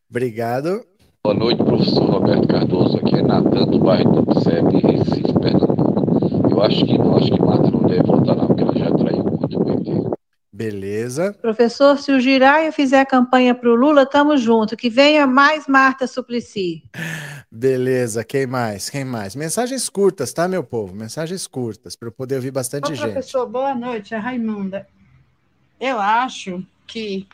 [0.08, 0.84] Obrigado.
[1.22, 2.98] Boa noite, professor Roberto Cardoso.
[2.98, 6.50] Aqui é Natan do bairro do PSEP, Recife, Pernambuco.
[6.50, 9.39] Eu acho que não, acho que Marta não deve votar não, porque ela já traiu
[10.52, 11.32] Beleza.
[11.40, 14.76] Professor, se o Giraia fizer campanha para o Lula, tamo junto.
[14.76, 16.82] Que venha mais Marta Suplicy.
[17.50, 18.24] Beleza.
[18.24, 18.90] Quem mais?
[18.90, 19.34] Quem mais?
[19.34, 20.94] Mensagens curtas, tá, meu povo?
[20.94, 23.12] Mensagens curtas, para eu poder ouvir bastante Ô, gente.
[23.12, 24.12] Professor, boa noite.
[24.12, 24.86] É Raimunda.
[25.80, 27.26] Eu acho que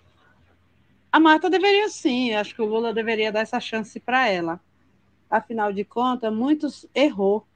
[1.11, 2.33] a Marta deveria sim.
[2.35, 4.61] Acho que o Lula deveria dar essa chance para ela.
[5.29, 7.47] Afinal de contas, muitos errou.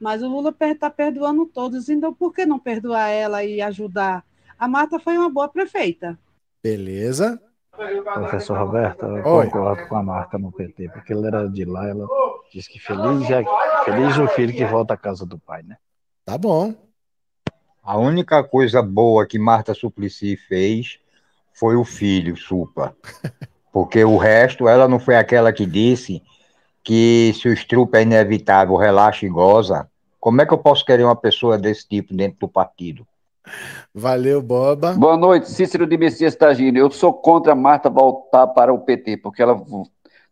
[0.00, 1.88] Mas o Lula está perdoando todos.
[1.88, 4.24] Então, por que não perdoar ela e ajudar
[4.58, 6.18] a Marta foi uma boa prefeita.
[6.62, 7.40] Beleza.
[7.70, 9.46] Professor Roberto, eu Oi.
[9.46, 12.08] concordo com a Marta no PT, porque ela era de lá, ela
[12.52, 13.44] disse que feliz, é,
[13.84, 15.76] feliz o filho que volta à casa do pai, né?
[16.24, 16.74] Tá bom.
[17.80, 20.98] A única coisa boa que Marta Suplicy fez
[21.52, 22.96] foi o filho, Supa.
[23.72, 26.20] Porque o resto, ela não foi aquela que disse
[26.88, 29.86] que se o estrupo é inevitável, relaxa e goza.
[30.18, 33.06] Como é que eu posso querer uma pessoa desse tipo dentro do partido?
[33.94, 34.94] Valeu, Boba.
[34.94, 36.78] Boa noite, Cícero de Messias Tagino.
[36.78, 39.62] Eu sou contra a Marta voltar para o PT, porque ela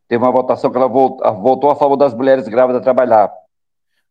[0.09, 3.31] teve uma votação que ela voltou a favor das mulheres grávidas a trabalhar.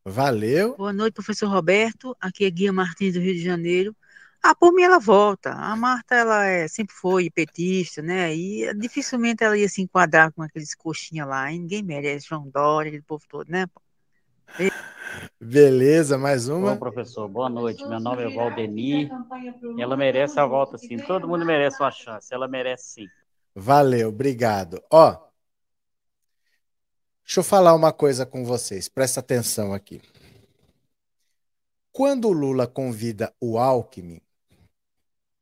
[0.06, 0.76] Valeu.
[0.78, 2.16] Boa noite, professor Roberto.
[2.22, 3.96] Aqui é Guia Martins do Rio de Janeiro.
[4.48, 5.54] Ah, por mim ela volta.
[5.54, 8.32] A Marta, ela é, sempre foi petista, né?
[8.36, 11.52] E dificilmente ela ia se enquadrar com aqueles coxinha lá.
[11.52, 13.66] E ninguém merece, João Dória, aquele povo todo, né?
[15.42, 16.76] Beleza, mais uma.
[16.76, 17.84] Bom, professor, boa noite.
[17.88, 19.10] Meu nome é Valdemir.
[19.80, 20.98] Ela merece a volta, sim.
[20.98, 22.32] Todo mundo merece uma chance.
[22.32, 23.08] Ela merece, sim.
[23.56, 24.80] Valeu, obrigado.
[24.92, 25.26] Ó,
[27.26, 30.00] Deixa eu falar uma coisa com vocês, presta atenção aqui.
[31.92, 34.22] Quando o Lula convida o Alckmin,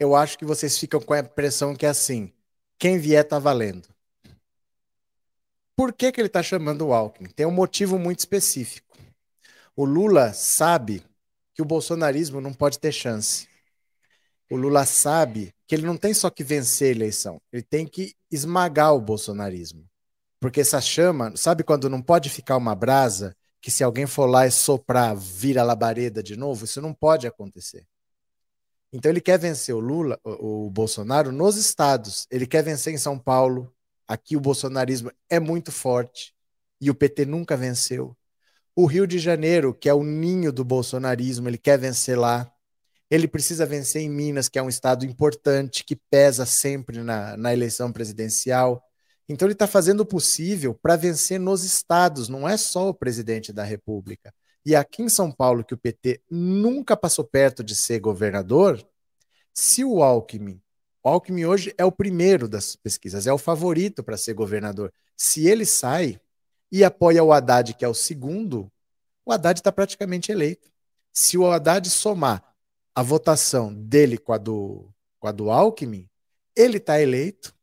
[0.03, 2.31] eu acho que vocês ficam com a impressão que é assim:
[2.77, 3.87] quem vier tá valendo.
[5.75, 7.29] Por que, que ele está chamando o Alckmin?
[7.29, 8.97] Tem um motivo muito específico.
[9.75, 11.03] O Lula sabe
[11.55, 13.47] que o bolsonarismo não pode ter chance.
[14.51, 18.13] O Lula sabe que ele não tem só que vencer a eleição, ele tem que
[18.29, 19.89] esmagar o bolsonarismo.
[20.39, 24.45] Porque essa chama, sabe quando não pode ficar uma brasa que se alguém for lá
[24.45, 26.65] e soprar, vira labareda de novo?
[26.65, 27.87] Isso não pode acontecer.
[28.93, 32.27] Então ele quer vencer o Lula, o, o Bolsonaro nos estados.
[32.29, 33.73] Ele quer vencer em São Paulo.
[34.07, 36.33] Aqui o bolsonarismo é muito forte
[36.79, 38.15] e o PT nunca venceu.
[38.75, 42.51] O Rio de Janeiro, que é o ninho do bolsonarismo, ele quer vencer lá.
[43.09, 47.53] Ele precisa vencer em Minas, que é um estado importante, que pesa sempre na, na
[47.53, 48.83] eleição presidencial.
[49.29, 53.53] Então, ele está fazendo o possível para vencer nos estados, não é só o presidente
[53.53, 54.33] da República.
[54.65, 58.83] E aqui em São Paulo, que o PT nunca passou perto de ser governador,
[59.53, 60.61] se o Alckmin,
[61.03, 64.91] o Alckmin hoje é o primeiro das pesquisas, é o favorito para ser governador.
[65.17, 66.19] Se ele sai
[66.71, 68.71] e apoia o Haddad, que é o segundo,
[69.25, 70.71] o Haddad está praticamente eleito.
[71.11, 72.43] Se o Haddad somar
[72.95, 74.89] a votação dele com a do,
[75.19, 76.09] com a do Alckmin,
[76.55, 77.53] ele está eleito.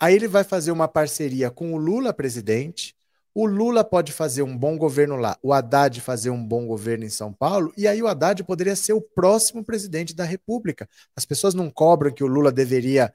[0.00, 2.95] Aí ele vai fazer uma parceria com o Lula presidente.
[3.38, 7.10] O Lula pode fazer um bom governo lá, o Haddad fazer um bom governo em
[7.10, 10.88] São Paulo, e aí o Haddad poderia ser o próximo presidente da República.
[11.14, 13.12] As pessoas não cobram que o Lula deveria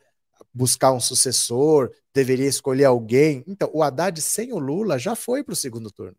[0.53, 3.43] buscar um sucessor, deveria escolher alguém.
[3.47, 6.17] Então, o Haddad sem o Lula já foi para o segundo turno.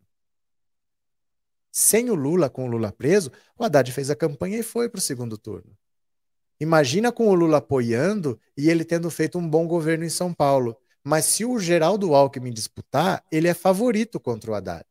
[1.71, 4.99] Sem o Lula, com o Lula preso, o Haddad fez a campanha e foi para
[4.99, 5.77] o segundo turno.
[6.59, 10.77] Imagina com o Lula apoiando e ele tendo feito um bom governo em São Paulo.
[11.03, 14.85] Mas se o Geraldo Alckmin disputar, ele é favorito contra o Haddad.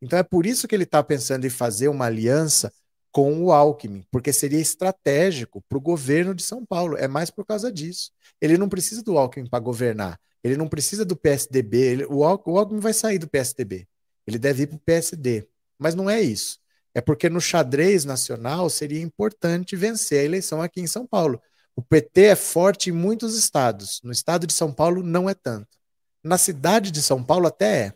[0.00, 2.72] Então é por isso que ele está pensando em fazer uma aliança
[3.10, 6.96] com o Alckmin, porque seria estratégico para o governo de São Paulo.
[6.98, 8.12] É mais por causa disso.
[8.40, 10.20] Ele não precisa do Alckmin para governar.
[10.44, 11.78] Ele não precisa do PSDB.
[11.78, 13.88] Ele, o, Alckmin vai sair do PSDB.
[14.26, 15.48] Ele deve ir para o PSD.
[15.78, 16.58] Mas não é isso.
[16.94, 21.40] É porque no xadrez nacional seria importante vencer a eleição aqui em São Paulo.
[21.76, 24.00] O PT é forte em muitos estados.
[24.02, 25.68] No estado de São Paulo, não é tanto.
[26.24, 27.92] Na cidade de São Paulo, até é.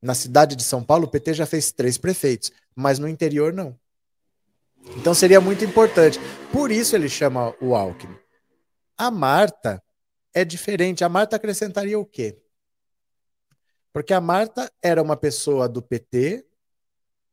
[0.00, 3.78] Na cidade de São Paulo, o PT já fez três prefeitos, mas no interior, não.
[4.96, 6.18] Então seria muito importante.
[6.50, 8.16] Por isso ele chama o Alckmin.
[8.96, 9.82] A Marta
[10.34, 11.04] é diferente.
[11.04, 12.40] A Marta acrescentaria o quê?
[13.92, 16.46] Porque a Marta era uma pessoa do PT,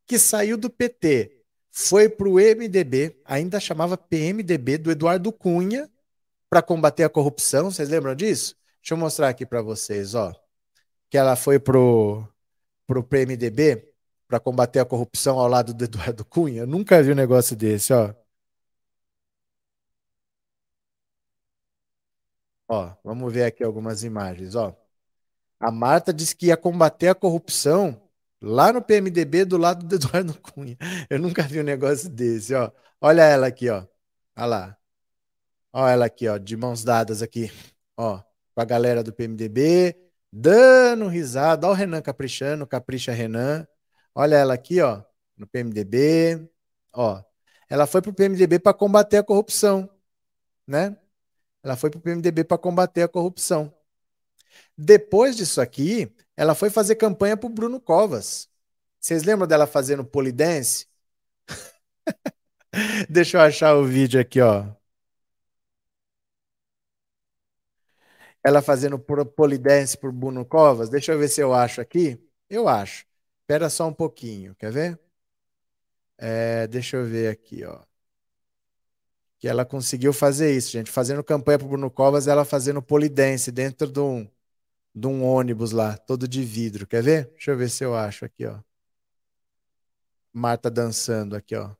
[0.05, 1.38] que saiu do PT,
[1.71, 5.89] foi para o MDB, ainda chamava PMDB, do Eduardo Cunha,
[6.49, 7.71] para combater a corrupção.
[7.71, 8.55] Vocês lembram disso?
[8.81, 10.33] Deixa eu mostrar aqui para vocês, ó.
[11.09, 12.27] Que ela foi pro
[12.87, 13.93] pro PMDB
[14.27, 16.61] para combater a corrupção ao lado do Eduardo Cunha.
[16.63, 18.13] Eu nunca vi um negócio desse, ó.
[22.67, 24.75] Ó, vamos ver aqui algumas imagens, ó.
[25.59, 28.08] A Marta disse que ia combater a corrupção
[28.41, 30.77] Lá no PMDB, do lado do Eduardo Cunha.
[31.09, 32.71] Eu nunca vi um negócio desse, ó.
[33.01, 33.85] Olha ela aqui, ó.
[34.35, 34.79] Olha lá.
[35.73, 37.51] Olha ela aqui, ó, de mãos dadas aqui,
[37.95, 38.21] ó,
[38.55, 39.95] com a galera do PMDB,
[40.31, 41.67] dando risada.
[41.67, 43.67] Olha o Renan caprichando, capricha Renan.
[44.15, 45.03] Olha ela aqui, ó,
[45.37, 46.49] no PMDB,
[46.93, 47.23] ó.
[47.69, 49.89] Ela foi pro PMDB para combater a corrupção,
[50.67, 50.97] né?
[51.63, 53.73] Ela foi pro PMDB para combater a corrupção.
[54.77, 58.49] Depois disso aqui, ela foi fazer campanha pro Bruno Covas.
[58.97, 60.87] Vocês lembram dela fazendo polidense?
[63.09, 64.65] Deixa eu achar o vídeo aqui, ó.
[68.43, 70.89] Ela fazendo polidense pro Bruno Covas.
[70.89, 72.17] Deixa eu ver se eu acho aqui.
[72.49, 73.05] Eu acho.
[73.41, 74.99] Espera só um pouquinho, quer ver?
[76.17, 77.81] É, deixa eu ver aqui, ó.
[79.39, 80.91] Que ela conseguiu fazer isso, gente.
[80.91, 84.29] Fazendo campanha pro Bruno Covas, ela fazendo polidense dentro de um,
[84.93, 86.87] de um ônibus lá, todo de vidro.
[86.87, 87.25] Quer ver?
[87.31, 88.59] Deixa eu ver se eu acho aqui, ó.
[90.33, 91.75] Marta dançando aqui, ó.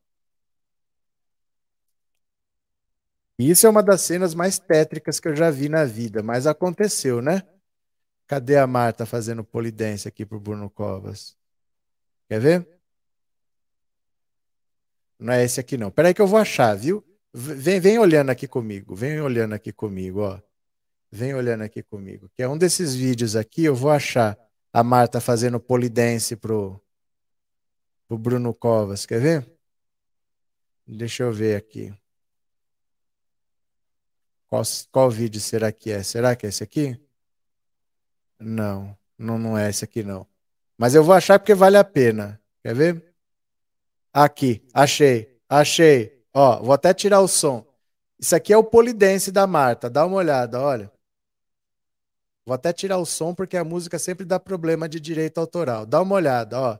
[3.38, 7.22] Isso é uma das cenas mais tétricas que eu já vi na vida, mas aconteceu,
[7.22, 7.44] né?
[8.28, 11.38] Cadê a Marta fazendo polidense aqui pro Bruno Covas?
[12.28, 12.80] Quer ver?
[15.18, 15.92] Não é esse aqui não.
[15.92, 17.04] Peraí que eu vou achar, viu?
[17.34, 20.40] Vem, vem olhando aqui comigo, vem olhando aqui comigo, ó.
[21.12, 22.30] Vem olhando aqui comigo.
[22.30, 24.38] Que é um desses vídeos aqui, eu vou achar
[24.72, 26.80] a Marta fazendo polidense pro,
[28.08, 29.06] pro Bruno Covas.
[29.06, 29.52] Quer ver?
[30.86, 31.94] Deixa eu ver aqui.
[34.48, 36.02] Qual, qual vídeo será que é?
[36.04, 37.00] Será que é esse aqui?
[38.40, 40.26] Não, não, não é esse aqui não.
[40.78, 42.42] Mas eu vou achar porque vale a pena.
[42.64, 43.14] Quer ver?
[44.14, 46.24] Aqui, achei, achei.
[46.34, 47.66] Ó, vou até tirar o som.
[48.18, 49.90] Isso aqui é o polidense da Marta.
[49.90, 50.92] Dá uma olhada, olha.
[52.50, 55.86] Vou até tirar o som porque a música sempre dá problema de direito autoral.
[55.86, 56.80] Dá uma olhada, ó.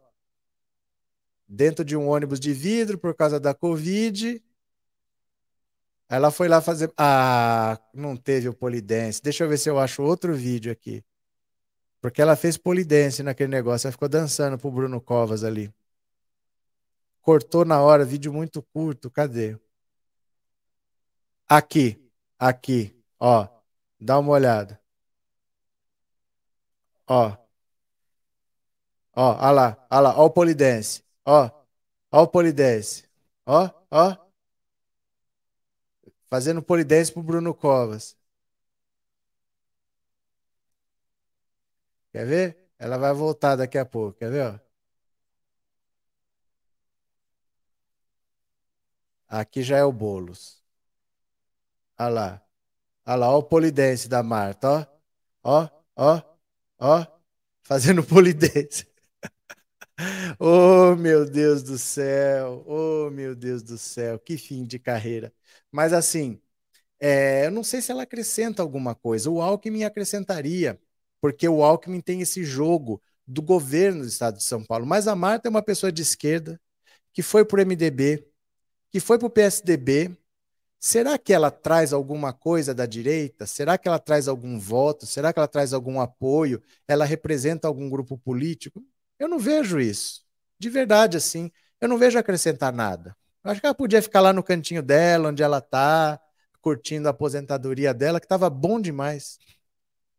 [1.48, 4.44] Dentro de um ônibus de vidro por causa da Covid.
[6.10, 6.92] Ela foi lá fazer.
[6.98, 9.22] Ah, não teve o polidense.
[9.22, 11.04] Deixa eu ver se eu acho outro vídeo aqui.
[12.02, 13.86] Porque ela fez polidense naquele negócio.
[13.86, 15.72] Ela ficou dançando pro Bruno Covas ali.
[17.22, 19.12] Cortou na hora, vídeo muito curto.
[19.12, 19.56] Cadê?
[21.48, 23.48] Aqui, aqui, ó.
[24.00, 24.79] Dá uma olhada.
[27.10, 27.36] Ó.
[29.16, 31.04] Ó, ó lá, ó lá, o polidense.
[31.26, 31.50] Ó,
[32.12, 33.04] ó o polidense.
[33.46, 34.30] Ó, ó.
[36.30, 38.16] Fazendo polidense pro Bruno Covas.
[42.12, 42.72] Quer ver?
[42.78, 44.46] Ela vai voltar daqui a pouco, quer ver?
[44.54, 44.60] Ó?
[49.28, 50.62] Aqui já é o Bolos.
[52.00, 52.42] Olha lá.
[53.06, 54.88] Olha lá, ó o polidense da Marta,
[55.44, 55.62] ó.
[55.64, 56.39] Ó, ó.
[56.80, 57.06] Ó,
[57.64, 58.88] fazendo polidense.
[60.40, 62.64] oh, meu Deus do céu.
[62.68, 64.20] Oh, meu Deus do céu.
[64.20, 65.34] Que fim de carreira.
[65.72, 66.42] Mas assim,
[67.00, 69.30] é, eu não sei se ela acrescenta alguma coisa.
[69.32, 70.80] O Alckmin acrescentaria,
[71.22, 74.86] porque o Alckmin tem esse jogo do governo do estado de São Paulo.
[74.86, 76.60] Mas a Marta é uma pessoa de esquerda
[77.14, 78.28] que foi para o MDB,
[78.92, 80.18] que foi para o PSDB,
[80.80, 83.46] Será que ela traz alguma coisa da direita?
[83.46, 85.06] Será que ela traz algum voto?
[85.06, 86.62] Será que ela traz algum apoio?
[86.88, 88.82] Ela representa algum grupo político?
[89.20, 90.24] Eu não vejo isso.
[90.58, 91.52] De verdade, assim,
[91.82, 93.16] eu não vejo acrescentar nada.
[93.44, 96.18] Eu acho que ela podia ficar lá no cantinho dela, onde ela está,
[96.62, 99.38] curtindo a aposentadoria dela, que estava bom demais.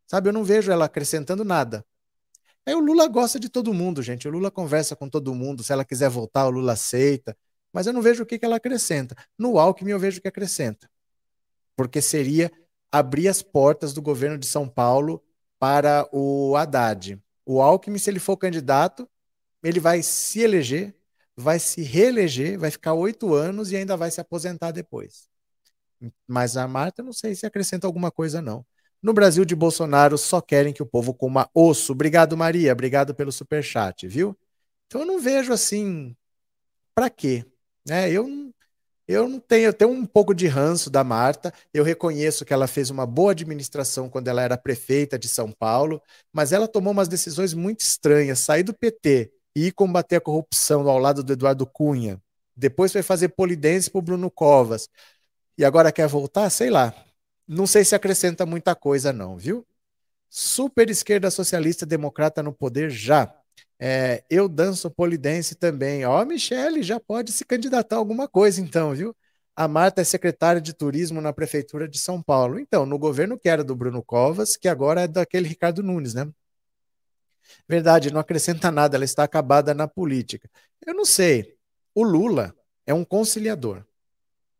[0.05, 1.83] Sabe, eu não vejo ela acrescentando nada.
[2.67, 4.27] Aí o Lula gosta de todo mundo, gente.
[4.27, 5.63] O Lula conversa com todo mundo.
[5.63, 7.35] Se ela quiser voltar, o Lula aceita
[7.73, 9.15] mas eu não vejo o que, que ela acrescenta.
[9.37, 10.89] No Alckmin eu vejo que acrescenta,
[11.75, 12.51] porque seria
[12.91, 15.23] abrir as portas do governo de São Paulo
[15.57, 17.21] para o Haddad.
[17.45, 19.09] O Alckmin, se ele for candidato,
[19.63, 20.95] ele vai se eleger,
[21.35, 25.29] vai se reeleger, vai ficar oito anos e ainda vai se aposentar depois.
[26.27, 28.65] Mas a Marta, não sei se acrescenta alguma coisa, não.
[29.01, 31.91] No Brasil de Bolsonaro, só querem que o povo coma osso.
[31.91, 32.71] Obrigado, Maria.
[32.71, 34.37] Obrigado pelo superchat, viu?
[34.87, 36.15] Então eu não vejo assim.
[36.93, 37.45] Para quê?
[37.87, 38.11] Né?
[38.11, 38.27] Eu,
[39.07, 41.53] eu não tenho, eu tenho um pouco de ranço da Marta.
[41.73, 46.01] Eu reconheço que ela fez uma boa administração quando ela era prefeita de São Paulo,
[46.31, 50.87] mas ela tomou umas decisões muito estranhas, sair do PT e ir combater a corrupção
[50.89, 52.21] ao lado do Eduardo Cunha.
[52.55, 54.87] Depois foi fazer polidense para o Bruno Covas.
[55.57, 56.49] E agora quer voltar?
[56.49, 56.93] Sei lá.
[57.47, 59.65] Não sei se acrescenta muita coisa, não, viu?
[60.29, 63.33] Super esquerda socialista democrata no poder já.
[63.83, 66.05] É, eu danço polidense também.
[66.05, 69.15] Ó, Michele, já pode se candidatar a alguma coisa, então, viu?
[69.55, 72.59] A Marta é secretária de turismo na prefeitura de São Paulo.
[72.59, 76.31] Então, no governo que era do Bruno Covas, que agora é daquele Ricardo Nunes, né?
[77.67, 80.47] Verdade, não acrescenta nada, ela está acabada na política.
[80.85, 81.57] Eu não sei.
[81.95, 82.55] O Lula
[82.85, 83.83] é um conciliador.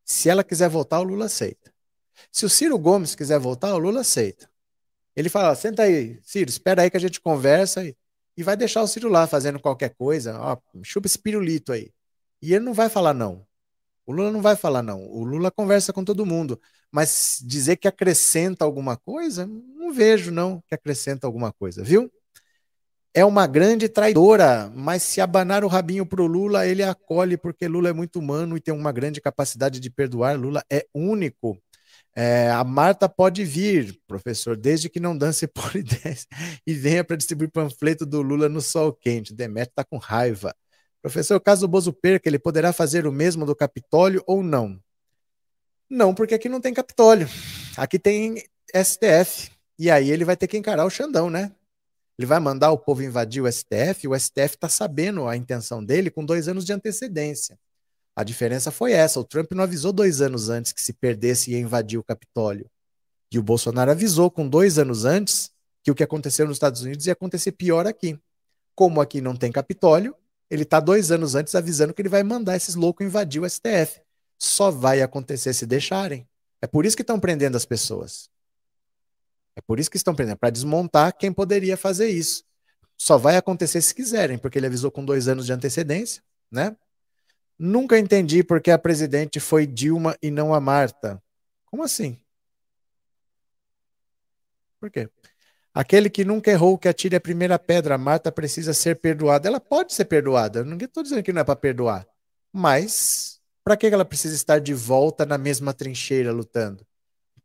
[0.03, 1.71] Se ela quiser voltar, o Lula aceita.
[2.31, 4.49] Se o Ciro Gomes quiser voltar, o Lula aceita.
[5.15, 7.95] Ele fala: senta aí, Ciro, espera aí que a gente conversa e
[8.37, 11.91] e vai deixar o Ciro lá fazendo qualquer coisa, ó, chupa esse pirulito aí.
[12.41, 13.45] E ele não vai falar não.
[14.05, 15.05] O Lula não vai falar não.
[15.07, 16.59] O Lula conversa com todo mundo.
[16.91, 22.11] Mas dizer que acrescenta alguma coisa, não vejo não que acrescenta alguma coisa, viu?
[23.13, 27.89] É uma grande traidora, mas se abanar o rabinho pro Lula, ele acolhe porque Lula
[27.89, 30.39] é muito humano e tem uma grande capacidade de perdoar.
[30.39, 31.57] Lula é único.
[32.15, 36.27] É, a Marta pode vir, professor, desde que não dance polidense
[36.67, 39.33] e venha para distribuir panfleto do Lula no sol quente.
[39.33, 40.53] Demetrio está com raiva.
[41.01, 44.79] Professor, caso o Bozo perca, ele poderá fazer o mesmo do Capitólio ou não?
[45.89, 47.27] Não, porque aqui não tem Capitólio.
[47.75, 48.43] Aqui tem
[48.73, 49.51] STF.
[49.79, 51.51] E aí ele vai ter que encarar o Xandão, né?
[52.17, 56.11] Ele vai mandar o povo invadir o STF, o STF está sabendo a intenção dele
[56.11, 57.57] com dois anos de antecedência.
[58.21, 61.57] A diferença foi essa: o Trump não avisou dois anos antes que se perdesse ia
[61.57, 62.69] invadir o Capitólio.
[63.31, 65.49] E o Bolsonaro avisou com dois anos antes
[65.81, 68.19] que o que aconteceu nos Estados Unidos ia acontecer pior aqui.
[68.75, 70.15] Como aqui não tem Capitólio,
[70.51, 73.99] ele está dois anos antes avisando que ele vai mandar esses loucos invadir o STF.
[74.37, 76.27] Só vai acontecer se deixarem.
[76.61, 78.29] É por isso que estão prendendo as pessoas.
[79.55, 82.43] É por isso que estão prendendo, para desmontar quem poderia fazer isso.
[82.99, 86.77] Só vai acontecer se quiserem, porque ele avisou com dois anos de antecedência, né?
[87.63, 91.21] Nunca entendi porque a presidente foi Dilma e não a Marta.
[91.63, 92.19] Como assim?
[94.79, 95.07] Por quê?
[95.71, 97.93] Aquele que nunca errou, que atire a primeira pedra.
[97.93, 99.47] A Marta precisa ser perdoada.
[99.47, 100.63] Ela pode ser perdoada.
[100.63, 102.07] Ninguém estou dizendo que não é para perdoar.
[102.51, 106.83] Mas para que ela precisa estar de volta na mesma trincheira lutando?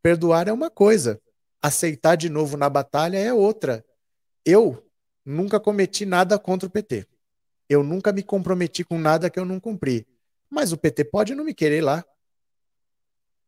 [0.01, 1.21] Perdoar é uma coisa,
[1.61, 3.85] aceitar de novo na batalha é outra.
[4.43, 4.83] Eu
[5.23, 7.05] nunca cometi nada contra o PT.
[7.69, 10.07] Eu nunca me comprometi com nada que eu não cumpri.
[10.49, 12.05] Mas o PT pode não me querer lá.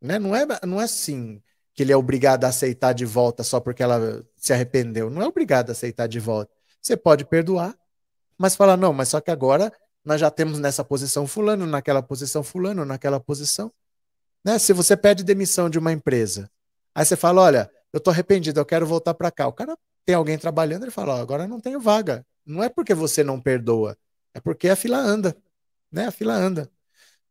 [0.02, 0.20] Né?
[0.20, 1.42] Não, é, não é assim
[1.74, 5.10] que ele é obrigado a aceitar de volta só porque ela se arrependeu.
[5.10, 6.52] Não é obrigado a aceitar de volta.
[6.82, 7.78] Você pode perdoar,
[8.38, 9.72] mas falar, não, mas só que agora
[10.04, 13.72] nós já temos nessa posição fulano, naquela posição fulano, naquela posição.
[14.44, 14.58] Né?
[14.58, 16.50] Se você pede demissão de uma empresa,
[16.94, 19.48] aí você fala, olha, eu estou arrependido, eu quero voltar para cá.
[19.48, 22.26] O cara tem alguém trabalhando, ele fala, oh, agora não tenho vaga.
[22.46, 23.98] Não é porque você não perdoa,
[24.34, 25.36] é porque a fila anda,
[25.92, 26.08] né?
[26.08, 26.70] A fila anda.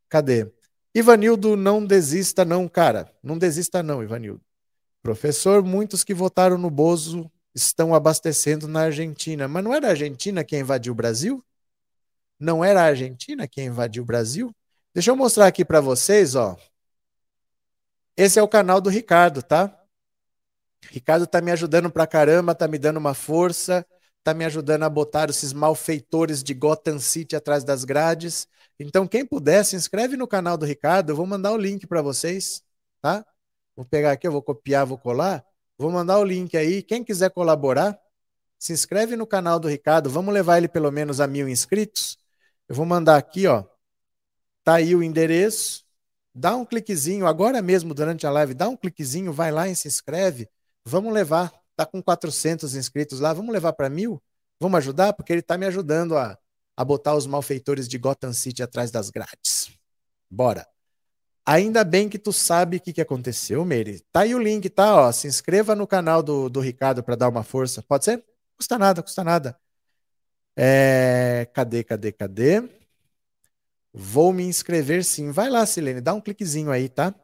[0.08, 0.50] Cadê?
[0.94, 3.12] Ivanildo, não desista não, cara.
[3.22, 4.40] Não desista não, Ivanildo.
[5.02, 9.46] Professor, muitos que votaram no Bozo estão abastecendo na Argentina.
[9.46, 11.44] Mas não era a Argentina quem invadiu o Brasil?
[12.38, 14.54] Não era a Argentina quem invadiu o Brasil?
[14.94, 16.56] Deixa eu mostrar aqui para vocês, ó.
[18.16, 19.74] Esse é o canal do Ricardo, tá?
[20.90, 23.86] Ricardo tá me ajudando pra caramba, tá me dando uma força,
[24.28, 28.46] tá me ajudando a botar esses malfeitores de Gotham City atrás das grades.
[28.78, 32.02] Então, quem puder, se inscreve no canal do Ricardo, eu vou mandar o link para
[32.02, 32.62] vocês,
[33.00, 33.24] tá?
[33.74, 35.42] Vou pegar aqui, eu vou copiar, vou colar,
[35.78, 36.82] vou mandar o link aí.
[36.82, 37.98] Quem quiser colaborar,
[38.58, 42.18] se inscreve no canal do Ricardo, vamos levar ele pelo menos a mil inscritos.
[42.68, 43.64] Eu vou mandar aqui, ó.
[44.62, 45.86] Tá aí o endereço.
[46.34, 49.88] Dá um cliquezinho agora mesmo durante a live, dá um cliquezinho, vai lá e se
[49.88, 50.50] inscreve.
[50.84, 51.57] Vamos levar.
[51.78, 54.20] Tá com 400 inscritos lá, vamos levar para mil?
[54.58, 55.12] Vamos ajudar?
[55.12, 56.36] Porque ele tá me ajudando a,
[56.76, 59.70] a botar os malfeitores de Gotham City atrás das grades.
[60.28, 60.66] Bora.
[61.46, 64.00] Ainda bem que tu sabe o que, que aconteceu, Meire.
[64.10, 64.96] Tá aí o link, tá?
[64.96, 67.80] Ó, se inscreva no canal do, do Ricardo para dar uma força.
[67.80, 68.24] Pode ser?
[68.56, 69.56] Custa nada, custa nada.
[70.56, 72.68] É, cadê, cadê, cadê?
[73.92, 75.30] Vou me inscrever sim.
[75.30, 77.14] Vai lá, Silene, dá um cliquezinho aí, tá?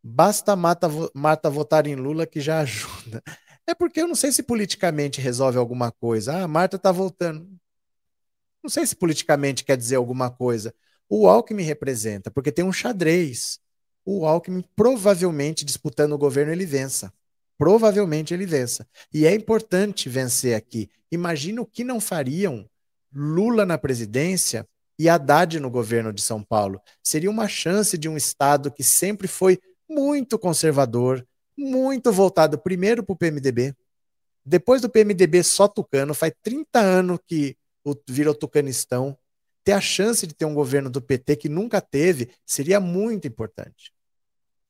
[0.00, 3.20] Basta Marta, Marta votar em Lula que já ajuda.
[3.68, 6.42] É porque eu não sei se politicamente resolve alguma coisa.
[6.42, 7.46] Ah, Marta tá voltando.
[8.62, 10.74] Não sei se politicamente quer dizer alguma coisa.
[11.08, 13.60] O Alckmin representa, porque tem um xadrez.
[14.04, 17.12] O Alckmin provavelmente disputando o governo ele vença
[17.58, 18.86] provavelmente ele vença.
[19.12, 20.88] E é importante vencer aqui.
[21.10, 22.64] Imagina o que não fariam
[23.12, 24.66] Lula na presidência
[24.98, 26.80] e Haddad no governo de São Paulo.
[27.02, 29.58] Seria uma chance de um Estado que sempre foi
[29.88, 31.26] muito conservador,
[31.58, 33.74] muito voltado primeiro para o PMDB,
[34.48, 37.56] depois do PMDB só tucano, faz 30 anos que
[38.08, 39.16] virou tucanistão.
[39.62, 43.92] Ter a chance de ter um governo do PT que nunca teve seria muito importante.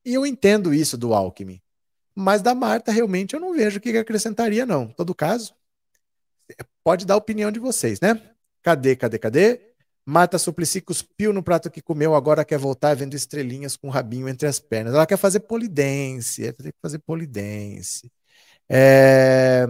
[0.04, 1.60] E eu entendo isso do Alckmin.
[2.12, 4.84] Mas da Marta, realmente, eu não vejo o que acrescentaria, não.
[4.84, 5.54] Em todo caso,
[6.82, 8.20] pode dar a opinião de vocês, né?
[8.60, 9.67] Cadê, cadê, cadê?
[10.10, 14.26] Marta Suplicy cuspiu no prato que comeu, agora quer voltar vendo estrelinhas com o rabinho
[14.26, 14.94] entre as pernas.
[14.94, 18.10] Ela quer fazer polidense, ela tem que fazer polidense.
[18.70, 19.66] É...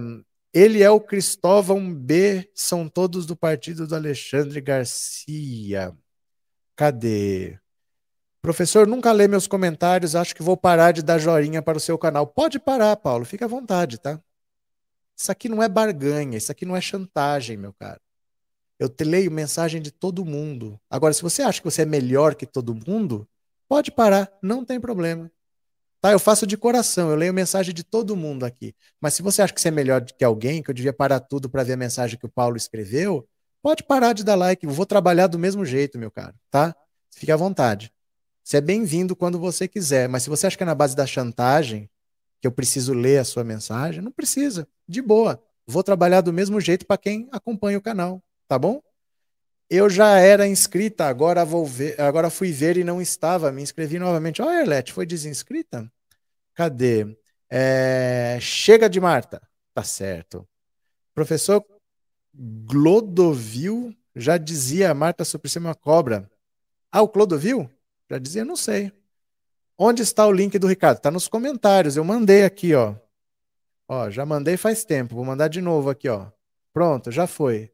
[0.55, 5.93] Ele é o Cristóvão B, são todos do partido do Alexandre Garcia.
[6.76, 7.59] Cadê?
[8.41, 11.99] Professor, nunca lê meus comentários, acho que vou parar de dar joinha para o seu
[11.99, 12.28] canal.
[12.28, 14.20] Pode parar, Paulo, fica à vontade, tá?
[15.16, 18.01] Isso aqui não é barganha, isso aqui não é chantagem, meu cara.
[18.79, 20.81] Eu te leio mensagem de todo mundo.
[20.89, 23.29] Agora, se você acha que você é melhor que todo mundo,
[23.68, 25.31] pode parar, não tem problema.
[26.01, 26.12] Tá?
[26.12, 28.74] Eu faço de coração, eu leio mensagem de todo mundo aqui.
[29.01, 31.51] Mas se você acha que você é melhor que alguém, que eu devia parar tudo
[31.51, 33.29] para ver a mensagem que o Paulo escreveu,
[33.61, 34.64] pode parar de dar like.
[34.64, 36.74] Eu vou trabalhar do mesmo jeito, meu cara, tá?
[37.11, 37.93] Fique à vontade.
[38.45, 41.05] Você é bem-vindo quando você quiser, mas se você acha que é na base da
[41.05, 41.91] chantagem
[42.41, 44.66] que eu preciso ler a sua mensagem, não precisa.
[44.87, 45.43] De boa.
[45.66, 48.82] Vou trabalhar do mesmo jeito para quem acompanha o canal, tá bom?
[49.70, 53.99] Eu já era inscrita, agora vou ver, agora fui ver e não estava, me inscrevi
[53.99, 54.40] novamente.
[54.40, 55.92] Oh, Erlete, foi desinscrita?
[56.55, 57.16] Cadê?
[57.51, 58.38] É...
[58.40, 59.42] Chega de Marta.
[59.74, 60.49] Tá certo.
[61.14, 61.64] Professor
[62.34, 66.30] Glodovil já dizia Marta Suprema Cobra.
[66.90, 67.70] Ah, o Clodovil?
[68.11, 68.92] Já dizia, não sei.
[69.76, 70.96] Onde está o link do Ricardo?
[70.96, 71.96] Está nos comentários.
[71.96, 72.96] Eu mandei aqui, ó.
[73.86, 75.14] Ó, já mandei faz tempo.
[75.14, 76.30] Vou mandar de novo aqui, ó.
[76.72, 77.70] Pronto, já foi.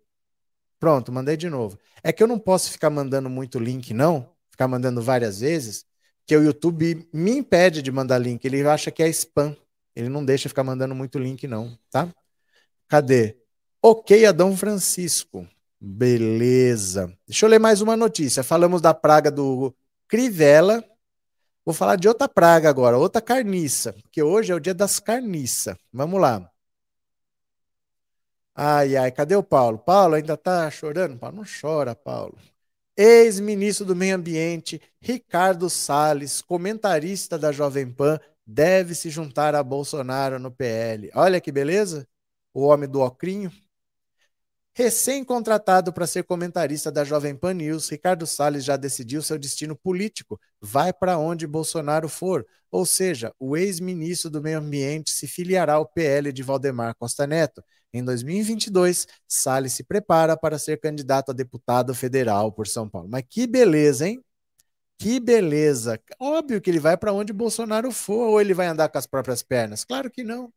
[0.85, 1.79] Pronto, mandei de novo.
[2.03, 4.29] É que eu não posso ficar mandando muito link, não.
[4.51, 5.87] Ficar mandando várias vezes,
[6.27, 8.45] que o YouTube me impede de mandar link.
[8.45, 9.57] Ele acha que é spam.
[9.97, 12.07] Ele não deixa ficar mandando muito link, não, tá?
[12.87, 13.35] Cadê?
[13.81, 15.49] Ok, Adão Francisco.
[15.81, 17.11] Beleza.
[17.27, 18.45] Deixa eu ler mais uma notícia.
[18.45, 19.75] Falamos da praga do
[20.07, 20.85] Crivella.
[21.65, 25.79] Vou falar de outra praga agora, outra carniça, porque hoje é o dia das carniças.
[25.91, 26.47] Vamos lá.
[28.55, 29.79] Ai, ai, cadê o Paulo?
[29.79, 31.19] Paulo ainda tá chorando?
[31.19, 32.39] Paulo, não chora, Paulo.
[32.97, 40.39] Ex-ministro do Meio Ambiente, Ricardo Salles, comentarista da Jovem Pan, deve se juntar a Bolsonaro
[40.39, 41.11] no PL.
[41.15, 42.07] Olha que beleza!
[42.55, 43.53] O homem do ocrinho.
[44.77, 50.41] Recém-contratado para ser comentarista da Jovem Pan News, Ricardo Salles já decidiu seu destino político.
[50.61, 52.45] Vai para onde Bolsonaro for.
[52.73, 57.63] Ou seja, o ex-ministro do Meio Ambiente se filiará ao PL de Valdemar Costa Neto.
[57.93, 63.09] Em 2022, Salles se prepara para ser candidato a deputado federal por São Paulo.
[63.09, 64.25] Mas que beleza, hein?
[64.99, 66.01] Que beleza.
[66.19, 69.41] Óbvio que ele vai para onde Bolsonaro for, ou ele vai andar com as próprias
[69.41, 69.85] pernas?
[69.85, 70.53] Claro que não.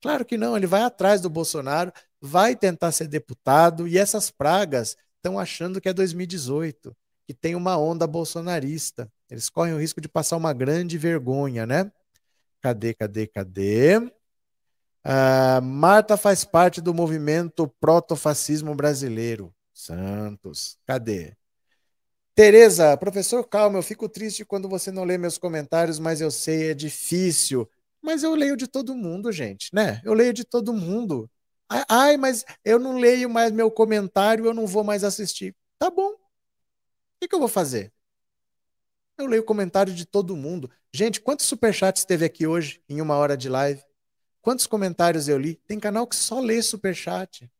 [0.00, 0.56] Claro que não.
[0.56, 5.88] Ele vai atrás do Bolsonaro, vai tentar ser deputado, e essas pragas estão achando que
[5.88, 6.96] é 2018,
[7.26, 9.10] que tem uma onda bolsonarista.
[9.30, 11.90] Eles correm o risco de passar uma grande vergonha, né?
[12.60, 13.98] Cadê, cadê, cadê?
[13.98, 19.54] Uh, Marta faz parte do movimento protofascismo brasileiro.
[19.72, 21.36] Santos, cadê?
[22.34, 26.70] Tereza, professor, calma, eu fico triste quando você não lê meus comentários, mas eu sei,
[26.70, 27.68] é difícil.
[28.00, 30.00] Mas eu leio de todo mundo, gente, né?
[30.04, 31.28] Eu leio de todo mundo.
[31.68, 35.54] Ai, mas eu não leio mais meu comentário, eu não vou mais assistir.
[35.78, 36.12] Tá bom.
[36.12, 36.18] O
[37.20, 37.92] que, que eu vou fazer?
[39.18, 40.70] Eu leio o comentário de todo mundo.
[40.92, 43.82] Gente, quantos superchats teve aqui hoje, em uma hora de live?
[44.40, 45.56] Quantos comentários eu li?
[45.66, 47.50] Tem canal que só lê superchat.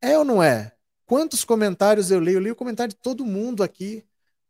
[0.00, 0.72] É ou não é?
[1.06, 2.36] Quantos comentários eu leio?
[2.36, 4.04] Eu leio o comentário de todo mundo aqui.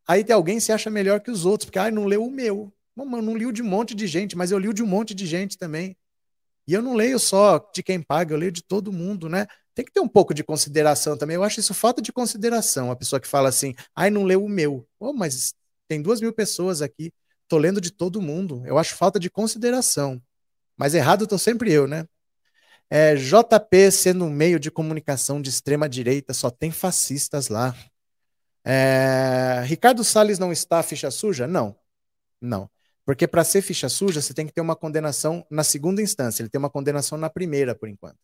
[0.07, 2.72] Aí tem alguém se acha melhor que os outros, porque ah, não leu o meu.
[2.95, 4.86] Não, não li o de um monte de gente, mas eu li o de um
[4.86, 5.97] monte de gente também.
[6.66, 9.46] E eu não leio só de quem paga, eu leio de todo mundo, né?
[9.74, 11.34] Tem que ter um pouco de consideração também.
[11.34, 12.90] Eu acho isso falta de consideração.
[12.90, 14.86] A pessoa que fala assim, ai, não leu o meu.
[14.98, 15.54] Oh, mas
[15.88, 17.12] tem duas mil pessoas aqui,
[17.48, 18.62] tô lendo de todo mundo.
[18.66, 20.22] Eu acho falta de consideração.
[20.76, 22.06] Mas errado tô sempre eu, né?
[22.90, 27.74] É, JP sendo um meio de comunicação de extrema direita, só tem fascistas lá.
[28.64, 31.46] É, Ricardo Salles não está ficha suja?
[31.46, 31.76] Não.
[32.40, 32.70] Não.
[33.05, 36.42] Porque para ser ficha suja, você tem que ter uma condenação na segunda instância.
[36.42, 38.16] Ele tem uma condenação na primeira, por enquanto.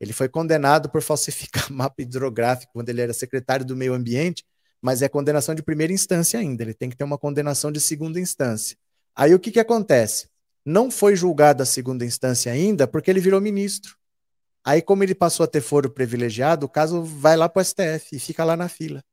[0.00, 4.44] Ele foi condenado por falsificar mapa hidrográfico quando ele era secretário do Meio Ambiente,
[4.82, 6.62] mas é condenação de primeira instância ainda.
[6.62, 8.76] Ele tem que ter uma condenação de segunda instância.
[9.14, 10.28] Aí o que, que acontece?
[10.64, 13.96] Não foi julgado a segunda instância ainda porque ele virou ministro.
[14.64, 18.16] Aí, como ele passou a ter foro privilegiado, o caso vai lá para o STF
[18.16, 19.04] e fica lá na fila.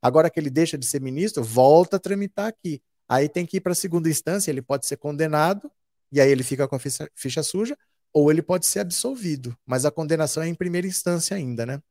[0.00, 2.80] Agora que ele deixa de ser ministro, volta a tramitar aqui.
[3.10, 5.68] Aí tem que ir para a segunda instância, ele pode ser condenado,
[6.12, 7.76] e aí ele fica com a ficha, ficha suja,
[8.12, 9.58] ou ele pode ser absolvido.
[9.66, 11.82] Mas a condenação é em primeira instância ainda, né?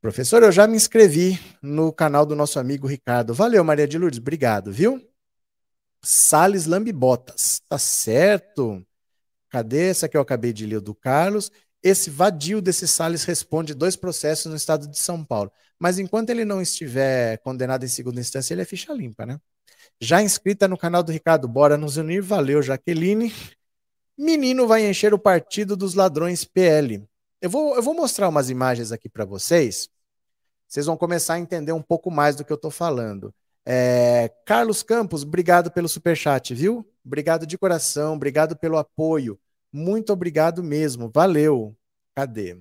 [0.00, 3.32] Professor, eu já me inscrevi no canal do nosso amigo Ricardo.
[3.32, 5.00] Valeu, Maria de Lourdes, obrigado, viu?
[6.02, 8.84] Sales Lambibotas, tá certo?
[9.48, 11.52] Cadê essa que eu acabei de ler do Carlos?
[11.80, 15.52] Esse vadio desse Salles responde dois processos no estado de São Paulo.
[15.78, 19.40] Mas enquanto ele não estiver condenado em segunda instância, ele é ficha limpa, né?
[20.00, 22.22] Já inscrita no canal do Ricardo, bora nos unir.
[22.22, 23.32] Valeu, Jaqueline.
[24.16, 27.04] Menino vai encher o partido dos ladrões PL.
[27.40, 29.88] Eu vou, eu vou mostrar umas imagens aqui para vocês.
[30.66, 33.34] Vocês vão começar a entender um pouco mais do que eu estou falando.
[33.64, 36.86] É, Carlos Campos, obrigado pelo superchat, viu?
[37.04, 39.38] Obrigado de coração, obrigado pelo apoio.
[39.72, 41.10] Muito obrigado mesmo.
[41.12, 41.76] Valeu.
[42.14, 42.58] Cadê?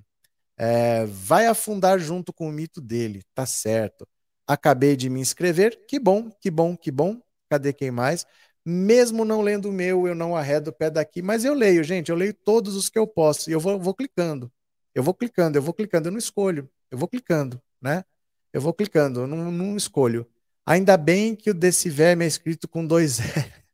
[0.58, 4.08] É, vai afundar junto com o mito dele, tá certo.
[4.46, 5.86] Acabei de me inscrever.
[5.88, 7.20] Que bom, que bom, que bom.
[7.49, 8.26] Cadê quem mais?
[8.65, 12.10] Mesmo não lendo o meu, eu não arredo o pé daqui, mas eu leio, gente.
[12.10, 14.52] Eu leio todos os que eu posso e eu vou, vou clicando.
[14.94, 16.69] Eu vou clicando, eu vou clicando, eu não escolho.
[16.91, 18.03] Eu vou clicando, né?
[18.52, 20.28] Eu vou clicando, eu não, não escolho.
[20.65, 23.19] Ainda bem que o desse verme é escrito com dois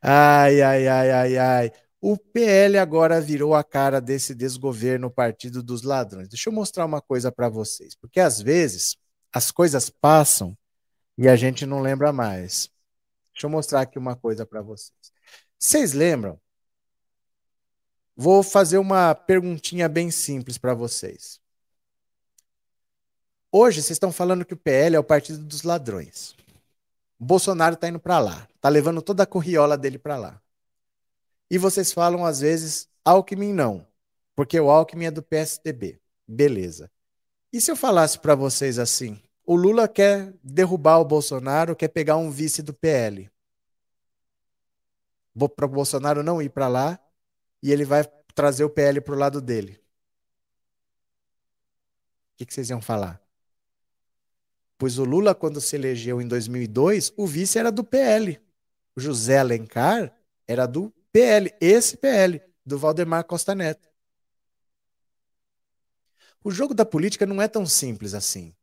[0.00, 1.72] Ai, ai, ai, ai, ai.
[2.00, 6.28] O PL agora virou a cara desse desgoverno Partido dos Ladrões.
[6.28, 8.96] Deixa eu mostrar uma coisa para vocês, porque às vezes
[9.32, 10.56] as coisas passam
[11.18, 12.70] e a gente não lembra mais.
[13.32, 15.12] Deixa eu mostrar aqui uma coisa para vocês.
[15.58, 16.40] Vocês lembram?
[18.16, 21.40] Vou fazer uma perguntinha bem simples para vocês.
[23.50, 26.36] Hoje vocês estão falando que o PL é o Partido dos Ladrões.
[27.18, 30.40] O Bolsonaro está indo para lá, está levando toda a corriola dele para lá.
[31.50, 33.84] E vocês falam, às vezes, Alckmin não,
[34.36, 36.00] porque o Alckmin é do PSDB.
[36.26, 36.90] Beleza.
[37.52, 42.18] E se eu falasse para vocês assim, o Lula quer derrubar o Bolsonaro, quer pegar
[42.18, 43.30] um vice do PL.
[45.56, 47.00] Para o Bolsonaro não ir para lá
[47.62, 48.04] e ele vai
[48.34, 49.80] trazer o PL para o lado dele.
[52.34, 53.22] O que, que vocês iam falar?
[54.76, 58.38] Pois o Lula, quando se elegeu em 2002, o vice era do PL.
[58.94, 60.14] O José Alencar
[60.46, 63.88] era do PL, esse PL, do Valdemar Costa Neto.
[66.44, 68.54] O jogo da política não é tão simples assim.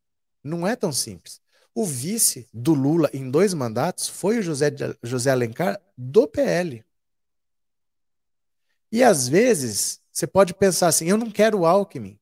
[0.46, 1.42] Não é tão simples.
[1.74, 6.86] O vice do Lula em dois mandatos foi o José, José Alencar do PL.
[8.92, 12.20] E às vezes você pode pensar assim: eu não quero o Alckmin.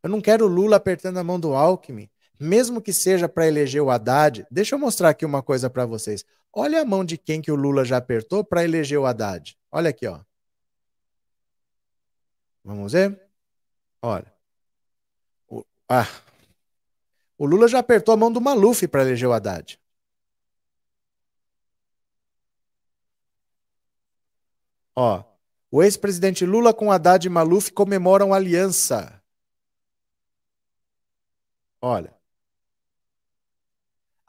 [0.00, 3.82] Eu não quero o Lula apertando a mão do Alckmin, mesmo que seja para eleger
[3.82, 4.46] o Haddad.
[4.48, 6.24] Deixa eu mostrar aqui uma coisa para vocês.
[6.52, 9.58] Olha a mão de quem que o Lula já apertou para eleger o Haddad.
[9.72, 10.20] Olha aqui, ó.
[12.64, 13.20] Vamos ver?
[14.00, 14.32] Olha.
[15.48, 16.06] O, ah.
[17.38, 19.78] O Lula já apertou a mão do Maluf para eleger o Haddad.
[24.94, 25.22] Ó,
[25.70, 29.22] o ex-presidente Lula com Haddad e Maluf comemoram aliança.
[31.80, 32.14] Olha.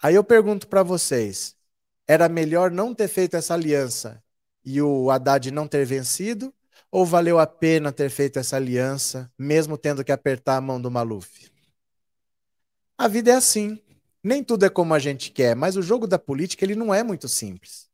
[0.01, 1.55] Aí eu pergunto para vocês:
[2.07, 4.21] era melhor não ter feito essa aliança
[4.63, 6.53] e o Haddad não ter vencido?
[6.91, 10.91] Ou valeu a pena ter feito essa aliança, mesmo tendo que apertar a mão do
[10.91, 11.56] Maluf?
[12.97, 13.79] A vida é assim.
[14.23, 17.03] Nem tudo é como a gente quer, mas o jogo da política ele não é
[17.03, 17.87] muito simples.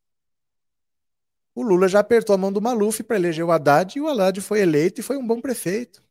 [1.54, 4.40] O Lula já apertou a mão do Maluf para eleger o Haddad e o Haddad
[4.42, 6.02] foi eleito e foi um bom prefeito.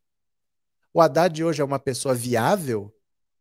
[0.95, 2.95] O Haddad hoje é uma pessoa viável,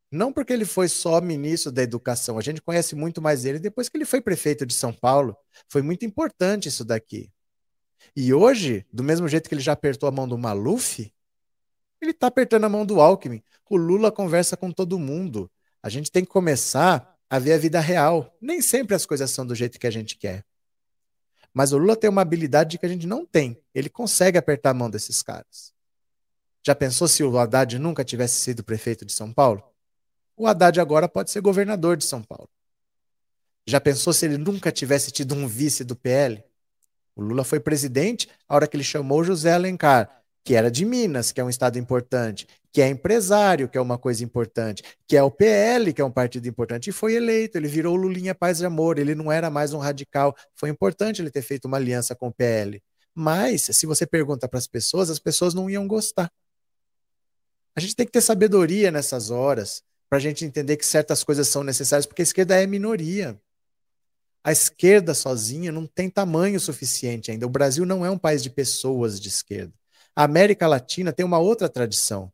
[0.09, 3.87] não porque ele foi só ministro da educação, a gente conhece muito mais ele depois
[3.87, 5.37] que ele foi prefeito de São Paulo.
[5.69, 7.31] Foi muito importante isso daqui.
[8.15, 11.13] E hoje, do mesmo jeito que ele já apertou a mão do Maluf,
[12.01, 13.43] ele está apertando a mão do Alckmin.
[13.69, 15.49] O Lula conversa com todo mundo.
[15.81, 18.35] A gente tem que começar a ver a vida real.
[18.41, 20.43] Nem sempre as coisas são do jeito que a gente quer.
[21.53, 23.61] Mas o Lula tem uma habilidade que a gente não tem.
[23.73, 25.73] Ele consegue apertar a mão desses caras.
[26.65, 29.63] Já pensou se o Haddad nunca tivesse sido prefeito de São Paulo?
[30.37, 32.49] O Haddad agora pode ser governador de São Paulo.
[33.65, 36.43] Já pensou se ele nunca tivesse tido um vice do PL?
[37.15, 41.31] O Lula foi presidente a hora que ele chamou José Alencar, que era de Minas,
[41.31, 45.22] que é um estado importante, que é empresário, que é uma coisa importante, que é
[45.22, 47.57] o PL, que é um partido importante, e foi eleito.
[47.57, 50.35] Ele virou Lulinha Paz e Amor, ele não era mais um radical.
[50.55, 52.81] Foi importante ele ter feito uma aliança com o PL.
[53.13, 56.31] Mas, se você pergunta para as pessoas, as pessoas não iam gostar.
[57.76, 61.47] A gente tem que ter sabedoria nessas horas para a gente entender que certas coisas
[61.47, 63.39] são necessárias, porque a esquerda é minoria.
[64.43, 67.45] A esquerda sozinha não tem tamanho suficiente ainda.
[67.45, 69.73] O Brasil não é um país de pessoas de esquerda.
[70.15, 72.31] A América Latina tem uma outra tradição.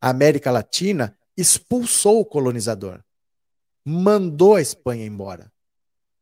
[0.00, 3.02] A América Latina expulsou o colonizador,
[3.84, 5.52] mandou a Espanha embora.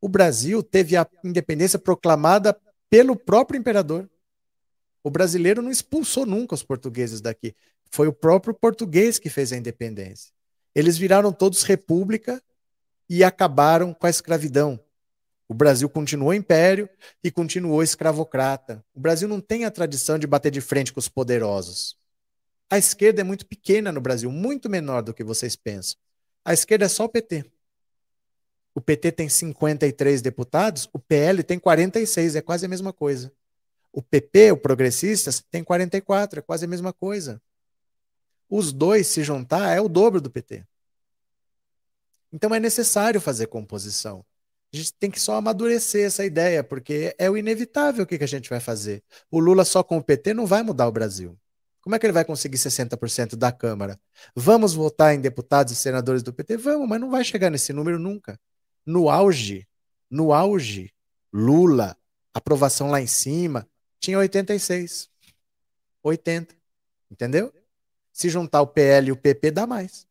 [0.01, 2.59] O Brasil teve a independência proclamada
[2.91, 4.11] pelo próprio imperador.
[5.03, 7.55] O brasileiro não expulsou nunca os portugueses daqui.
[7.91, 10.33] Foi o próprio português que fez a independência.
[10.75, 12.43] Eles viraram todos república
[13.09, 14.81] e acabaram com a escravidão.
[15.53, 16.89] O Brasil continuou império
[17.23, 18.83] e continuou escravocrata.
[18.95, 21.95] O Brasil não tem a tradição de bater de frente com os poderosos.
[22.71, 25.99] A esquerda é muito pequena no Brasil, muito menor do que vocês pensam.
[26.43, 27.45] A esquerda é só o PT.
[28.75, 33.31] O PT tem 53 deputados, o PL tem 46, é quase a mesma coisa.
[33.93, 37.43] O PP, o Progressistas, tem 44, é quase a mesma coisa.
[38.49, 40.65] Os dois se juntar é o dobro do PT.
[42.33, 44.25] Então é necessário fazer composição.
[44.73, 48.25] A gente tem que só amadurecer essa ideia, porque é o inevitável o que, que
[48.25, 49.03] a gente vai fazer.
[49.31, 51.39] O Lula só com o PT não vai mudar o Brasil.
[51.83, 54.01] Como é que ele vai conseguir 60% da Câmara?
[54.35, 56.57] Vamos votar em deputados e senadores do PT?
[56.57, 58.41] Vamos, mas não vai chegar nesse número nunca.
[58.87, 59.69] No auge,
[60.11, 60.93] no auge,
[61.33, 61.97] Lula,
[62.33, 63.69] aprovação lá em cima,
[63.99, 65.11] tinha 86.
[66.03, 66.55] 80.
[67.11, 67.53] Entendeu?
[68.13, 70.07] Se juntar o PL e o PP, dá mais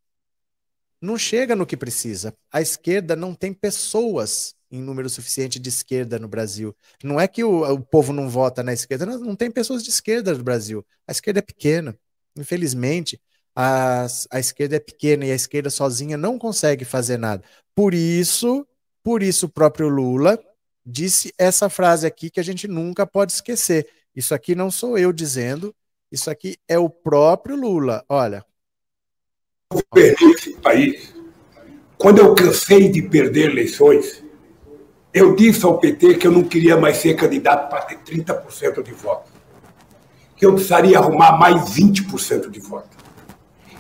[1.02, 2.34] não chega no que precisa.
[2.52, 6.76] A esquerda não tem pessoas em número suficiente de esquerda no Brasil.
[7.04, 9.90] Não é que o, o povo não vota na esquerda, não, não, tem pessoas de
[9.90, 10.86] esquerda no Brasil.
[11.08, 11.98] A esquerda é pequena.
[12.38, 13.20] Infelizmente,
[13.56, 17.44] a, a esquerda é pequena e a esquerda sozinha não consegue fazer nada.
[17.76, 18.66] Por isso,
[19.04, 20.40] por isso o próprio Lula
[20.86, 23.88] disse essa frase aqui que a gente nunca pode esquecer.
[24.16, 25.76] Isso aqui não sou eu dizendo,
[26.12, 28.04] isso aqui é o próprio Lula.
[28.08, 28.46] Olha,
[29.72, 31.14] governo esse país,
[31.98, 34.24] quando eu cansei de perder eleições,
[35.14, 38.92] eu disse ao PT que eu não queria mais ser candidato para ter 30% de
[38.92, 39.32] votos.
[40.36, 42.98] Que eu precisaria arrumar mais 20% de votos.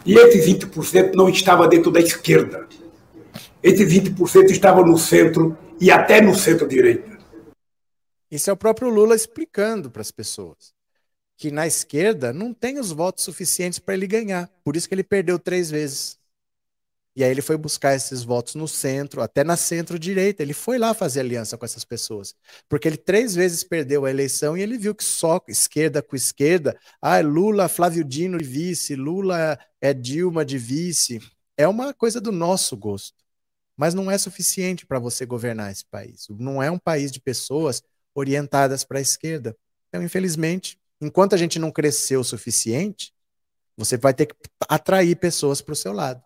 [0.05, 2.67] E esse 20% não estava dentro da esquerda.
[3.63, 7.17] Esse 20% estava no centro e até no centro-direita.
[8.29, 10.80] Isso é o próprio Lula explicando para as pessoas
[11.41, 14.47] que na esquerda não tem os votos suficientes para ele ganhar.
[14.63, 16.19] Por isso que ele perdeu três vezes.
[17.15, 20.43] E aí ele foi buscar esses votos no centro, até na centro-direita.
[20.43, 22.35] Ele foi lá fazer aliança com essas pessoas.
[22.69, 26.79] Porque ele três vezes perdeu a eleição e ele viu que só esquerda com esquerda,
[27.01, 31.19] ah, Lula, Flávio Dino de vice, Lula é Dilma de vice.
[31.57, 33.17] É uma coisa do nosso gosto.
[33.75, 36.27] Mas não é suficiente para você governar esse país.
[36.29, 37.81] Não é um país de pessoas
[38.13, 39.57] orientadas para a esquerda.
[39.89, 43.13] Então, infelizmente, enquanto a gente não cresceu o suficiente,
[43.75, 44.35] você vai ter que
[44.69, 46.23] atrair pessoas para o seu lado.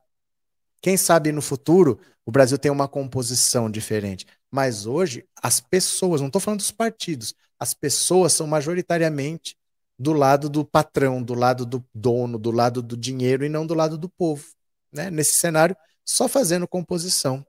[0.81, 4.25] Quem sabe no futuro o Brasil tem uma composição diferente.
[4.49, 9.55] Mas hoje, as pessoas, não estou falando dos partidos, as pessoas são majoritariamente
[9.97, 13.73] do lado do patrão, do lado do dono, do lado do dinheiro e não do
[13.73, 14.43] lado do povo.
[14.91, 15.11] Né?
[15.11, 17.45] Nesse cenário, só fazendo composição.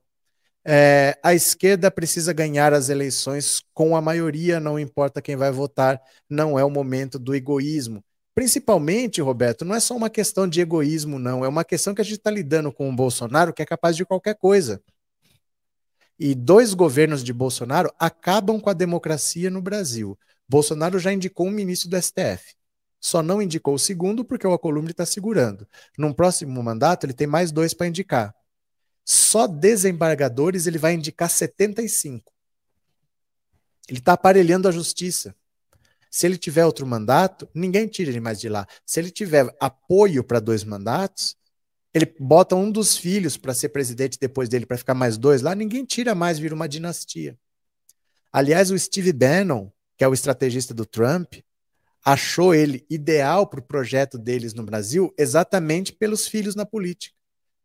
[0.68, 6.02] É, a esquerda precisa ganhar as eleições com a maioria, não importa quem vai votar,
[6.28, 8.02] não é o momento do egoísmo.
[8.34, 11.44] Principalmente, Roberto, não é só uma questão de egoísmo, não.
[11.44, 14.04] É uma questão que a gente está lidando com o Bolsonaro que é capaz de
[14.04, 14.82] qualquer coisa.
[16.18, 20.18] E dois governos de Bolsonaro acabam com a democracia no Brasil.
[20.48, 22.56] Bolsonaro já indicou um ministro do STF.
[23.00, 25.66] Só não indicou o segundo porque o Alcolumbre está segurando.
[25.96, 28.34] Num próximo mandato, ele tem mais dois para indicar.
[29.08, 32.32] Só desembargadores ele vai indicar 75.
[33.88, 35.32] Ele está aparelhando a justiça.
[36.10, 38.66] Se ele tiver outro mandato, ninguém tira ele mais de lá.
[38.84, 41.36] Se ele tiver apoio para dois mandatos,
[41.94, 45.54] ele bota um dos filhos para ser presidente depois dele, para ficar mais dois lá,
[45.54, 47.38] ninguém tira mais, vira uma dinastia.
[48.32, 51.36] Aliás, o Steve Bannon, que é o estrategista do Trump,
[52.04, 57.16] achou ele ideal para o projeto deles no Brasil exatamente pelos filhos na política,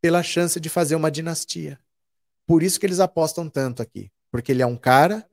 [0.02, 1.80] pela chance de fazer uma dinastia.
[2.46, 5.26] Por isso que eles apostam tanto aqui, porque ele é um cara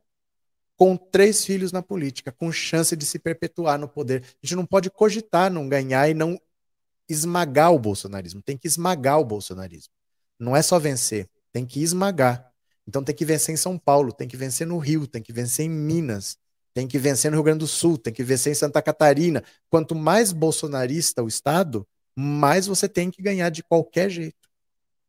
[0.77, 4.23] com três filhos na política, com chance de se perpetuar no poder.
[4.23, 6.40] A gente não pode cogitar não ganhar e não
[7.09, 8.40] esmagar o bolsonarismo.
[8.40, 9.93] Tem que esmagar o bolsonarismo.
[10.39, 12.49] Não é só vencer, tem que esmagar.
[12.86, 15.66] Então tem que vencer em São Paulo, tem que vencer no Rio, tem que vencer
[15.66, 16.39] em Minas,
[16.73, 19.43] tem que vencer no Rio Grande do Sul, tem que vencer em Santa Catarina.
[19.69, 24.38] Quanto mais bolsonarista o Estado, mais você tem que ganhar de qualquer jeito.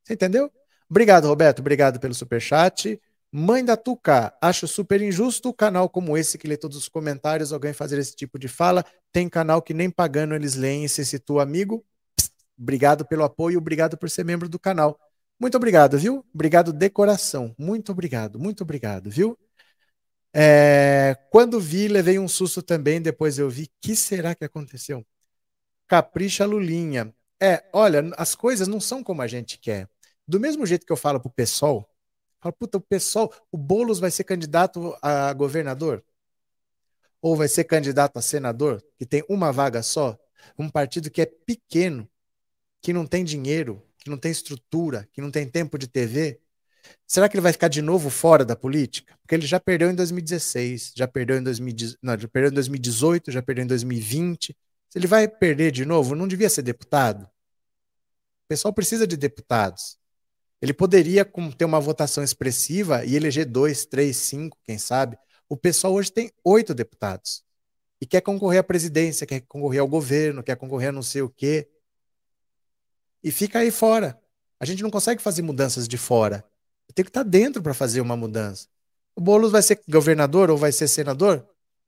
[0.09, 0.51] Você entendeu?
[0.89, 1.59] Obrigado, Roberto.
[1.59, 2.99] Obrigado pelo superchat.
[3.31, 7.73] Mãe da Tuca, acho super injusto canal como esse que lê todos os comentários, alguém
[7.73, 8.83] fazer esse tipo de fala.
[9.11, 11.85] Tem canal que nem pagando eles leem e se situa amigo.
[12.15, 14.99] Psst, obrigado pelo apoio, obrigado por ser membro do canal.
[15.39, 16.25] Muito obrigado, viu?
[16.33, 17.53] Obrigado de coração.
[17.55, 19.37] Muito obrigado, muito obrigado, viu?
[20.33, 23.69] É, quando vi, levei um susto também, depois eu vi.
[23.79, 25.05] que será que aconteceu?
[25.87, 27.13] Capricha Lulinha.
[27.39, 29.87] É, olha, as coisas não são como a gente quer.
[30.29, 31.89] Do mesmo jeito que eu falo pro pessoal,
[32.41, 36.03] Fala, puta, o pessoal, o Boulos vai ser candidato a governador?
[37.21, 40.17] Ou vai ser candidato a senador, que tem uma vaga só?
[40.57, 42.09] Um partido que é pequeno,
[42.81, 46.39] que não tem dinheiro, que não tem estrutura, que não tem tempo de TV?
[47.05, 49.17] Será que ele vai ficar de novo fora da política?
[49.21, 53.31] Porque ele já perdeu em 2016, já perdeu em, 2010, não, já perdeu em 2018,
[53.31, 54.55] já perdeu em 2020.
[54.89, 57.25] Se ele vai perder de novo, não devia ser deputado?
[57.25, 59.98] O pessoal precisa de deputados.
[60.61, 61.25] Ele poderia
[61.57, 65.17] ter uma votação expressiva e eleger dois, três, cinco, quem sabe.
[65.47, 67.43] O pessoal hoje tem oito deputados
[68.01, 71.29] e quer concorrer à presidência, quer concorrer ao governo, quer concorrer a não sei o
[71.29, 71.67] quê.
[73.23, 74.19] E fica aí fora.
[74.59, 76.43] A gente não consegue fazer mudanças de fora.
[76.93, 78.67] Tem que estar dentro para fazer uma mudança.
[79.15, 81.47] O Boulos vai ser governador ou vai ser senador?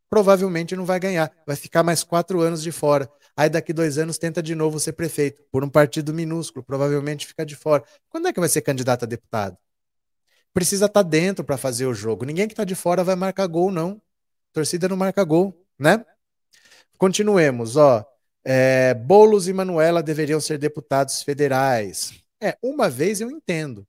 [0.10, 1.32] Provavelmente não vai ganhar.
[1.46, 3.10] Vai ficar mais quatro anos de fora.
[3.42, 7.44] Aí daqui dois anos tenta de novo ser prefeito, por um partido minúsculo, provavelmente fica
[7.44, 7.84] de fora.
[8.08, 9.58] Quando é que vai ser candidato a deputado?
[10.54, 12.24] Precisa estar tá dentro para fazer o jogo.
[12.24, 14.00] Ninguém que está de fora vai marcar gol, não.
[14.54, 16.06] Torcida não marca gol, né?
[17.00, 18.06] Continuemos, ó.
[18.46, 22.14] É, Boulos e Manuela deveriam ser deputados federais.
[22.40, 23.88] É, uma vez eu entendo.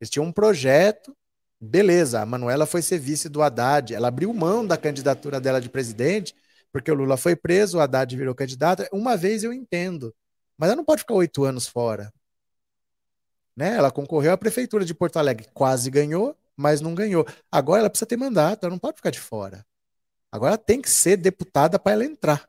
[0.00, 1.16] Eles tinham um projeto,
[1.60, 5.68] beleza, a Manuela foi ser vice do Haddad, ela abriu mão da candidatura dela de
[5.68, 6.34] presidente
[6.72, 8.86] porque o Lula foi preso, o Haddad virou candidato.
[8.92, 10.14] Uma vez eu entendo,
[10.58, 12.12] mas ela não pode ficar oito anos fora.
[13.56, 13.76] Né?
[13.76, 17.26] Ela concorreu à prefeitura de Porto Alegre, quase ganhou, mas não ganhou.
[17.50, 19.64] Agora ela precisa ter mandato, ela não pode ficar de fora.
[20.30, 22.46] Agora ela tem que ser deputada para ela entrar.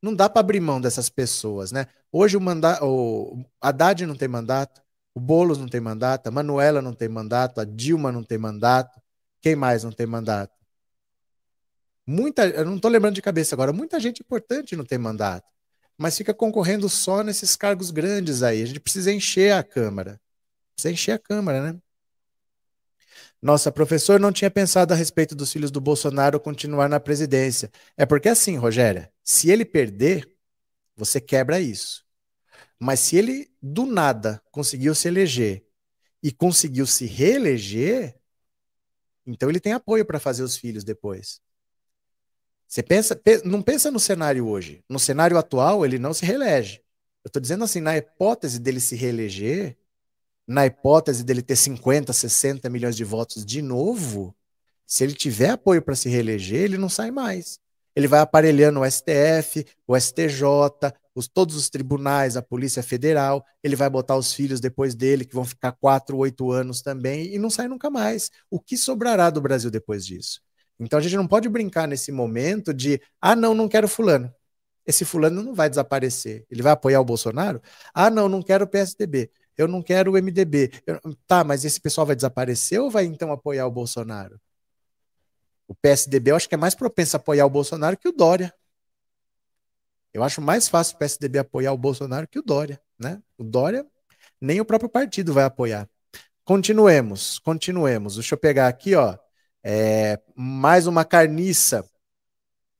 [0.00, 1.86] Não dá para abrir mão dessas pessoas, né?
[2.10, 4.82] Hoje o mandato, o Haddad não tem mandato,
[5.14, 9.00] o Bolos não tem mandato, a Manuela não tem mandato, a Dilma não tem mandato.
[9.40, 10.61] Quem mais não tem mandato?
[12.06, 15.48] Muita, eu não estou lembrando de cabeça agora, muita gente importante não tem mandato,
[15.96, 18.62] mas fica concorrendo só nesses cargos grandes aí.
[18.62, 20.20] A gente precisa encher a Câmara.
[20.74, 21.80] Precisa encher a Câmara, né?
[23.40, 27.70] Nossa, professor não tinha pensado a respeito dos filhos do Bolsonaro continuar na presidência.
[27.96, 30.30] É porque assim, Rogéria, se ele perder,
[30.96, 32.04] você quebra isso.
[32.78, 35.64] Mas se ele, do nada, conseguiu se eleger
[36.22, 38.16] e conseguiu se reeleger,
[39.26, 41.40] então ele tem apoio para fazer os filhos depois.
[42.72, 44.82] Você pensa, não pensa no cenário hoje.
[44.88, 46.80] No cenário atual, ele não se reelege.
[47.22, 49.76] Eu estou dizendo assim, na hipótese dele se reeleger,
[50.48, 54.34] na hipótese dele ter 50, 60 milhões de votos de novo,
[54.86, 57.58] se ele tiver apoio para se reeleger, ele não sai mais.
[57.94, 60.42] Ele vai aparelhando o STF, o STJ,
[61.14, 63.44] os, todos os tribunais, a Polícia Federal.
[63.62, 67.38] Ele vai botar os filhos depois dele, que vão ficar quatro, oito anos também, e
[67.38, 68.30] não sai nunca mais.
[68.50, 70.40] O que sobrará do Brasil depois disso?
[70.84, 74.32] Então a gente não pode brincar nesse momento de, ah, não, não quero Fulano.
[74.86, 76.44] Esse Fulano não vai desaparecer.
[76.50, 77.62] Ele vai apoiar o Bolsonaro?
[77.94, 79.30] Ah, não, não quero o PSDB.
[79.56, 80.72] Eu não quero o MDB.
[80.86, 84.40] Eu, tá, mas esse pessoal vai desaparecer ou vai então apoiar o Bolsonaro?
[85.68, 88.52] O PSDB eu acho que é mais propenso a apoiar o Bolsonaro que o Dória.
[90.12, 93.22] Eu acho mais fácil o PSDB apoiar o Bolsonaro que o Dória, né?
[93.38, 93.86] O Dória
[94.40, 95.88] nem o próprio partido vai apoiar.
[96.44, 98.16] Continuemos, continuemos.
[98.16, 99.16] Deixa eu pegar aqui, ó.
[99.62, 101.84] É, mais uma carniça.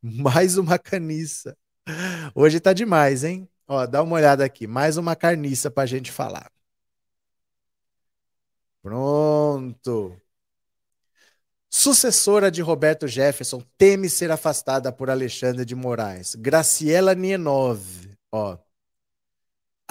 [0.02, 1.56] Mais uma carniça.
[2.34, 3.48] Hoje tá demais, hein?
[3.68, 4.66] Ó, dá uma olhada aqui.
[4.66, 6.50] Mais uma carniça pra gente falar.
[8.82, 10.20] Pronto.
[11.70, 16.34] Sucessora de Roberto Jefferson teme ser afastada por Alexandre de Moraes.
[16.34, 17.80] Graciela Nienov.
[18.30, 18.58] Ó.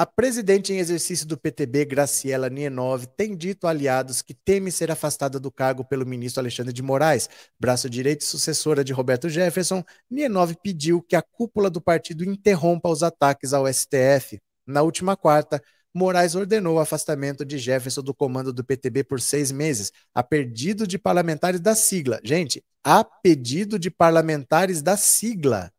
[0.01, 4.89] A presidente em exercício do PTB, Graciela Nienov, tem dito a aliados que teme ser
[4.89, 7.29] afastada do cargo pelo ministro Alexandre de Moraes.
[7.59, 12.89] Braço direito e sucessora de Roberto Jefferson, Nienov pediu que a cúpula do partido interrompa
[12.89, 14.39] os ataques ao STF.
[14.65, 15.61] Na última quarta,
[15.93, 20.87] Moraes ordenou o afastamento de Jefferson do comando do PTB por seis meses, a pedido
[20.87, 22.19] de parlamentares da sigla.
[22.23, 25.71] Gente, a pedido de parlamentares da sigla.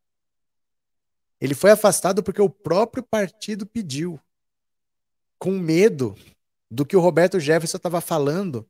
[1.43, 4.17] Ele foi afastado porque o próprio partido pediu,
[5.37, 6.15] com medo
[6.71, 8.65] do que o Roberto Jefferson estava falando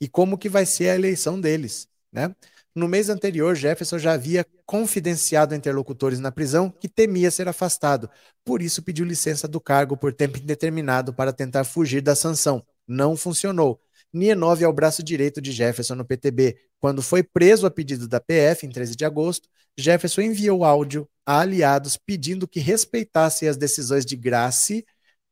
[0.00, 2.34] e como que vai ser a eleição deles, né?
[2.74, 8.10] No mês anterior, Jefferson já havia confidenciado a interlocutores na prisão que temia ser afastado.
[8.44, 12.64] Por isso, pediu licença do cargo por tempo indeterminado para tentar fugir da sanção.
[12.88, 13.80] Não funcionou.
[14.12, 16.58] Nienov é o braço direito de Jefferson no PTB.
[16.80, 21.42] Quando foi preso a pedido da PF, em 13 de agosto, Jefferson enviou áudio a
[21.42, 24.84] aliados pedindo que respeitassem as decisões de Grace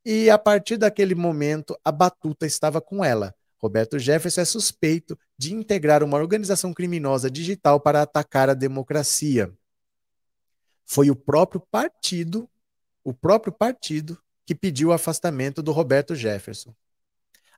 [0.04, 3.34] e, a partir daquele momento, a batuta estava com ela.
[3.60, 9.52] Roberto Jefferson é suspeito de integrar uma organização criminosa digital para atacar a democracia.
[10.84, 12.48] Foi o próprio partido,
[13.02, 14.16] o próprio partido,
[14.46, 16.72] que pediu o afastamento do Roberto Jefferson.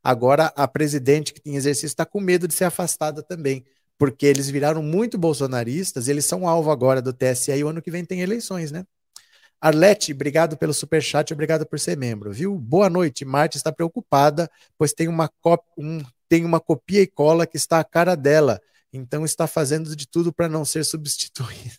[0.03, 3.67] Agora, a presidente que tem exercício está com medo de ser afastada também,
[4.01, 7.91] porque eles viraram muito bolsonaristas, eles são alvo agora do TSE e o ano que
[7.91, 8.87] vem tem eleições, né?
[9.61, 12.57] Arlete, obrigado pelo super chat, obrigado por ser membro, viu?
[12.57, 13.27] Boa noite.
[13.27, 15.31] Marte está preocupada, pois tem uma,
[15.77, 18.59] um, tem uma copia e cola que está a cara dela,
[18.91, 21.77] então está fazendo de tudo para não ser substituída.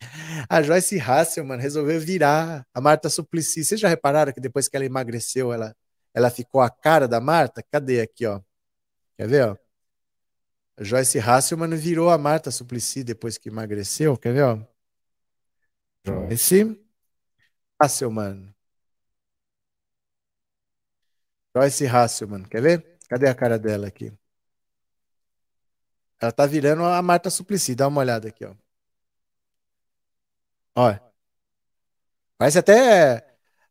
[0.48, 3.64] A Joyce Hasselman resolveu virar a Marta Suplicy.
[3.64, 5.74] Vocês já repararam que depois que ela emagreceu, ela,
[6.12, 7.64] ela ficou a cara da Marta?
[7.68, 8.40] Cadê aqui, ó?
[9.16, 9.63] Quer ver, ó?
[10.78, 14.16] Joyce Hasselman virou a Marta Suplicy depois que emagreceu.
[14.16, 14.58] Quer ver, ó?
[16.04, 16.76] Joyce
[17.80, 18.54] Hasselman.
[21.56, 22.98] Joyce Hasselman, quer ver?
[23.08, 24.12] Cadê a cara dela aqui?
[26.20, 28.54] Ela tá virando a Marta Suplicy, dá uma olhada aqui, ó.
[30.74, 31.00] Olha.
[32.38, 33.24] Parece até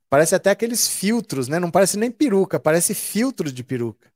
[0.10, 1.60] parece até aqueles filtros, né?
[1.60, 4.12] Não parece nem peruca, parece filtro de peruca.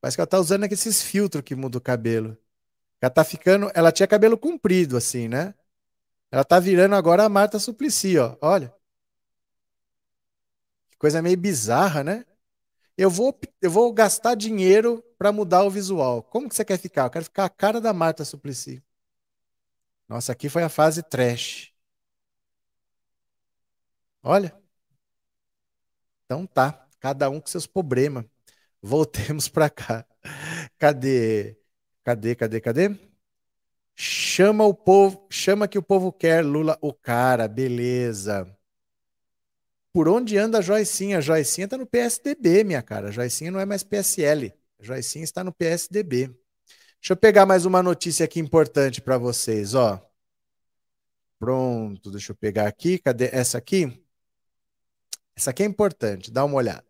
[0.00, 2.36] Parece que ela tá usando esses filtros que muda o cabelo.
[3.00, 5.54] Ela tá ficando, ela tinha cabelo comprido assim, né?
[6.30, 8.36] Ela tá virando agora a Marta Suplicy, ó.
[8.40, 8.74] Olha.
[10.90, 12.24] Que coisa meio bizarra, né?
[12.96, 16.22] Eu vou, eu vou gastar dinheiro para mudar o visual.
[16.22, 17.04] Como que você quer ficar?
[17.06, 18.82] Eu quero ficar a cara da Marta Suplicy.
[20.08, 21.72] Nossa, aqui foi a fase trash.
[24.22, 24.54] Olha.
[26.24, 28.24] Então tá, cada um com seus problemas.
[28.82, 30.06] Voltemos para cá.
[30.78, 31.56] Cadê?
[32.04, 33.10] Cadê, cadê, cadê?
[33.94, 38.46] Chama o povo, chama que o povo quer, Lula, o cara, beleza.
[39.92, 41.18] Por onde anda a Joicinha?
[41.18, 43.08] A Joicinha tá no PSDB, minha cara.
[43.08, 44.54] A Joicinha não é mais PSL.
[44.78, 46.28] A Joicinha está no PSDB.
[47.00, 50.00] Deixa eu pegar mais uma notícia aqui importante para vocês, ó.
[51.38, 52.98] Pronto, deixa eu pegar aqui.
[52.98, 54.02] Cadê essa aqui?
[55.36, 56.89] Essa aqui é importante, dá uma olhada.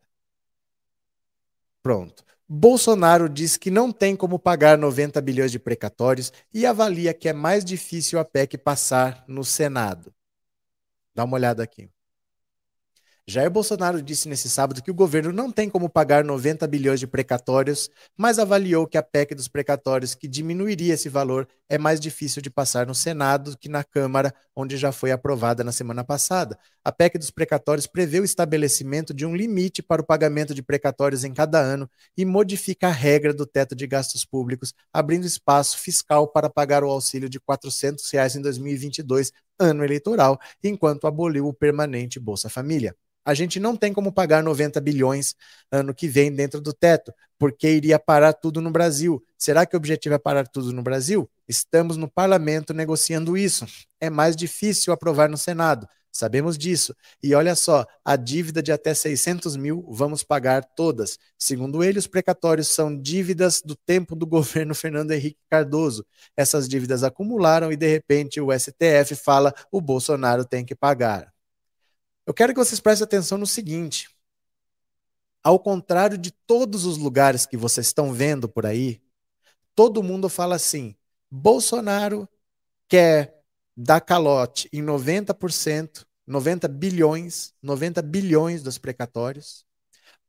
[1.82, 2.24] Pronto.
[2.48, 7.32] Bolsonaro diz que não tem como pagar 90 bilhões de precatórios e avalia que é
[7.32, 10.12] mais difícil a PEC passar no Senado.
[11.14, 11.88] Dá uma olhada aqui.
[13.26, 17.06] Jair Bolsonaro disse nesse sábado que o governo não tem como pagar 90 bilhões de
[17.06, 22.42] precatórios, mas avaliou que a PEC dos precatórios, que diminuiria esse valor, é mais difícil
[22.42, 26.58] de passar no Senado que na Câmara, onde já foi aprovada na semana passada.
[26.84, 31.22] A PEC dos precatórios prevê o estabelecimento de um limite para o pagamento de precatórios
[31.22, 36.26] em cada ano e modifica a regra do teto de gastos públicos, abrindo espaço fiscal
[36.26, 39.30] para pagar o auxílio de 400 reais em 2022,
[39.60, 42.96] ano eleitoral, enquanto aboliu o permanente Bolsa Família.
[43.24, 45.36] A gente não tem como pagar 90 bilhões
[45.70, 49.22] ano que vem dentro do teto, porque iria parar tudo no Brasil.
[49.36, 51.30] Será que o objetivo é parar tudo no Brasil?
[51.46, 53.66] Estamos no parlamento negociando isso.
[54.00, 55.86] É mais difícil aprovar no Senado.
[56.12, 56.94] Sabemos disso.
[57.22, 61.18] E olha só, a dívida de até 600 mil vamos pagar todas.
[61.38, 66.04] Segundo ele, os precatórios são dívidas do tempo do governo Fernando Henrique Cardoso.
[66.36, 71.32] Essas dívidas acumularam e, de repente, o STF fala o Bolsonaro tem que pagar.
[72.26, 74.08] Eu quero que vocês prestem atenção no seguinte:
[75.42, 79.00] ao contrário de todos os lugares que vocês estão vendo por aí,
[79.74, 80.94] todo mundo fala assim:
[81.30, 82.28] Bolsonaro
[82.88, 83.39] quer
[83.82, 89.64] dar calote em 90%, 90 bilhões, 90 bilhões dos precatórios,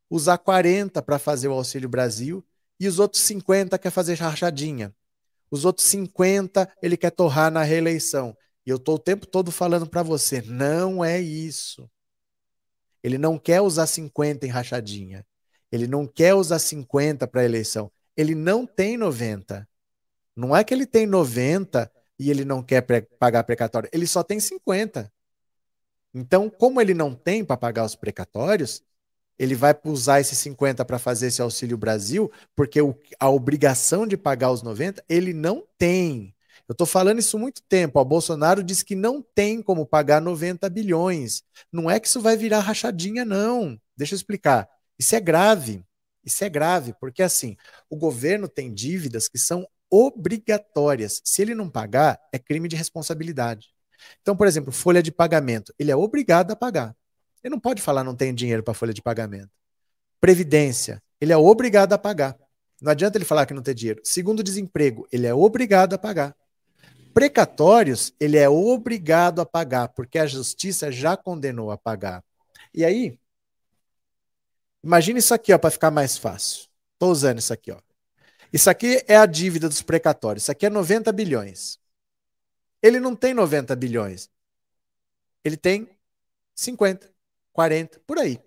[0.10, 2.46] usar 40 para fazer o Auxílio Brasil
[2.80, 4.96] e os outros 50 quer fazer rachadinha.
[5.50, 8.36] Os outros 50 ele quer torrar na reeleição.
[8.66, 11.92] E eu estou o tempo todo falando para você, não é isso.
[13.04, 15.26] Ele não quer usar 50 em rachadinha.
[15.70, 17.92] Ele não quer usar 50 para eleição.
[18.16, 19.68] Ele não tem 90.
[20.38, 21.91] Não é que ele tem 90
[22.22, 23.90] e ele não quer pre pagar precatório.
[23.92, 25.12] Ele só tem 50.
[26.14, 28.84] Então, como ele não tem para pagar os precatórios,
[29.40, 34.16] ele vai usar esses 50 para fazer esse Auxílio Brasil, porque o, a obrigação de
[34.16, 36.36] pagar os 90 ele não tem.
[36.70, 38.00] Eu estou falando isso há muito tempo.
[38.00, 41.42] O Bolsonaro diz que não tem como pagar 90 bilhões.
[41.72, 43.82] Não é que isso vai virar rachadinha, não.
[43.98, 44.70] Deixa eu explicar.
[45.00, 45.84] Isso é grave.
[46.24, 47.58] Isso é grave, porque assim,
[47.90, 51.22] o governo tem dívidas que são obrigatórias.
[51.24, 53.68] Se ele não pagar, é crime de responsabilidade.
[54.22, 56.96] Então, por exemplo, folha de pagamento, ele é obrigado a pagar.
[57.44, 59.50] Ele não pode falar não tem dinheiro para folha de pagamento.
[60.20, 62.38] Previdência, ele é obrigado a pagar.
[62.82, 64.02] Não adianta ele falar que não tem dinheiro.
[64.04, 66.36] Segundo desemprego, ele é obrigado a pagar.
[67.14, 72.24] Precatórios, ele é obrigado a pagar, porque a justiça já condenou a pagar.
[72.74, 73.20] E aí,
[74.84, 76.68] imagine isso aqui, ó, para ficar mais fácil.
[76.94, 77.78] Estou usando isso aqui, ó.
[78.52, 80.44] Isso aqui é a dívida dos precatórios.
[80.44, 81.80] Isso aqui é 90 bilhões.
[82.82, 84.30] Ele não tem 90 bilhões.
[85.44, 85.90] Ele tem
[86.56, 87.10] 50,
[87.54, 88.40] 40, por aí.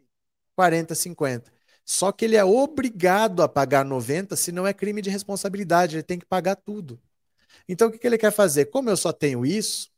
[0.54, 1.52] 40, 50.
[1.84, 6.18] Só que ele é obrigado a pagar 90, senão é crime de responsabilidade, ele tem
[6.18, 7.00] que pagar tudo.
[7.68, 8.66] Então, o que, que ele quer fazer?
[8.66, 9.90] Como eu só tenho isso,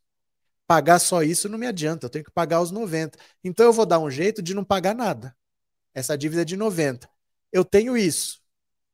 [0.66, 3.18] pagar só isso não me adianta, eu tenho que pagar os 90.
[3.44, 5.36] Então, eu vou dar um jeito de não pagar nada.
[5.94, 7.08] Essa dívida é de 90.
[7.52, 8.42] Eu tenho isso.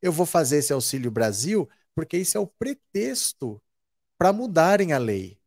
[0.02, 3.62] Eu vou fazer esse Auxílio Brasil, porque isso é o pretexto
[4.18, 5.38] para mudarem a lei.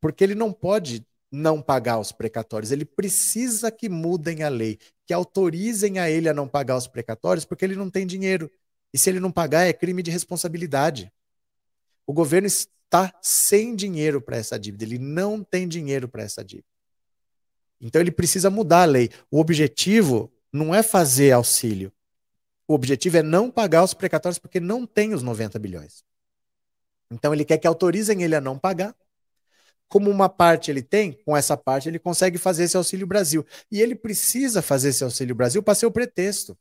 [0.00, 5.14] Porque ele não pode não pagar os precatórios, ele precisa que mudem a lei, que
[5.14, 8.50] autorizem a ele a não pagar os precatórios, porque ele não tem dinheiro.
[8.92, 11.10] E se ele não pagar, é crime de responsabilidade.
[12.06, 16.68] O governo está sem dinheiro para essa dívida, ele não tem dinheiro para essa dívida.
[17.80, 19.10] Então ele precisa mudar a lei.
[19.30, 21.90] O objetivo não é fazer auxílio.
[22.72, 26.02] O objetivo é não pagar os precatórios porque não tem os 90 bilhões.
[27.10, 28.96] Então ele quer que autorizem ele a não pagar.
[29.90, 33.44] Como uma parte ele tem, com essa parte ele consegue fazer esse Auxílio Brasil.
[33.70, 36.56] E ele precisa fazer esse Auxílio Brasil para ser o pretexto.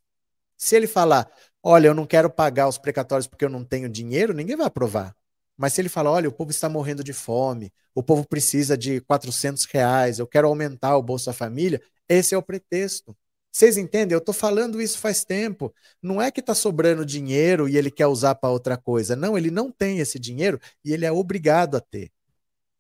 [0.58, 1.32] Se ele falar,
[1.64, 5.16] olha, eu não quero pagar os precatórios porque eu não tenho dinheiro, ninguém vai aprovar.
[5.56, 9.00] Mas se ele fala, olha, o povo está morrendo de fome, o povo precisa de
[9.00, 13.16] 400 reais, eu quero aumentar o Bolsa Família, esse é o pretexto.
[13.52, 14.14] Vocês entendem?
[14.14, 15.74] Eu estou falando isso faz tempo.
[16.02, 19.16] Não é que está sobrando dinheiro e ele quer usar para outra coisa.
[19.16, 22.12] Não, ele não tem esse dinheiro e ele é obrigado a ter.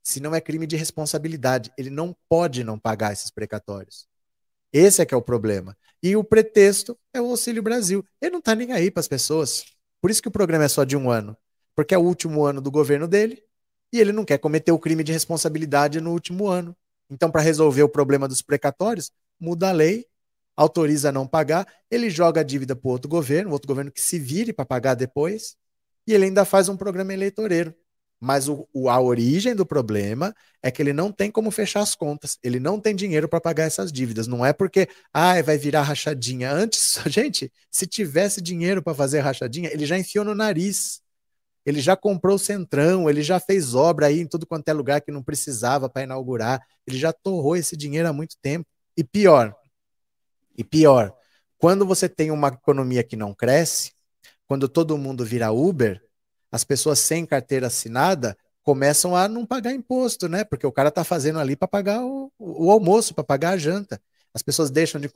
[0.04, 4.08] Se não é crime de responsabilidade, ele não pode não pagar esses precatórios.
[4.74, 5.78] Esse é que é o problema.
[6.02, 8.04] E o pretexto é o Auxílio Brasil.
[8.22, 9.66] Ele não está nem aí para as pessoas.
[10.02, 11.38] Por isso que o programa é só de um ano
[11.76, 13.42] porque é o último ano do governo dele
[13.92, 16.76] e ele não quer cometer o crime de responsabilidade no último ano.
[17.10, 20.06] Então, para resolver o problema dos precatórios, muda a lei,
[20.56, 24.20] autoriza a não pagar, ele joga a dívida para outro governo, outro governo que se
[24.20, 25.56] vire para pagar depois,
[26.08, 27.76] e ele ainda faz um programa eleitoreiro.
[28.24, 31.96] Mas o, o, a origem do problema é que ele não tem como fechar as
[31.96, 32.38] contas.
[32.44, 34.28] Ele não tem dinheiro para pagar essas dívidas.
[34.28, 36.52] Não é porque, ah, vai virar rachadinha.
[36.52, 41.02] Antes, gente, se tivesse dinheiro para fazer rachadinha, ele já enfiou no nariz.
[41.66, 45.02] Ele já comprou o Centrão, ele já fez obra aí em tudo quanto é lugar
[45.02, 46.62] que não precisava para inaugurar.
[46.86, 48.68] Ele já torrou esse dinheiro há muito tempo.
[48.96, 49.56] E pior,
[50.58, 51.14] E pior,
[51.58, 53.92] quando você tem uma economia que não cresce,
[54.48, 56.02] quando todo mundo vira Uber,
[56.52, 60.44] as pessoas sem carteira assinada começam a não pagar imposto, né?
[60.44, 64.02] Porque o cara está fazendo ali para pagar o, o almoço, para pagar a janta.
[64.34, 65.10] As pessoas deixam de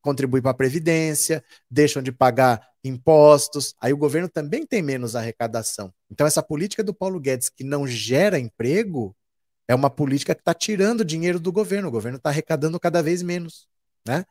[0.00, 5.92] contribuir para a Previdência, deixam de pagar impostos, aí o governo também tem menos arrecadação.
[6.10, 9.16] Então, essa política do Paulo Guedes que não gera emprego
[9.68, 13.22] é uma política que está tirando dinheiro do governo, o governo está arrecadando cada vez
[13.22, 13.68] menos.
[14.06, 14.24] Né?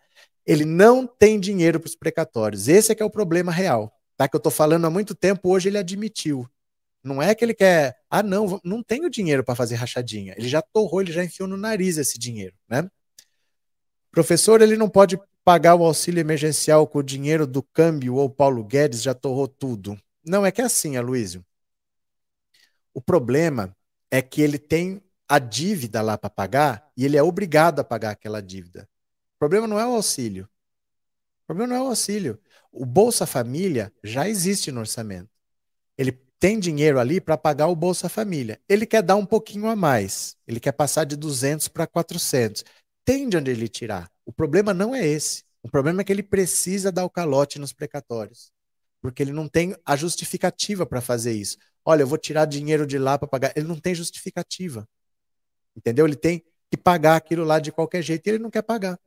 [0.45, 2.67] Ele não tem dinheiro para os precatórios.
[2.67, 3.93] Esse é que é o problema real.
[4.17, 4.27] Tá?
[4.27, 6.47] Que eu estou falando há muito tempo, hoje ele admitiu.
[7.03, 10.35] Não é que ele quer, ah, não, não tenho dinheiro para fazer rachadinha.
[10.37, 12.87] Ele já torrou, ele já enfiou no nariz esse dinheiro, né?
[14.11, 18.63] Professor, ele não pode pagar o auxílio emergencial com o dinheiro do câmbio ou Paulo
[18.63, 19.99] Guedes já torrou tudo.
[20.23, 21.43] Não, é que é assim, Aloysio.
[22.93, 23.75] O problema
[24.11, 28.11] é que ele tem a dívida lá para pagar e ele é obrigado a pagar
[28.11, 28.87] aquela dívida.
[29.41, 30.47] Problema não é o auxílio.
[31.41, 32.39] O problema não é o auxílio.
[32.71, 35.31] O Bolsa Família já existe no orçamento.
[35.97, 38.61] Ele tem dinheiro ali para pagar o Bolsa Família.
[38.69, 40.37] Ele quer dar um pouquinho a mais.
[40.47, 42.63] Ele quer passar de 200 para 400
[43.03, 44.11] tem de onde ele tirar.
[44.23, 45.43] O problema não é esse.
[45.63, 48.51] O problema é que ele precisa dar o calote nos precatórios.
[49.01, 51.57] Porque ele não tem a justificativa para fazer isso.
[51.83, 53.53] Olha, eu vou tirar dinheiro de lá para pagar.
[53.55, 54.87] Ele não tem justificativa.
[55.75, 56.05] Entendeu?
[56.05, 58.99] Ele tem que pagar aquilo lá de qualquer jeito e ele não quer pagar.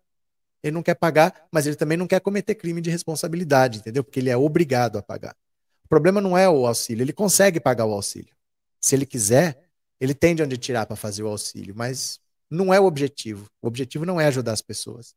[0.64, 4.02] Ele não quer pagar, mas ele também não quer cometer crime de responsabilidade, entendeu?
[4.02, 5.36] Porque ele é obrigado a pagar.
[5.84, 8.34] O problema não é o auxílio, ele consegue pagar o auxílio.
[8.80, 9.62] Se ele quiser,
[10.00, 12.18] ele tem de onde tirar para fazer o auxílio, mas
[12.50, 13.46] não é o objetivo.
[13.60, 15.14] O objetivo não é ajudar as pessoas.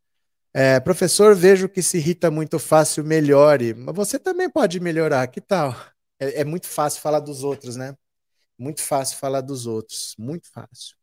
[0.53, 3.73] É, professor, vejo que se irrita muito fácil, melhore.
[3.73, 5.73] Mas você também pode melhorar, que tal?
[6.19, 7.95] É, é muito fácil falar dos outros, né?
[8.59, 10.96] Muito fácil falar dos outros, muito fácil.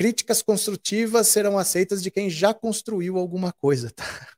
[0.00, 4.28] Críticas construtivas serão aceitas de quem já construiu alguma coisa, tá?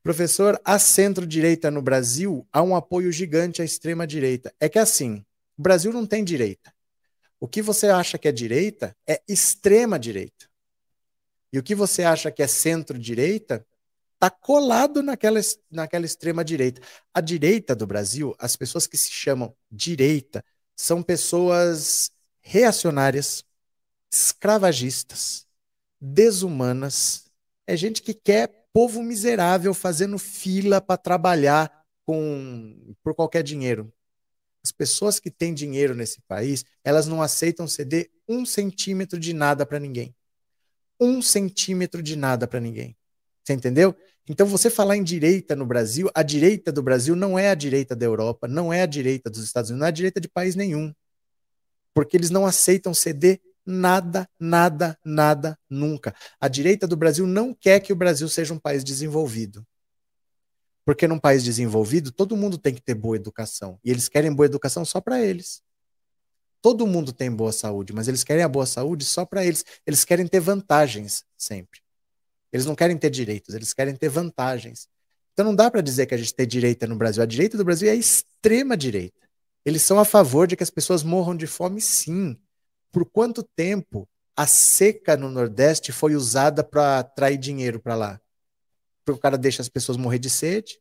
[0.00, 4.54] Professor, a centro-direita no Brasil há um apoio gigante à extrema-direita.
[4.60, 5.24] É que assim,
[5.58, 6.72] o Brasil não tem direita.
[7.40, 10.48] O que você acha que é direita é extrema direita.
[11.52, 13.66] E o que você acha que é centro-direita
[14.14, 16.80] está colado naquela, naquela extrema direita.
[17.12, 20.44] A direita do Brasil, as pessoas que se chamam direita,
[20.76, 23.44] são pessoas reacionárias,
[24.14, 25.46] escravagistas,
[26.00, 27.30] desumanas.
[27.66, 33.92] É gente que quer povo miserável fazendo fila para trabalhar com por qualquer dinheiro.
[34.64, 39.64] As pessoas que têm dinheiro nesse país, elas não aceitam ceder um centímetro de nada
[39.66, 40.14] para ninguém.
[40.98, 42.96] Um centímetro de nada para ninguém.
[43.42, 43.94] Você entendeu?
[44.26, 47.94] Então, você falar em direita no Brasil, a direita do Brasil não é a direita
[47.94, 50.56] da Europa, não é a direita dos Estados Unidos, não é a direita de país
[50.56, 50.94] nenhum.
[51.92, 56.14] Porque eles não aceitam ceder nada, nada, nada, nunca.
[56.40, 59.66] A direita do Brasil não quer que o Brasil seja um país desenvolvido.
[60.84, 63.78] Porque num país desenvolvido, todo mundo tem que ter boa educação.
[63.82, 65.62] E eles querem boa educação só para eles.
[66.60, 69.64] Todo mundo tem boa saúde, mas eles querem a boa saúde só para eles.
[69.86, 71.80] Eles querem ter vantagens sempre.
[72.52, 74.88] Eles não querem ter direitos, eles querem ter vantagens.
[75.32, 77.22] Então não dá para dizer que a gente tem direita no Brasil.
[77.22, 79.28] A direita do Brasil é a extrema direita.
[79.64, 82.38] Eles são a favor de que as pessoas morram de fome, sim.
[82.94, 88.20] Por quanto tempo a seca no Nordeste foi usada para atrair dinheiro para lá?
[89.04, 90.80] porque o cara deixa as pessoas morrer de sede,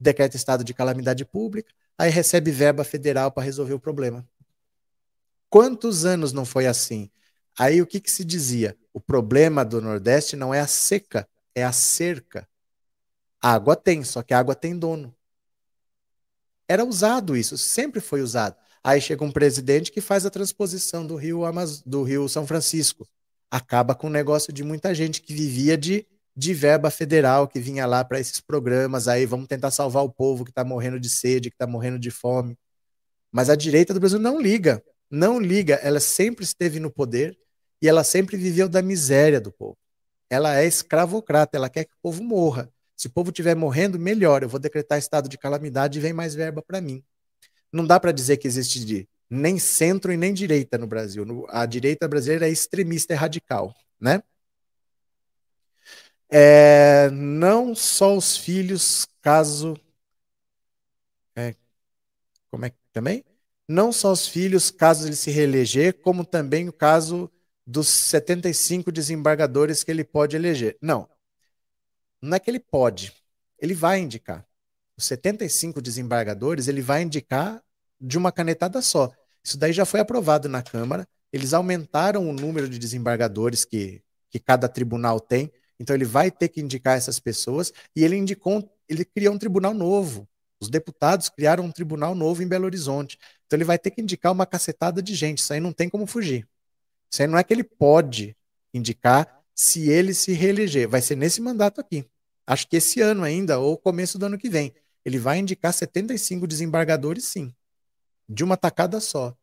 [0.00, 4.26] decreta estado de calamidade pública, aí recebe verba federal para resolver o problema.
[5.50, 7.10] Quantos anos não foi assim?
[7.58, 8.76] Aí o que, que se dizia?
[8.92, 12.48] O problema do Nordeste não é a seca, é a cerca.
[13.40, 15.14] A água tem, só que a água tem dono.
[16.66, 18.56] Era usado isso, sempre foi usado.
[18.82, 21.82] Aí chega um presidente que faz a transposição do Rio, Amaz...
[21.82, 23.06] do Rio São Francisco.
[23.50, 26.06] Acaba com o negócio de muita gente que vivia de
[26.38, 30.44] de verba federal que vinha lá para esses programas aí, vamos tentar salvar o povo
[30.44, 32.56] que está morrendo de sede, que está morrendo de fome.
[33.32, 34.80] Mas a direita do Brasil não liga,
[35.10, 37.36] não liga, ela sempre esteve no poder
[37.82, 39.76] e ela sempre viveu da miséria do povo.
[40.30, 42.70] Ela é escravocrata, ela quer que o povo morra.
[42.96, 46.36] Se o povo estiver morrendo, melhor, eu vou decretar estado de calamidade e vem mais
[46.36, 47.02] verba para mim.
[47.72, 51.24] Não dá para dizer que existe de, nem centro e nem direita no Brasil.
[51.50, 54.22] A direita brasileira é extremista, é radical, né?
[56.30, 59.78] É, não só os filhos, caso.
[61.36, 61.54] É,
[62.50, 63.24] como é que também?
[63.66, 67.30] Não só os filhos, caso ele se reeleger, como também o caso
[67.66, 70.78] dos 75 desembargadores que ele pode eleger.
[70.80, 71.08] Não.
[72.20, 73.12] Não é que ele pode,
[73.58, 74.47] ele vai indicar.
[74.98, 77.62] Os 75 desembargadores, ele vai indicar
[78.00, 79.12] de uma canetada só.
[79.44, 81.06] Isso daí já foi aprovado na Câmara.
[81.32, 86.48] Eles aumentaram o número de desembargadores que, que cada tribunal tem Então ele vai ter
[86.48, 90.28] que indicar essas pessoas e ele indicou, ele criou um tribunal novo.
[90.60, 93.16] Os deputados criaram um tribunal novo em Belo Horizonte.
[93.46, 95.38] Então ele vai ter que indicar uma cacetada de gente.
[95.38, 96.44] Isso aí não tem como fugir.
[97.08, 98.36] Isso aí não é que ele pode
[98.74, 100.88] indicar se ele se reeleger.
[100.88, 102.04] Vai ser nesse mandato aqui.
[102.44, 104.74] Acho que esse ano ainda, ou começo do ano que vem.
[105.04, 107.52] Ele vai indicar 75 desembargadores, sim.
[108.28, 109.34] De uma tacada só.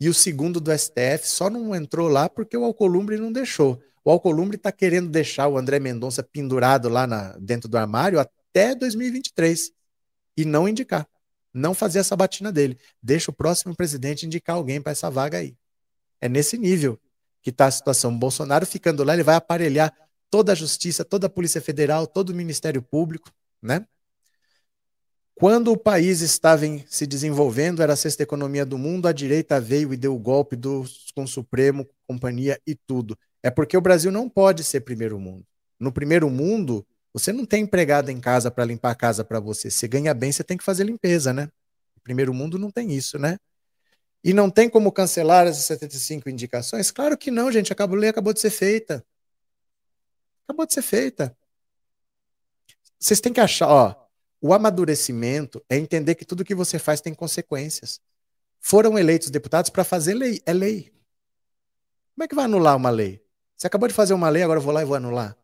[0.00, 3.80] E o segundo do STF só não entrou lá porque o Alcolumbre não deixou.
[4.04, 8.74] O Alcolumbre está querendo deixar o André Mendonça pendurado lá na, dentro do armário até
[8.74, 9.72] 2023
[10.36, 11.06] e não indicar.
[11.52, 12.76] Não fazer essa batina dele.
[13.02, 15.56] Deixa o próximo presidente indicar alguém para essa vaga aí.
[16.20, 17.00] É nesse nível
[17.40, 18.12] que está a situação.
[18.12, 19.94] O Bolsonaro ficando lá, ele vai aparelhar
[20.28, 23.30] toda a justiça, toda a Polícia Federal, todo o Ministério Público,
[23.62, 23.86] né?
[25.34, 29.60] Quando o país estava em, se desenvolvendo, era a sexta economia do mundo, a direita
[29.60, 30.84] veio e deu o golpe do,
[31.14, 33.18] com o Supremo, companhia e tudo.
[33.42, 35.44] É porque o Brasil não pode ser primeiro mundo.
[35.78, 39.70] No primeiro mundo, você não tem empregado em casa para limpar a casa para você.
[39.70, 41.48] Você ganha bem, você tem que fazer limpeza, né?
[42.04, 43.38] Primeiro mundo não tem isso, né?
[44.22, 46.90] E não tem como cancelar essas 75 indicações?
[46.90, 47.72] Claro que não, gente.
[47.72, 49.04] A lei acabou de ser feita.
[50.44, 51.36] Acabou de ser feita.
[52.98, 54.03] Vocês têm que achar, ó,
[54.46, 57.98] o amadurecimento é entender que tudo que você faz tem consequências.
[58.60, 60.42] Foram eleitos deputados para fazer lei.
[60.44, 60.92] É lei.
[62.14, 63.24] Como é que vai anular uma lei?
[63.56, 65.34] Você acabou de fazer uma lei, agora eu vou lá e vou anular.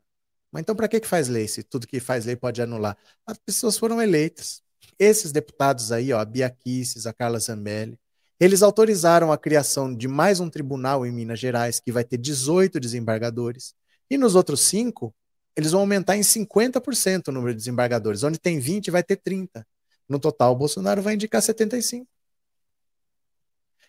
[0.53, 2.95] Mas então, para que, que faz lei se tudo que faz lei pode anular?
[3.25, 4.63] As pessoas foram eleitas.
[4.99, 7.99] Esses deputados aí, ó, a Bia Kicis, a Carla Zambelli,
[8.39, 12.79] eles autorizaram a criação de mais um tribunal em Minas Gerais, que vai ter 18
[12.79, 13.75] desembargadores.
[14.11, 15.15] E nos outros cinco,
[15.57, 18.23] eles vão aumentar em 50% o número de desembargadores.
[18.23, 19.67] Onde tem 20, vai ter 30.
[20.09, 22.07] No total, o Bolsonaro vai indicar 75.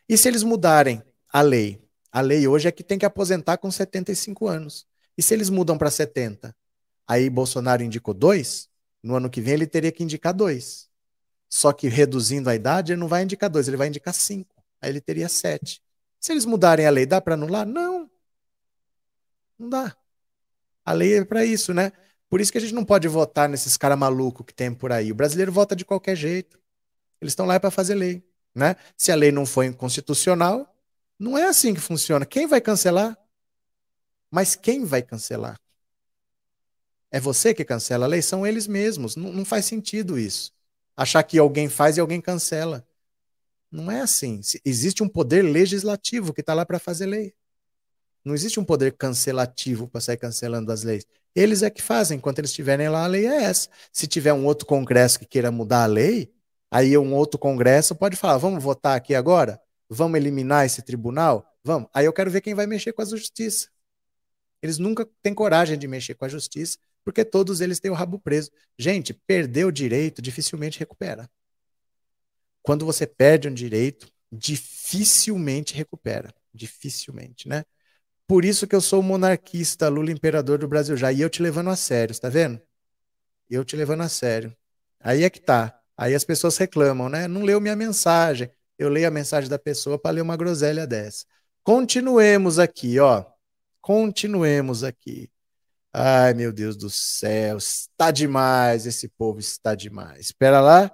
[0.08, 1.02] E se eles mudarem
[1.32, 1.82] a lei?
[2.12, 4.86] A lei hoje é que tem que aposentar com 75 anos.
[5.18, 6.56] E se eles mudam para 70?
[7.08, 8.70] Aí Bolsonaro indicou dois,
[9.02, 10.90] no ano que vem ele teria que indicar dois.
[11.50, 14.64] Só que reduzindo a idade, ele não vai indicar dois, ele vai indicar cinco.
[14.82, 15.82] Aí ele teria sete.
[16.20, 17.66] Se eles mudarem a lei, dá para anular?
[17.66, 18.10] Não.
[19.58, 19.96] Não dá.
[20.92, 21.94] A lei é para isso, né?
[22.30, 25.10] Por isso que a gente não pode votar nesses caras malucos que tem por aí.
[25.10, 26.60] O brasileiro vota de qualquer jeito.
[27.22, 28.22] Eles estão lá para fazer lei,
[28.54, 28.76] né?
[28.98, 30.76] Se a lei não for inconstitucional,
[31.18, 32.26] não é assim que funciona.
[32.26, 33.18] Quem vai cancelar?
[34.30, 35.58] Mas quem vai cancelar?
[37.10, 38.22] É você que cancela a lei?
[38.22, 39.16] São eles mesmos.
[39.16, 40.52] Não faz sentido isso.
[40.94, 42.86] Achar que alguém faz e alguém cancela.
[43.72, 44.42] Não é assim.
[44.66, 47.34] Existe um poder legislativo que está lá para fazer lei.
[48.24, 51.06] Não existe um poder cancelativo para sair cancelando as leis.
[51.36, 53.70] Eles é que fazem, enquanto eles estiverem lá, a lei é essa.
[53.92, 56.32] Se tiver um outro congresso que queira mudar a lei,
[56.70, 59.60] aí um outro congresso pode falar: vamos votar aqui agora?
[59.90, 61.46] Vamos eliminar esse tribunal?
[61.64, 61.90] Vamos.
[61.94, 63.70] Aí eu quero ver quem vai mexer com a justiça.
[64.62, 68.20] Eles nunca têm coragem de mexer com a justiça, porque todos eles têm o rabo
[68.20, 68.52] preso.
[68.78, 71.30] Gente, perder o direito dificilmente recupera.
[72.62, 76.34] Quando você perde um direito, dificilmente recupera.
[76.54, 77.64] Dificilmente, né?
[78.32, 81.12] Por isso que eu sou monarquista, Lula imperador do Brasil já.
[81.12, 82.62] E eu te levando a sério, está vendo?
[83.50, 84.56] Eu te levando a sério.
[85.02, 85.78] Aí é que tá.
[85.98, 87.28] Aí as pessoas reclamam, né?
[87.28, 88.50] Não leu minha mensagem.
[88.80, 91.26] Eu leio a mensagem da pessoa para ler uma groselha dessa.
[91.62, 93.26] Continuemos aqui, ó.
[93.82, 95.30] Continuemos aqui.
[95.92, 100.28] Ai, meu Deus do céu, está demais, esse povo está demais.
[100.28, 100.90] Espera lá.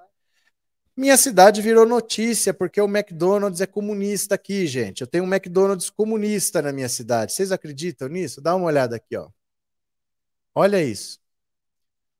[0.97, 5.01] Minha cidade virou notícia porque o McDonald's é comunista aqui, gente.
[5.01, 7.33] Eu tenho um McDonald's comunista na minha cidade.
[7.33, 8.41] Vocês acreditam nisso?
[8.41, 9.29] Dá uma olhada aqui, ó.
[10.55, 11.19] Olha isso.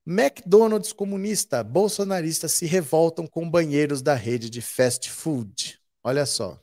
[0.05, 5.79] McDonald's comunista, bolsonaristas se revoltam com banheiros da rede de fast food.
[6.03, 6.61] Olha só.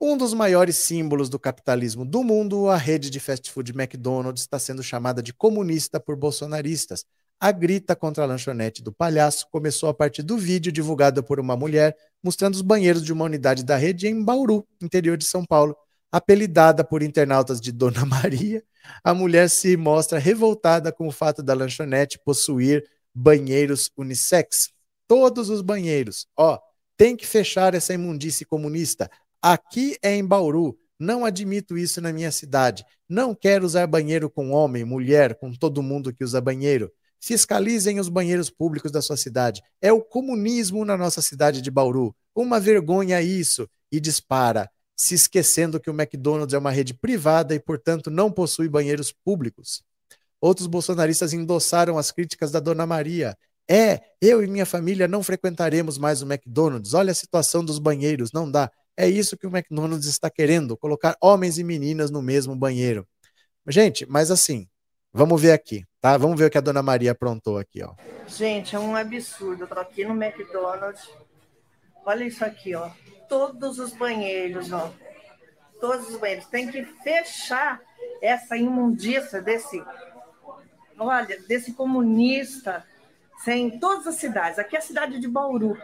[0.00, 4.58] Um dos maiores símbolos do capitalismo do mundo, a rede de fast food McDonald's está
[4.58, 7.06] sendo chamada de comunista por bolsonaristas
[7.40, 11.56] a grita contra a lanchonete do palhaço começou a partir do vídeo divulgado por uma
[11.56, 15.76] mulher mostrando os banheiros de uma unidade da rede em Bauru, interior de São Paulo.
[16.10, 18.62] Apelidada por internautas de Dona Maria,
[19.04, 22.84] a mulher se mostra revoltada com o fato da lanchonete possuir
[23.14, 24.70] banheiros unissex.
[25.06, 26.26] Todos os banheiros.
[26.36, 26.58] Ó,
[26.96, 29.10] tem que fechar essa imundície comunista.
[29.40, 30.76] Aqui é em Bauru.
[30.98, 32.84] Não admito isso na minha cidade.
[33.08, 36.90] Não quero usar banheiro com homem, mulher, com todo mundo que usa banheiro.
[37.20, 39.62] Fiscalizem os banheiros públicos da sua cidade.
[39.80, 42.14] É o comunismo na nossa cidade de Bauru.
[42.34, 43.68] Uma vergonha isso.
[43.90, 48.68] E dispara, se esquecendo que o McDonald's é uma rede privada e, portanto, não possui
[48.68, 49.82] banheiros públicos.
[50.40, 53.36] Outros bolsonaristas endossaram as críticas da Dona Maria.
[53.68, 56.94] É, eu e minha família não frequentaremos mais o McDonald's.
[56.94, 58.70] Olha a situação dos banheiros, não dá.
[58.96, 63.06] É isso que o McDonald's está querendo, colocar homens e meninas no mesmo banheiro.
[63.66, 64.66] Gente, mas assim,
[65.12, 66.16] Vamos ver aqui, tá?
[66.16, 67.94] Vamos ver o que a dona Maria aprontou aqui, ó.
[68.26, 69.64] Gente, é um absurdo.
[69.64, 71.08] Eu tô aqui no McDonald's.
[72.04, 72.90] Olha isso aqui, ó.
[73.28, 74.92] Todos os banheiros, ó.
[75.80, 76.46] Todos os banheiros.
[76.46, 77.80] Tem que fechar
[78.22, 79.82] essa imundícia desse,
[80.98, 82.84] olha, desse comunista
[83.46, 84.58] em todas as cidades.
[84.58, 85.76] Aqui é a cidade de Bauru.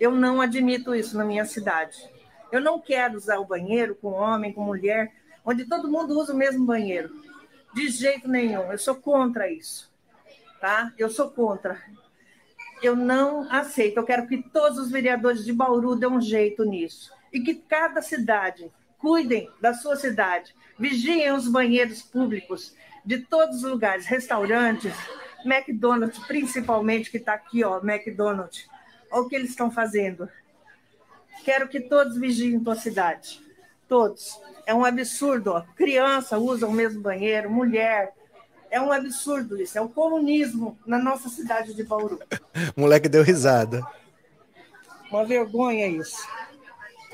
[0.00, 1.96] Eu não admito isso na minha cidade.
[2.50, 5.12] Eu não quero usar o banheiro com homem, com mulher,
[5.44, 7.21] onde todo mundo usa o mesmo banheiro.
[7.74, 8.70] De jeito nenhum.
[8.70, 9.90] Eu sou contra isso.
[10.60, 10.92] Tá?
[10.96, 11.80] Eu sou contra.
[12.82, 13.98] Eu não aceito.
[13.98, 17.12] Eu quero que todos os vereadores de Bauru dêem um jeito nisso.
[17.32, 20.54] E que cada cidade cuidem da sua cidade.
[20.78, 22.74] Vigiem os banheiros públicos
[23.04, 24.94] de todos os lugares, restaurantes,
[25.44, 28.68] McDonald's, principalmente, que está aqui, ó, McDonald's.
[29.10, 30.28] Olha o que eles estão fazendo.
[31.44, 33.41] Quero que todos vigiem tua cidade.
[33.92, 34.40] Todos.
[34.64, 35.60] É um absurdo, ó.
[35.76, 38.14] Criança usa o mesmo banheiro, mulher.
[38.70, 39.76] É um absurdo isso.
[39.76, 42.18] É o comunismo na nossa cidade de Bauru.
[42.74, 43.86] moleque deu risada.
[45.10, 46.26] Uma vergonha isso.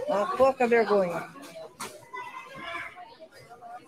[0.07, 1.29] Uma pouca vergonha.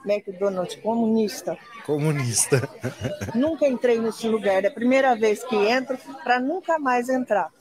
[0.05, 1.57] McDonald's comunista.
[1.87, 2.69] Comunista.
[3.37, 4.65] Nunca entrei nesse lugar.
[4.65, 7.53] É a primeira vez que entro para nunca mais entrar.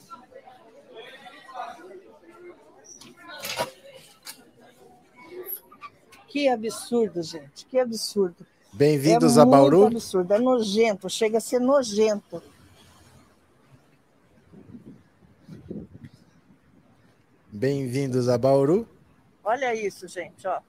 [6.30, 7.66] Que absurdo, gente.
[7.66, 8.46] Que absurdo.
[8.72, 9.86] Bem-vindos é a Bauru.
[9.86, 12.44] É absurdo, é nojento, chega a ser nojento.
[17.52, 18.88] Bem-vindos a Bauru.
[19.44, 20.62] Olha isso, gente, ó.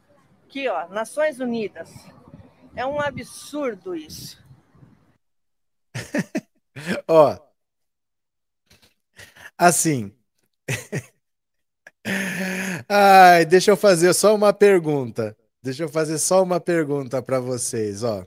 [0.46, 1.90] Aqui, ó, Nações Unidas.
[2.74, 4.42] É um absurdo isso.
[7.06, 7.38] ó.
[9.58, 10.10] Assim.
[12.88, 15.36] Ai, deixa eu fazer só uma pergunta.
[15.62, 18.26] Deixa eu fazer só uma pergunta para vocês, ó.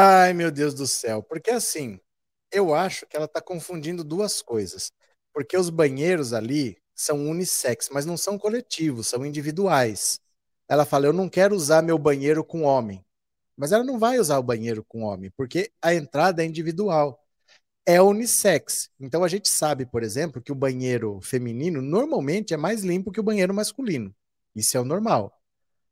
[0.00, 1.24] Ai, meu Deus do céu.
[1.24, 1.98] Porque assim,
[2.52, 4.92] eu acho que ela está confundindo duas coisas.
[5.34, 10.20] Porque os banheiros ali são unissex, mas não são coletivos, são individuais.
[10.68, 13.04] Ela fala: Eu não quero usar meu banheiro com homem.
[13.56, 17.20] Mas ela não vai usar o banheiro com homem, porque a entrada é individual.
[17.86, 18.90] É unissex.
[19.00, 23.20] Então a gente sabe, por exemplo, que o banheiro feminino normalmente é mais limpo que
[23.20, 24.14] o banheiro masculino.
[24.56, 25.32] Isso é o normal.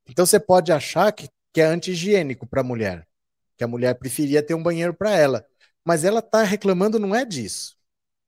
[0.08, 3.06] Então você pode achar que, que é anti-higiênico para a mulher
[3.56, 5.46] que a mulher preferia ter um banheiro para ela.
[5.84, 7.76] Mas ela está reclamando não é disso,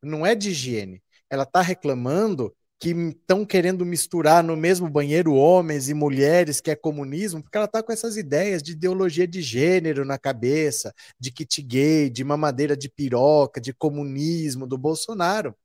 [0.02, 1.02] não é de higiene.
[1.30, 6.76] Ela está reclamando que estão querendo misturar no mesmo banheiro homens e mulheres, que é
[6.76, 11.60] comunismo, porque ela está com essas ideias de ideologia de gênero na cabeça, de kit
[11.62, 15.56] gay, de mamadeira de piroca, de comunismo do Bolsonaro.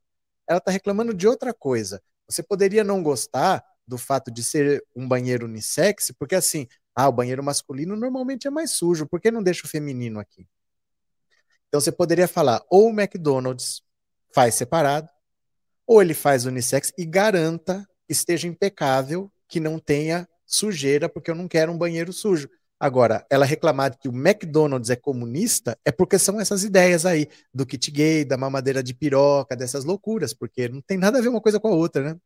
[0.47, 2.01] Ela está reclamando de outra coisa.
[2.27, 7.11] Você poderia não gostar do fato de ser um banheiro unissex, porque assim, ah, o
[7.11, 10.47] banheiro masculino normalmente é mais sujo, por que não deixa o feminino aqui?
[11.67, 13.81] Então você poderia falar, ou o McDonald's
[14.33, 15.09] faz separado,
[15.87, 21.35] ou ele faz unissex e garanta que esteja impecável, que não tenha sujeira, porque eu
[21.35, 22.49] não quero um banheiro sujo.
[22.79, 27.65] Agora, ela reclamar que o McDonald's é comunista é porque são essas ideias aí do
[27.65, 31.41] kit gay, da mamadeira de piroca, dessas loucuras, porque não tem nada a ver uma
[31.41, 32.19] coisa com a outra, né?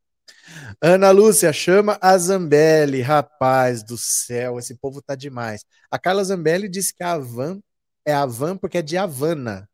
[0.82, 3.02] Ana Lúcia, chama a Zambelli.
[3.02, 5.66] Rapaz do céu, esse povo tá demais.
[5.90, 7.62] A Carla Zambelli disse que a Havan
[8.06, 9.70] é Havan porque é de Havana,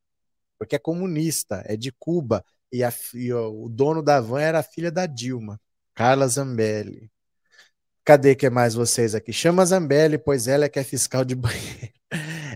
[0.57, 2.43] porque é comunista, é de Cuba.
[2.71, 5.59] E, a, e o dono da Havan era a filha da Dilma,
[5.93, 7.11] Carla Zambelli.
[8.05, 9.31] Cadê que é mais vocês aqui?
[9.31, 11.93] Chama a Zambelli, pois ela é que é fiscal de banheiro.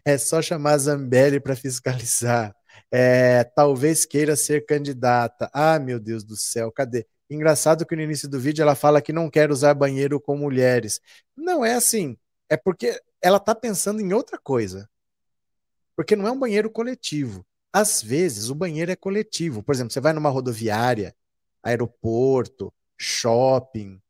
[0.06, 2.56] É só chamar a Zambelli para fiscalizar.
[2.92, 5.50] É, talvez queira ser candidata.
[5.54, 7.06] Ah, meu Deus do céu, cadê?
[7.30, 11.02] Engraçado que no início do vídeo ela fala que não quer usar banheiro com mulheres.
[11.36, 12.18] Não é assim.
[12.50, 14.90] É porque ela está pensando em outra coisa.
[15.96, 17.46] Porque não é um banheiro coletivo.
[17.74, 19.62] Às vezes o banheiro é coletivo.
[19.62, 21.14] Por exemplo, você vai numa rodoviária,
[21.62, 24.02] aeroporto, shopping.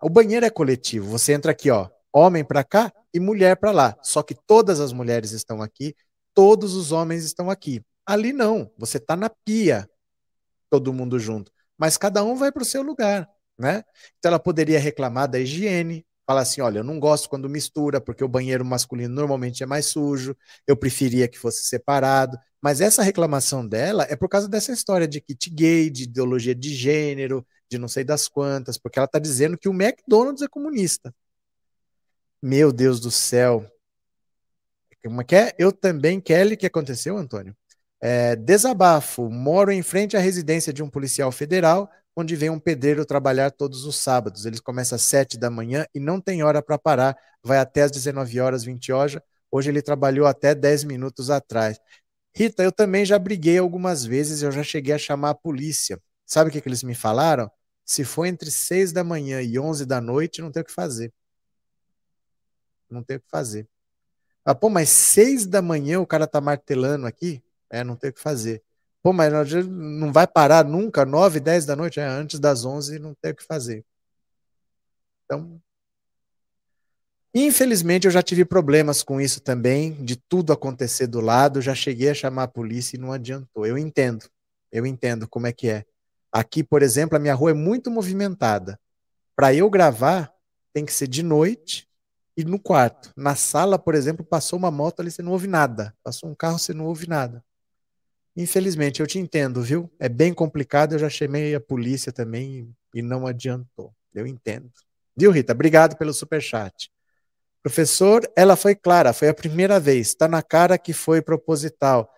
[0.00, 1.10] O banheiro é coletivo.
[1.10, 3.96] Você entra aqui, ó, homem para cá e mulher para lá.
[4.02, 5.94] Só que todas as mulheres estão aqui,
[6.32, 7.82] todos os homens estão aqui.
[8.06, 8.70] Ali não.
[8.78, 9.88] Você está na pia,
[10.70, 13.28] todo mundo junto mas cada um vai para o seu lugar,
[13.58, 13.82] né?
[14.18, 18.24] Então ela poderia reclamar da higiene, Fala assim: olha, eu não gosto quando mistura, porque
[18.24, 20.36] o banheiro masculino normalmente é mais sujo,
[20.66, 22.38] eu preferia que fosse separado.
[22.62, 26.74] Mas essa reclamação dela é por causa dessa história de kit gay, de ideologia de
[26.74, 31.14] gênero, de não sei das quantas, porque ela está dizendo que o McDonald's é comunista.
[32.42, 33.70] Meu Deus do céu.
[35.02, 35.54] Como é que é?
[35.58, 37.54] Eu também, Kelly, que aconteceu, Antônio?
[38.06, 39.30] É, desabafo.
[39.30, 43.86] Moro em frente à residência de um policial federal, onde vem um pedreiro trabalhar todos
[43.86, 44.44] os sábados.
[44.44, 47.90] Ele começa às 7 da manhã e não tem hora para parar, vai até às
[47.90, 49.18] 19 horas, 20 horas.
[49.50, 51.80] Hoje ele trabalhou até 10 minutos atrás.
[52.36, 55.98] Rita, eu também já briguei algumas vezes, eu já cheguei a chamar a polícia.
[56.26, 57.50] Sabe o que, que eles me falaram?
[57.86, 61.10] Se for entre 6 da manhã e 11 da noite, não tem o que fazer.
[62.90, 63.66] Não tem o que fazer.
[64.44, 67.42] Ah, pô, mas 6 da manhã o cara tá martelando aqui?
[67.70, 68.62] É, não tem o que fazer.
[69.02, 69.30] Pô, mas
[69.66, 73.34] não vai parar nunca, 9, 10 da noite, é, antes das 11 não tem o
[73.34, 73.84] que fazer.
[75.24, 75.60] Então,
[77.34, 82.10] infelizmente eu já tive problemas com isso também, de tudo acontecer do lado, já cheguei
[82.10, 83.66] a chamar a polícia e não adiantou.
[83.66, 84.26] Eu entendo,
[84.72, 85.84] eu entendo como é que é.
[86.32, 88.80] Aqui, por exemplo, a minha rua é muito movimentada.
[89.36, 90.32] Para eu gravar,
[90.72, 91.88] tem que ser de noite
[92.36, 93.12] e no quarto.
[93.16, 95.94] Na sala, por exemplo, passou uma moto ali, você não ouve nada.
[96.02, 97.44] Passou um carro, você não ouve nada.
[98.36, 99.90] Infelizmente, eu te entendo, viu?
[99.98, 103.94] É bem complicado, eu já chamei a polícia também e não adiantou.
[104.12, 104.70] Eu entendo.
[105.16, 105.52] Viu, Rita?
[105.52, 106.90] Obrigado pelo superchat.
[107.62, 110.08] Professor, ela foi clara, foi a primeira vez.
[110.08, 112.12] Está na cara que foi proposital.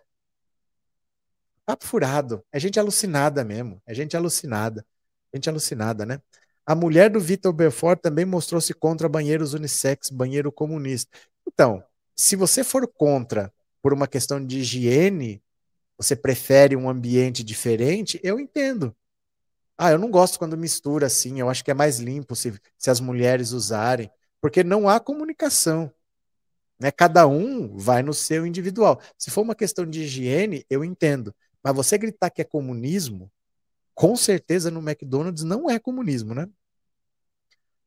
[1.65, 2.45] Papo furado.
[2.51, 3.81] É gente alucinada mesmo.
[3.87, 4.85] É gente alucinada.
[5.35, 6.21] Gente alucinada, né?
[6.65, 11.17] A mulher do Vitor Belfort também mostrou-se contra banheiros unissex, banheiro comunista.
[11.47, 11.83] Então,
[12.17, 15.41] se você for contra por uma questão de higiene,
[15.99, 18.95] você prefere um ambiente diferente, eu entendo.
[19.79, 22.91] Ah, eu não gosto quando mistura assim, eu acho que é mais limpo se, se
[22.91, 24.11] as mulheres usarem,
[24.41, 25.93] porque não há comunicação.
[26.79, 26.91] Né?
[26.91, 29.01] Cada um vai no seu individual.
[29.19, 31.35] Se for uma questão de higiene, eu entendo.
[31.63, 33.31] Mas você gritar que é comunismo,
[33.95, 36.49] com certeza no McDonald's não é comunismo, né?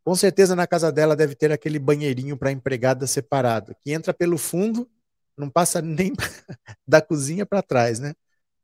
[0.03, 4.37] Com certeza na casa dela deve ter aquele banheirinho para empregada separado, que entra pelo
[4.37, 4.89] fundo
[5.39, 6.13] não passa nem
[6.87, 8.13] da cozinha para trás, né?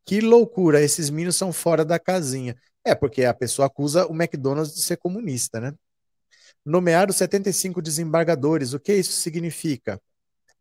[0.06, 2.56] Que loucura, esses meninos são fora da casinha.
[2.84, 5.73] É, porque a pessoa acusa o McDonald's de ser comunista, né?
[6.64, 9.95] Nomearam 75 desembargadores, o que isso significa?
[9.95, 9.99] O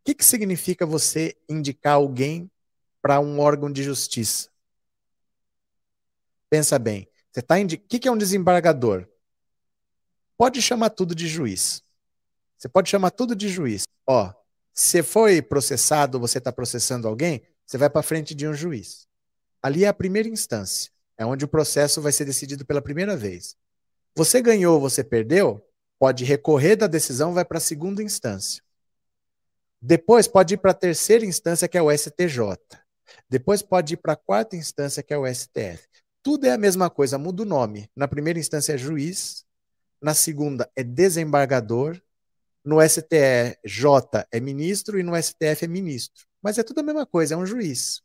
[0.04, 2.50] que, que significa você indicar alguém
[3.02, 4.48] para um órgão de justiça?
[6.48, 7.08] Pensa bem.
[7.32, 7.76] Você tá indi...
[7.76, 9.08] O que, que é um desembargador?
[10.36, 11.82] Pode chamar tudo de juiz.
[12.56, 13.84] Você pode chamar tudo de juiz.
[14.06, 14.32] Ó,
[14.74, 19.06] se foi processado, você está processando alguém, você vai para frente de um juiz.
[19.62, 23.56] Ali é a primeira instância, é onde o processo vai ser decidido pela primeira vez.
[24.16, 25.64] Você ganhou, você perdeu,
[25.98, 28.62] pode recorrer da decisão, vai para a segunda instância.
[29.80, 32.58] Depois pode ir para a terceira instância, que é o STJ.
[33.28, 35.86] Depois pode ir para a quarta instância, que é o STF.
[36.22, 37.88] Tudo é a mesma coisa, muda o nome.
[37.94, 39.44] Na primeira instância é juiz,
[40.00, 42.00] na segunda é desembargador,
[42.64, 46.24] no STJ é ministro e no STF é ministro.
[46.42, 48.00] Mas é tudo a mesma coisa, é um juiz.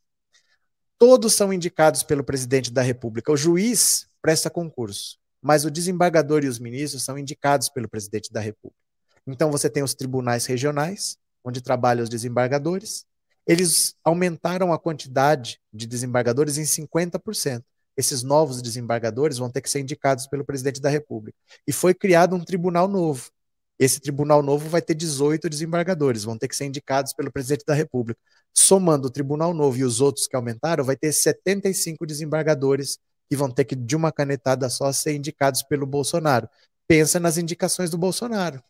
[0.98, 3.32] Todos são indicados pelo presidente da República.
[3.32, 8.40] O juiz presta concurso, mas o desembargador e os ministros são indicados pelo presidente da
[8.40, 8.80] República.
[9.26, 13.06] Então você tem os tribunais regionais, onde trabalham os desembargadores.
[13.46, 17.64] Eles aumentaram a quantidade de desembargadores em 50%.
[17.96, 21.36] Esses novos desembargadores vão ter que ser indicados pelo presidente da República.
[21.66, 23.30] E foi criado um tribunal novo,
[23.80, 27.72] esse tribunal novo vai ter 18 desembargadores, vão ter que ser indicados pelo presidente da
[27.72, 28.20] República.
[28.52, 33.50] Somando o tribunal novo e os outros que aumentaram, vai ter 75 desembargadores que vão
[33.50, 36.46] ter que, de uma canetada só, ser indicados pelo Bolsonaro.
[36.86, 38.62] Pensa nas indicações do Bolsonaro.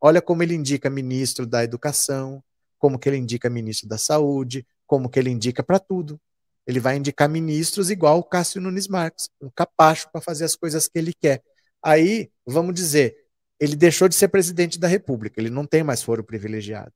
[0.00, 2.42] Olha como ele indica ministro da Educação,
[2.78, 6.18] como que ele indica ministro da Saúde, como que ele indica para tudo.
[6.66, 10.88] Ele vai indicar ministros igual o Cássio Nunes Marques, um capacho para fazer as coisas
[10.88, 11.42] que ele quer.
[11.82, 13.25] Aí, vamos dizer,
[13.58, 16.92] ele deixou de ser presidente da República, ele não tem mais foro privilegiado.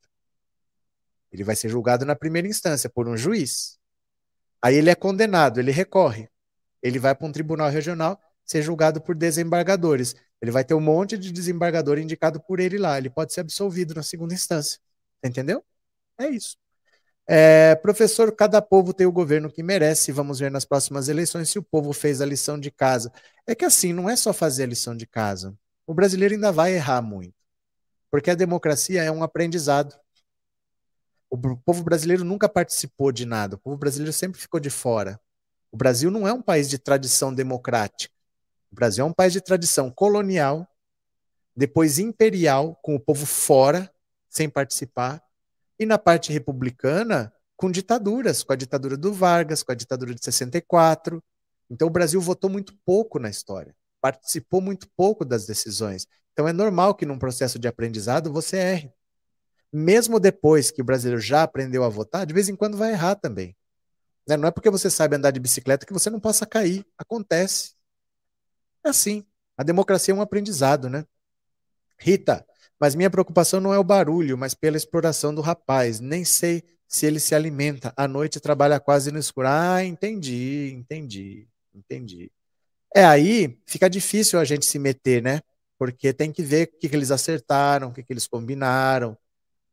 [1.32, 3.78] Ele vai ser julgado na primeira instância por um juiz.
[4.62, 6.28] Aí ele é condenado, ele recorre.
[6.82, 10.14] Ele vai para um tribunal regional ser julgado por desembargadores.
[10.42, 12.98] Ele vai ter um monte de desembargador indicado por ele lá.
[12.98, 14.78] Ele pode ser absolvido na segunda instância.
[15.24, 15.64] Entendeu?
[16.18, 16.56] É isso.
[17.28, 20.10] É, professor, cada povo tem o governo que merece.
[20.10, 23.12] Vamos ver nas próximas eleições se o povo fez a lição de casa.
[23.46, 25.56] É que assim, não é só fazer a lição de casa
[25.90, 27.34] o brasileiro ainda vai errar muito.
[28.12, 29.98] Porque a democracia é um aprendizado.
[31.28, 35.20] O povo brasileiro nunca participou de nada, o povo brasileiro sempre ficou de fora.
[35.72, 38.14] O Brasil não é um país de tradição democrática.
[38.70, 40.64] O Brasil é um país de tradição colonial,
[41.56, 43.92] depois imperial, com o povo fora,
[44.28, 45.20] sem participar,
[45.76, 50.24] e na parte republicana, com ditaduras, com a ditadura do Vargas, com a ditadura de
[50.24, 51.20] 64.
[51.68, 56.06] Então o Brasil votou muito pouco na história, participou muito pouco das decisões.
[56.32, 58.92] Então é normal que num processo de aprendizado você erre.
[59.72, 63.14] Mesmo depois que o brasileiro já aprendeu a votar, de vez em quando vai errar
[63.14, 63.56] também.
[64.26, 64.36] Né?
[64.36, 66.84] Não é porque você sabe andar de bicicleta que você não possa cair.
[66.98, 67.74] Acontece.
[68.84, 69.24] É assim.
[69.56, 71.04] A democracia é um aprendizado, né?
[71.98, 72.46] Rita,
[72.80, 76.00] mas minha preocupação não é o barulho, mas pela exploração do rapaz.
[76.00, 77.92] Nem sei se ele se alimenta.
[77.96, 79.48] À noite trabalha quase no escuro.
[79.48, 82.32] Ah, entendi, entendi, entendi.
[82.94, 85.40] É, aí fica difícil a gente se meter, né?
[85.78, 89.16] Porque tem que ver o que, que eles acertaram, o que, que eles combinaram.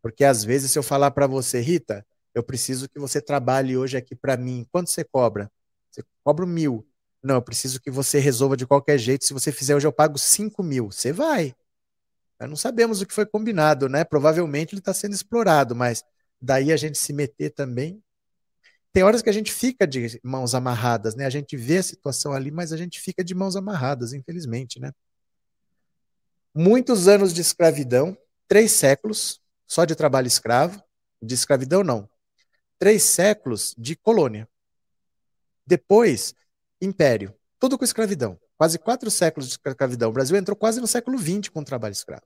[0.02, 3.98] Porque às vezes, se eu falar para você, Rita, eu preciso que você trabalhe hoje
[3.98, 4.66] aqui para mim.
[4.72, 5.52] Quanto você cobra?
[5.92, 6.88] Você cobra mil.
[7.24, 9.26] Não, eu preciso que você resolva de qualquer jeito.
[9.26, 10.92] Se você fizer hoje, eu pago cinco mil.
[10.92, 11.56] Você vai.
[12.40, 14.04] Nós não sabemos o que foi combinado, né?
[14.04, 16.04] Provavelmente ele está sendo explorado, mas
[16.40, 18.02] daí a gente se meter também.
[18.94, 21.26] Tem horas que a gente fica de mãos amarradas, né?
[21.26, 24.92] A gente vê a situação ali, mas a gente fica de mãos amarradas, infelizmente, né?
[26.54, 30.82] Muitos anos de escravidão, três séculos só de trabalho escravo,
[31.22, 32.10] de escravidão não,
[32.80, 34.48] três séculos de colônia.
[35.66, 36.34] Depois,
[36.82, 38.40] império, tudo com escravidão.
[38.58, 40.10] Quase quatro séculos de escravidão.
[40.10, 42.26] O Brasil entrou quase no século XX com trabalho escravo.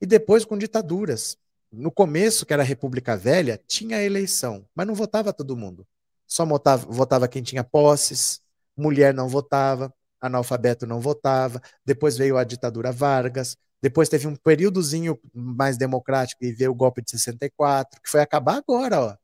[0.00, 1.36] E depois com ditaduras.
[1.70, 5.86] No começo, que era a República Velha, tinha eleição, mas não votava todo mundo.
[6.26, 8.40] Só votava, votava quem tinha posses,
[8.76, 11.60] mulher não votava, analfabeto não votava.
[11.84, 13.56] Depois veio a ditadura Vargas.
[13.80, 18.56] Depois teve um períodozinho mais democrático e veio o golpe de 64, que foi acabar
[18.56, 19.16] agora, ó.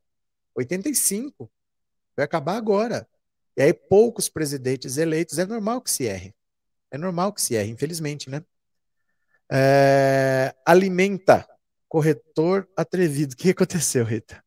[0.57, 1.51] 85.
[2.17, 3.09] Vai acabar agora.
[3.57, 6.35] E aí poucos presidentes eleitos, é normal que se erre.
[6.91, 8.43] É normal que se erre, infelizmente, né?
[9.51, 11.47] É, alimenta,
[11.89, 13.35] corretor atrevido.
[13.35, 14.43] O que aconteceu, Rita?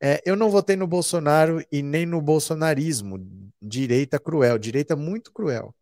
[0.00, 3.18] É, eu não votei no Bolsonaro e nem no bolsonarismo.
[3.60, 5.74] Direita cruel, direita muito cruel.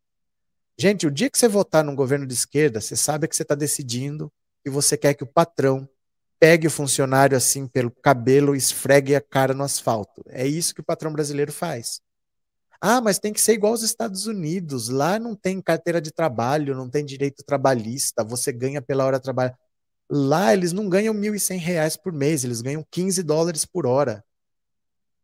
[0.79, 3.55] Gente, o dia que você votar num governo de esquerda, você sabe que você está
[3.55, 4.33] decidindo
[4.65, 5.89] que você quer que o patrão
[6.39, 10.23] pegue o funcionário assim pelo cabelo e esfregue a cara no asfalto.
[10.29, 12.01] É isso que o patrão brasileiro faz.
[12.81, 14.89] Ah, mas tem que ser igual aos Estados Unidos.
[14.89, 19.57] Lá não tem carteira de trabalho, não tem direito trabalhista, você ganha pela hora trabalhada.
[20.15, 24.23] Lá eles não ganham R$ 1.100 por mês, eles ganham 15 dólares por hora.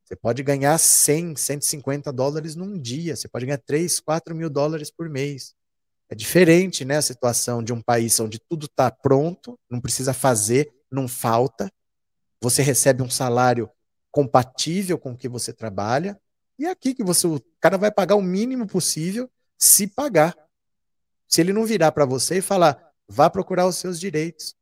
[0.02, 4.90] Você pode ganhar 100, 150 dólares num dia, você pode ganhar 3, 4 mil dólares
[4.90, 5.54] por mês.
[6.08, 10.72] É diferente, né, a situação de um país onde tudo está pronto, não precisa fazer,
[10.90, 11.70] não falta.
[12.40, 13.68] Você recebe um salário
[14.10, 16.18] compatível com o que você trabalha.
[16.58, 20.34] E é aqui que você, o cara vai pagar o mínimo possível se pagar.
[21.28, 24.56] Se ele não virar para você e falar, vá procurar os seus direitos.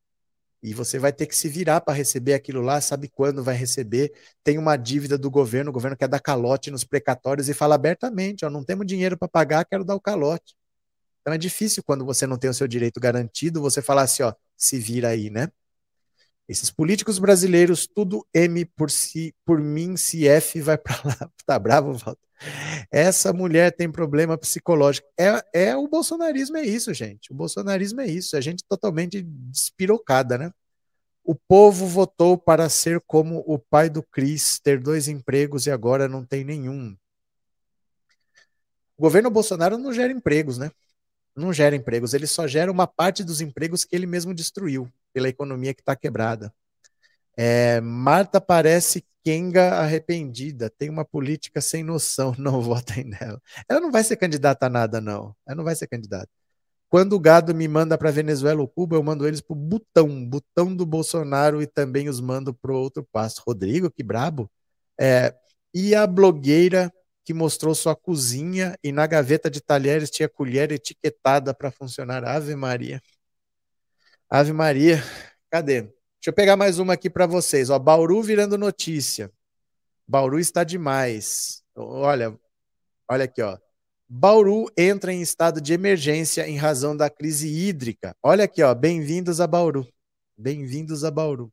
[0.67, 4.13] E você vai ter que se virar para receber aquilo lá, sabe quando vai receber.
[4.43, 8.45] Tem uma dívida do governo, o governo quer dar calote nos precatórios e fala abertamente:
[8.45, 10.57] ó, não temos dinheiro para pagar, quero dar o calote.
[11.21, 14.35] Então é difícil quando você não tem o seu direito garantido, você falar assim, ó,
[14.57, 15.51] se vira aí, né?
[16.49, 21.31] Esses políticos brasileiros, tudo M por si, por mim, se F vai para lá.
[21.45, 22.27] Tá bravo, Walter?
[22.91, 25.09] Essa mulher tem problema psicológico.
[25.19, 27.33] É, é o bolsonarismo, é isso, gente.
[27.33, 28.37] O bolsonarismo é isso.
[28.37, 30.51] É gente totalmente despirocada, né?
[31.25, 36.07] O povo votou para ser como o pai do Cris, ter dois empregos e agora
[36.07, 36.97] não tem nenhum.
[38.97, 40.71] O governo Bolsonaro não gera empregos, né?
[41.35, 45.31] Não gera empregos, ele só gera uma parte dos empregos que ele mesmo destruiu pela
[45.31, 46.53] economia que está quebrada.
[47.35, 53.41] É, Marta parece Kenga arrependida, tem uma política sem noção, não votem nela.
[53.67, 55.35] Ela não vai ser candidata a nada, não.
[55.47, 56.29] Ela não vai ser candidata.
[56.91, 60.29] Quando o gado me manda para Venezuela ou Cuba, eu mando eles para o Butão,
[60.29, 63.43] Butão do Bolsonaro, e também os mando para outro passo.
[63.47, 64.51] Rodrigo, que brabo.
[65.01, 65.35] É,
[65.73, 66.93] e a blogueira
[67.25, 72.23] que mostrou sua cozinha e na gaveta de talheres tinha colher etiquetada para funcionar.
[72.23, 73.01] Ave Maria.
[74.29, 75.01] Ave Maria.
[75.51, 75.83] Cadê?
[75.83, 77.71] Deixa eu pegar mais uma aqui para vocês.
[77.71, 79.31] Ó, Bauru virando notícia.
[80.07, 81.63] Bauru está demais.
[81.77, 82.37] Olha,
[83.09, 83.57] olha aqui, ó.
[84.09, 88.17] Bauru entra em estado de emergência em razão da crise hídrica.
[88.21, 88.75] Olha aqui, ó.
[88.75, 89.87] Bem-vindos a Bauru.
[90.37, 91.53] Bem-vindos a Bauru.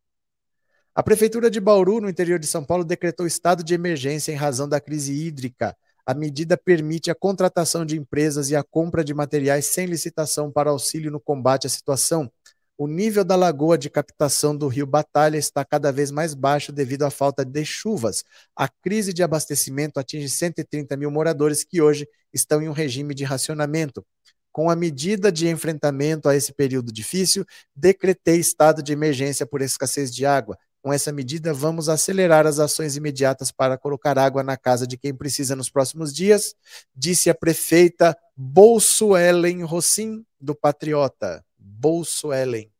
[0.96, 4.68] A prefeitura de Bauru, no interior de São Paulo, decretou estado de emergência em razão
[4.68, 5.78] da crise hídrica.
[6.06, 10.72] A medida permite a contratação de empresas e a compra de materiais sem licitação para
[10.72, 12.32] auxílio no combate à situação.
[12.76, 17.04] O nível da lagoa de captação do rio Batalha está cada vez mais baixo devido
[17.04, 18.24] à falta de chuvas.
[18.56, 23.24] A crise de abastecimento atinge 130 mil moradores que hoje estão em um regime de
[23.24, 24.04] racionamento.
[24.52, 27.46] Com a medida de enfrentamento a esse período difícil,
[27.76, 30.58] decretei estado de emergência por escassez de água.
[30.82, 35.14] Com essa medida, vamos acelerar as ações imediatas para colocar água na casa de quem
[35.14, 36.56] precisa nos próximos dias,
[36.96, 41.44] disse a prefeita Bolsuelen Rossim, do Patriota.
[41.84, 42.72] Bolsuelen.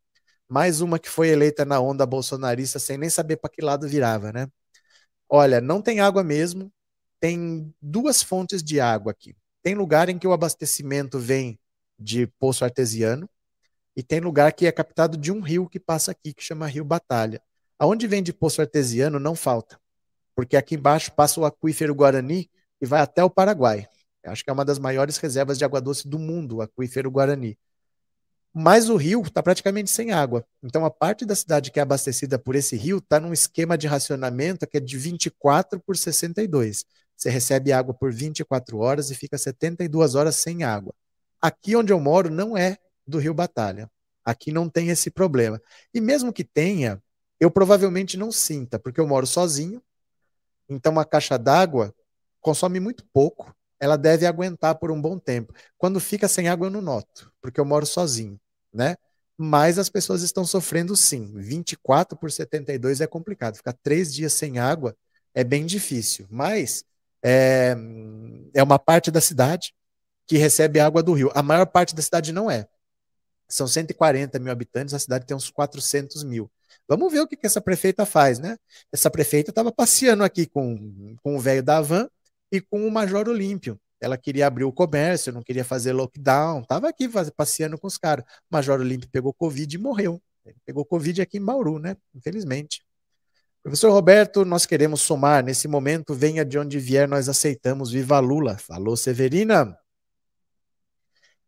[0.48, 4.32] Mais uma que foi eleita na onda bolsonarista sem nem saber para que lado virava,
[4.32, 4.48] né?
[5.28, 6.72] Olha, não tem água mesmo,
[7.20, 9.36] tem duas fontes de água aqui.
[9.62, 11.60] Tem lugar em que o abastecimento vem
[12.00, 13.30] de poço artesiano,
[13.94, 16.86] e tem lugar que é captado de um rio que passa aqui, que chama Rio
[16.86, 17.42] Batalha.
[17.78, 19.78] Aonde vem de poço artesiano não falta,
[20.34, 22.50] porque aqui embaixo passa o aquífero Guarani
[22.80, 23.86] e vai até o Paraguai.
[24.26, 27.58] Acho que é uma das maiores reservas de água doce do mundo, o aquífero Guarani.
[28.54, 30.46] Mas o rio está praticamente sem água.
[30.62, 33.88] Então, a parte da cidade que é abastecida por esse rio está num esquema de
[33.88, 36.86] racionamento que é de 24 por 62.
[37.18, 40.94] Você recebe água por 24 horas e fica 72 horas sem água.
[41.42, 42.78] Aqui onde eu moro não é
[43.08, 43.90] do Rio Batalha.
[44.24, 45.62] Aqui não tem esse problema.
[45.94, 47.02] E mesmo que tenha,
[47.40, 49.82] eu provavelmente não sinta, porque eu moro sozinho.
[50.70, 51.94] Então a caixa d'água
[52.40, 53.54] consome muito pouco.
[53.80, 55.54] Ela deve aguentar por um bom tempo.
[55.78, 58.40] Quando fica sem água eu não noto, porque eu moro sozinho,
[58.74, 58.96] né?
[59.38, 61.34] Mas as pessoas estão sofrendo sim.
[61.36, 63.56] 24 por 72 é complicado.
[63.56, 64.96] Ficar três dias sem água
[65.34, 66.28] é bem difícil.
[66.30, 66.86] Mas
[67.24, 67.76] é,
[68.54, 69.74] é uma parte da cidade
[70.28, 71.32] que recebe água do rio.
[71.34, 72.68] A maior parte da cidade não é.
[73.48, 76.50] São 140 mil habitantes, a cidade tem uns 400 mil.
[76.88, 78.58] Vamos ver o que, que essa prefeita faz, né?
[78.92, 82.10] Essa prefeita estava passeando aqui com, com o velho da van
[82.52, 83.80] e com o Major Olímpio.
[84.04, 88.26] Ela queria abrir o comércio, não queria fazer lockdown, estava aqui passeando com os caras.
[88.50, 90.22] Major Olímpio pegou Covid e morreu.
[90.46, 91.96] Ele pegou Covid aqui em Bauru, né?
[92.14, 92.84] Infelizmente.
[93.64, 95.42] Professor Roberto, nós queremos somar.
[95.42, 97.92] Nesse momento, venha de onde vier, nós aceitamos.
[97.92, 98.58] Viva Lula.
[98.58, 99.78] Falou Severina.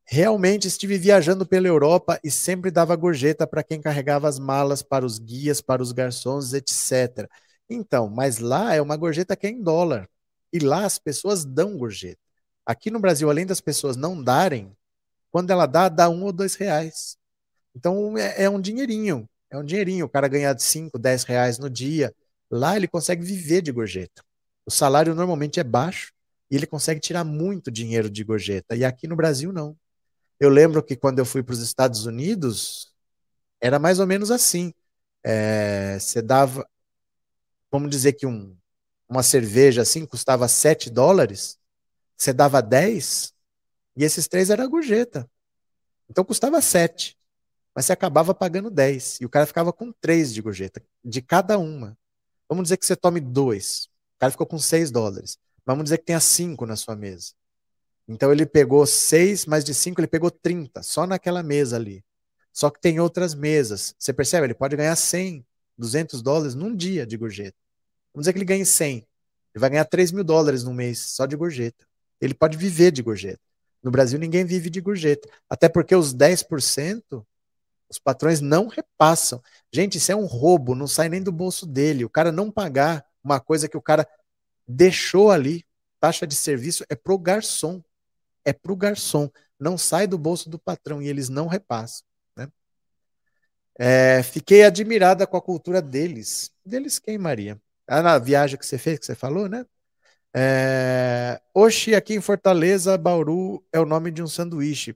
[0.08, 5.06] Realmente estive viajando pela Europa e sempre dava gorjeta para quem carregava as malas, para
[5.06, 7.28] os guias, para os garçons, etc.
[7.70, 10.08] Então, mas lá é uma gorjeta que é em dólar.
[10.54, 12.25] E lá as pessoas dão gorjeta.
[12.66, 14.76] Aqui no Brasil, além das pessoas não darem,
[15.32, 17.18] quando ela dá, dá um ou dois reais.
[17.76, 19.30] Então é, é um dinheirinho.
[19.50, 20.06] É um dinheirinho.
[20.06, 22.14] O cara ganha 5, 10 reais no dia.
[22.50, 24.24] Lá ele consegue viver de gorjeta.
[24.66, 26.14] O salário normalmente é baixo
[26.50, 28.76] e ele consegue tirar muito dinheiro de gorjeta.
[28.76, 29.78] E aqui no Brasil, não.
[30.40, 32.94] Eu lembro que quando eu fui para os Estados Unidos,
[33.62, 34.74] era mais ou menos assim.
[35.24, 36.68] É, você dava,
[37.72, 38.56] vamos dizer que um,
[39.10, 41.58] uma cerveja assim custava 7 dólares,
[42.18, 43.34] você dava 10,
[43.98, 45.30] e esses três era gorjeta.
[46.10, 47.18] Então custava 7,
[47.74, 51.58] mas você acabava pagando 10, e o cara ficava com 3 de gorjeta, de cada
[51.58, 51.98] uma.
[52.48, 55.38] Vamos dizer que você tome 2, o cara ficou com 6 dólares.
[55.66, 57.34] Vamos dizer que tenha 5 na sua mesa.
[58.08, 62.04] Então ele pegou seis, mais de cinco, ele pegou 30, só naquela mesa ali.
[62.54, 63.96] Só que tem outras mesas.
[63.98, 64.48] Você percebe?
[64.48, 65.46] Ele pode ganhar 100,
[65.78, 67.58] 200 dólares num dia de gorjeta.
[68.14, 68.98] Vamos dizer que ele ganhe 100.
[68.98, 69.08] Ele
[69.60, 71.86] vai ganhar 3 mil dólares no mês só de gorjeta.
[72.20, 73.40] Ele pode viver de gorjeta.
[73.84, 75.30] No Brasil, ninguém vive de gorjeta.
[75.50, 77.26] Até porque os 10%,
[77.90, 79.42] os patrões não repassam.
[79.72, 82.06] Gente, isso é um roubo, não sai nem do bolso dele.
[82.06, 84.08] O cara não pagar uma coisa que o cara
[84.68, 85.64] deixou ali,
[86.00, 87.84] taxa de serviço, é pro garçom
[88.46, 89.30] é para o garçom,
[89.60, 92.06] não sai do bolso do patrão e eles não repassam.
[92.38, 92.48] Né?
[93.78, 96.52] É, fiquei admirada com a cultura deles.
[96.64, 97.60] Deles quem, Maria?
[97.88, 99.66] Ah, na viagem que você fez, que você falou, né?
[100.38, 104.94] É, Oxi, aqui em Fortaleza, Bauru é o nome de um sanduíche.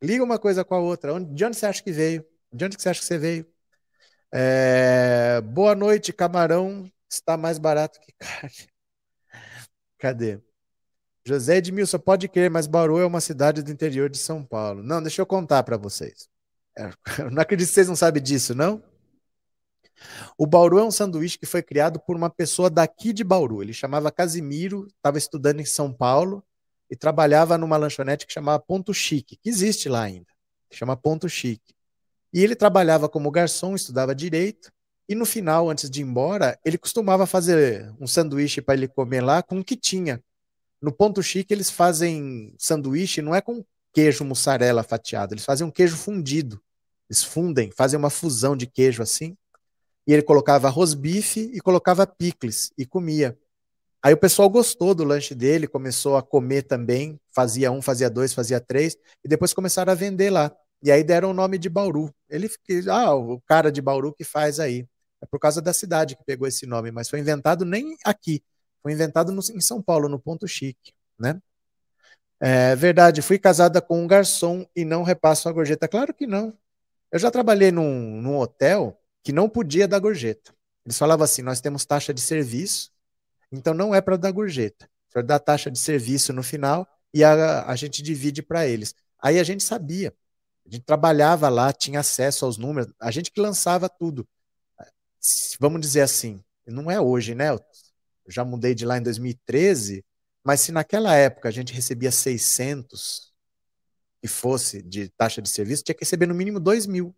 [0.00, 1.18] Liga uma coisa com a outra.
[1.20, 2.24] De onde você acha que veio?
[2.52, 3.46] De onde você acha que você veio?
[4.32, 8.68] É, boa noite, camarão está mais barato que carne.
[9.98, 10.40] Cadê?
[11.26, 14.82] José Edmilson, pode crer, mas Bauru é uma cidade do interior de São Paulo.
[14.82, 16.28] Não, deixa eu contar para vocês.
[16.78, 16.90] É,
[17.30, 18.82] não acredito que vocês não sabem disso, não?
[20.36, 23.62] O Bauru é um sanduíche que foi criado por uma pessoa daqui de Bauru.
[23.62, 26.42] Ele chamava Casimiro, estava estudando em São Paulo
[26.90, 30.26] e trabalhava numa lanchonete que chamava Ponto Chique, que existe lá ainda,
[30.68, 31.74] que chama Ponto Chique.
[32.32, 34.72] E ele trabalhava como garçom, estudava direito
[35.08, 39.20] e no final, antes de ir embora, ele costumava fazer um sanduíche para ele comer
[39.20, 40.22] lá com o que tinha.
[40.80, 45.70] No ponto chique, eles fazem sanduíche, não é com queijo mussarela fatiado, eles fazem um
[45.70, 46.60] queijo fundido.
[47.10, 49.36] Eles fundem, fazem uma fusão de queijo assim.
[50.06, 53.38] E ele colocava arroz bife e colocava picles e comia.
[54.02, 58.34] Aí o pessoal gostou do lanche dele, começou a comer também, fazia um, fazia dois,
[58.34, 60.50] fazia três, e depois começaram a vender lá.
[60.82, 62.12] E aí deram o nome de Bauru.
[62.28, 62.50] Ele,
[62.90, 64.84] ah, o cara de Bauru que faz aí.
[65.20, 68.42] É por causa da cidade que pegou esse nome, mas foi inventado nem aqui.
[68.82, 71.40] Foi inventado no, em São Paulo, no Ponto Chique, né?
[72.40, 75.86] É verdade, fui casada com um garçom e não repasso a gorjeta.
[75.86, 76.52] Claro que não.
[77.12, 80.54] Eu já trabalhei num, num hotel que não podia dar gorjeta.
[80.84, 82.90] Eles falavam assim: nós temos taxa de serviço,
[83.50, 84.88] então não é para dar gorjeta.
[85.12, 88.94] Para dar taxa de serviço no final e a, a gente divide para eles.
[89.18, 90.14] Aí a gente sabia.
[90.66, 94.26] A gente trabalhava lá, tinha acesso aos números, a gente que lançava tudo.
[95.60, 97.50] Vamos dizer assim, não é hoje, né?
[97.50, 97.60] Eu
[98.28, 100.04] já mudei de lá em 2013,
[100.44, 103.32] mas se naquela época a gente recebia 600
[104.22, 107.14] e fosse de taxa de serviço, tinha que receber no mínimo 2 mil.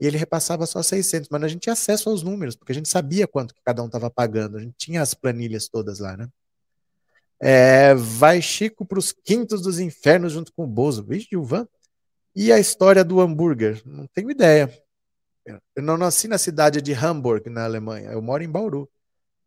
[0.00, 2.88] E ele repassava só 600, mas a gente tinha acesso aos números, porque a gente
[2.88, 6.28] sabia quanto que cada um estava pagando, a gente tinha as planilhas todas lá, né?
[7.40, 11.04] É, vai Chico para os quintos dos infernos junto com o Bozo.
[11.04, 11.66] Vixe, Gilvan.
[12.34, 13.82] E a história do hambúrguer?
[13.84, 14.72] Não tenho ideia.
[15.76, 18.10] Eu não nasci na cidade de Hamburg, na Alemanha.
[18.10, 18.88] Eu moro em Bauru.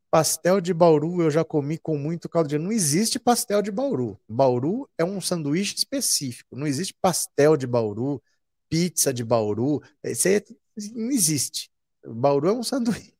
[0.09, 2.57] Pastel de Bauru eu já comi com muito caldo de.
[2.57, 4.17] Não existe pastel de Bauru.
[4.27, 6.55] Bauru é um sanduíche específico.
[6.55, 8.21] Não existe pastel de Bauru,
[8.69, 9.81] pizza de Bauru.
[10.03, 10.43] Isso aí
[10.93, 11.71] não existe.
[12.05, 13.13] Bauru é um sanduíche.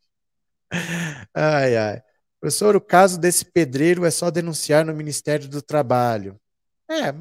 [1.33, 2.03] Ai, ai.
[2.39, 6.39] Professor, o caso desse pedreiro é só denunciar no Ministério do Trabalho.
[6.89, 7.11] É,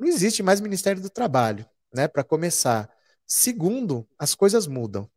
[0.00, 2.08] não existe mais Ministério do Trabalho, né?
[2.08, 2.90] Para começar.
[3.26, 5.08] Segundo, as coisas mudam.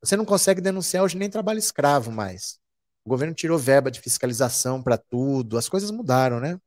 [0.00, 2.58] Você não consegue denunciar hoje nem trabalho escravo mais.
[3.04, 6.58] O governo tirou verba de fiscalização para tudo, as coisas mudaram, né?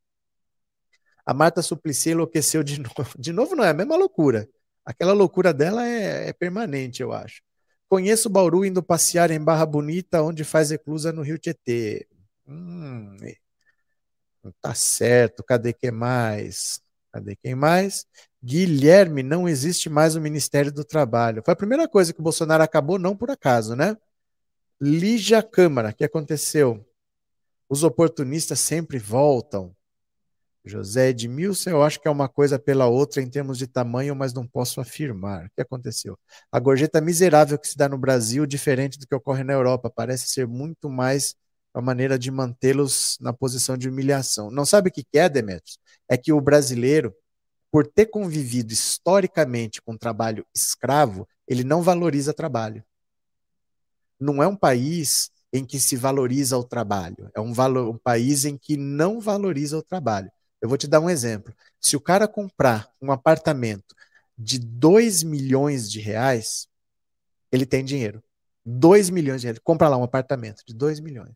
[1.26, 3.14] A Marta Suplicy enlouqueceu de novo.
[3.18, 4.48] De novo não é a mesma loucura.
[4.86, 7.42] Aquela loucura dela é, é permanente, eu acho.
[7.88, 12.08] Conheço Bauru indo passear em Barra Bonita, onde faz reclusa no Rio Tietê.
[12.48, 13.18] Hum,
[14.62, 15.44] tá certo.
[15.44, 16.82] Cadê quem mais?
[17.12, 18.06] Cadê quem mais?
[18.44, 21.42] Guilherme, não existe mais o Ministério do Trabalho.
[21.44, 23.98] Foi a primeira coisa que o Bolsonaro acabou, não por acaso, né?
[24.80, 26.86] Lígia Câmara, o que aconteceu?
[27.68, 29.76] Os oportunistas sempre voltam.
[30.70, 34.34] José Edmilson, eu acho que é uma coisa pela outra em termos de tamanho, mas
[34.34, 35.48] não posso afirmar.
[35.48, 36.18] O que aconteceu?
[36.52, 40.30] A gorjeta miserável que se dá no Brasil, diferente do que ocorre na Europa, parece
[40.30, 41.36] ser muito mais
[41.74, 44.50] a maneira de mantê-los na posição de humilhação.
[44.52, 45.80] Não sabe o que é, Demetrios?
[46.08, 47.14] É que o brasileiro,
[47.72, 52.84] por ter convivido historicamente com trabalho escravo, ele não valoriza trabalho.
[54.20, 58.46] Não é um país em que se valoriza o trabalho, é um, valor, um país
[58.46, 60.32] em que não valoriza o trabalho.
[60.62, 61.54] Eu vou te dar um exemplo.
[61.80, 63.96] Se o cara comprar um apartamento
[64.38, 66.68] de 2 milhões de reais,
[67.52, 68.24] ele tem dinheiro.
[68.66, 69.60] 2 milhões de reais.
[69.60, 71.34] Compra lá um apartamento de 2 milhões.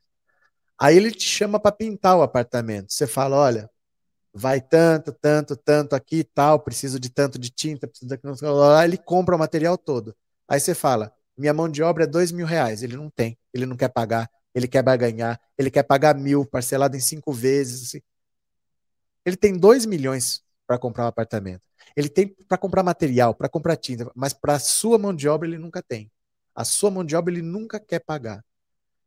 [0.80, 2.92] Aí ele te chama para pintar o apartamento.
[2.94, 3.70] Você fala: olha,
[4.34, 8.36] vai tanto, tanto, tanto aqui e tal, preciso de tanto de tinta, preciso daquilo,
[8.84, 10.16] ele compra o material todo.
[10.48, 13.66] Aí você fala, minha mão de obra é dois mil reais, ele não tem, ele
[13.66, 17.90] não quer pagar, ele quer ganhar, ele quer pagar mil, parcelado em cinco vezes.
[17.90, 18.02] Assim.
[19.26, 21.62] Ele tem dois milhões para comprar um apartamento.
[21.96, 25.48] Ele tem para comprar material, para comprar tinta, mas para a sua mão de obra
[25.48, 26.12] ele nunca tem.
[26.56, 28.44] A sua mão de obra ele nunca quer pagar.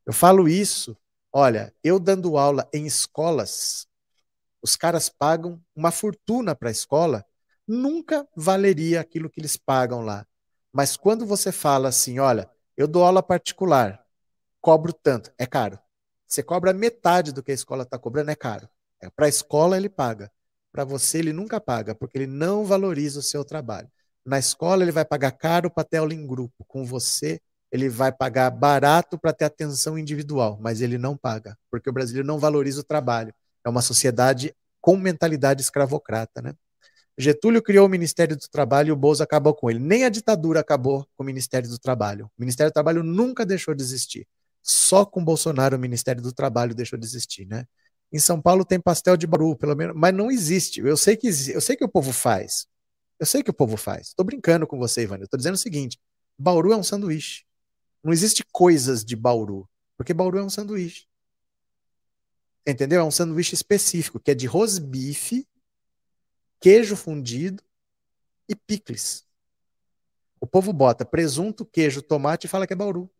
[0.04, 0.96] Eu falo isso,
[1.32, 3.86] olha, eu dando aula em escolas
[4.66, 7.24] os caras pagam uma fortuna para a escola,
[7.66, 10.26] nunca valeria aquilo que eles pagam lá.
[10.72, 14.04] Mas quando você fala assim, olha, eu dou aula particular,
[14.60, 15.78] cobro tanto, é caro.
[16.26, 18.68] Você cobra metade do que a escola está cobrando, é caro.
[19.06, 20.30] É, para a escola ele paga.
[20.72, 23.88] Para você ele nunca paga, porque ele não valoriza o seu trabalho.
[24.24, 26.64] Na escola ele vai pagar caro para ter aula em grupo.
[26.66, 31.90] Com você ele vai pagar barato para ter atenção individual, mas ele não paga, porque
[31.90, 33.34] o brasileiro não valoriza o trabalho.
[33.64, 36.54] É uma sociedade com mentalidade escravocrata, né?
[37.18, 39.78] Getúlio criou o Ministério do Trabalho e o Bolsa acabou com ele.
[39.78, 42.26] Nem a ditadura acabou com o Ministério do Trabalho.
[42.26, 44.28] O Ministério do Trabalho nunca deixou de existir.
[44.62, 47.66] Só com Bolsonaro o Ministério do Trabalho deixou de existir, né?
[48.12, 50.80] Em São Paulo tem pastel de baru, pelo menos, mas não existe.
[50.80, 52.66] Eu sei que eu sei que o povo faz.
[53.18, 54.08] Eu sei que o povo faz.
[54.08, 55.18] Estou brincando com você, Ivan.
[55.18, 55.98] Estou dizendo o seguinte:
[56.38, 57.44] Bauru é um sanduíche.
[58.02, 61.06] Não existe coisas de Bauru, porque Bauru é um sanduíche.
[62.66, 63.00] Entendeu?
[63.00, 65.46] É um sanduíche específico, que é de rosbife,
[66.60, 67.62] queijo fundido
[68.48, 69.24] e picles.
[70.40, 73.10] O povo bota presunto, queijo, tomate e fala que é Bauru.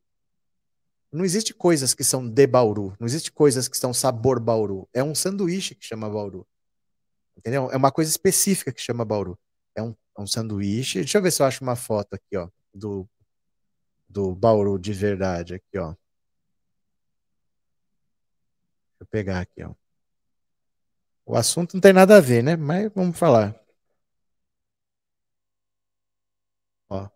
[1.16, 2.94] Não existe coisas que são de Bauru.
[3.00, 4.86] Não existe coisas que são sabor Bauru.
[4.92, 6.46] É um sanduíche que chama Bauru.
[7.36, 7.70] Entendeu?
[7.70, 9.38] É uma coisa específica que chama Bauru.
[9.74, 10.98] É um, é um sanduíche.
[10.98, 13.08] Deixa eu ver se eu acho uma foto aqui, ó, do,
[14.08, 15.94] do Bauru de verdade aqui, ó.
[18.98, 19.74] Deixa eu pegar aqui, ó.
[21.24, 22.56] O assunto não tem nada a ver, né?
[22.56, 23.54] Mas vamos falar.
[26.88, 26.98] Ó.
[26.98, 27.10] Ah,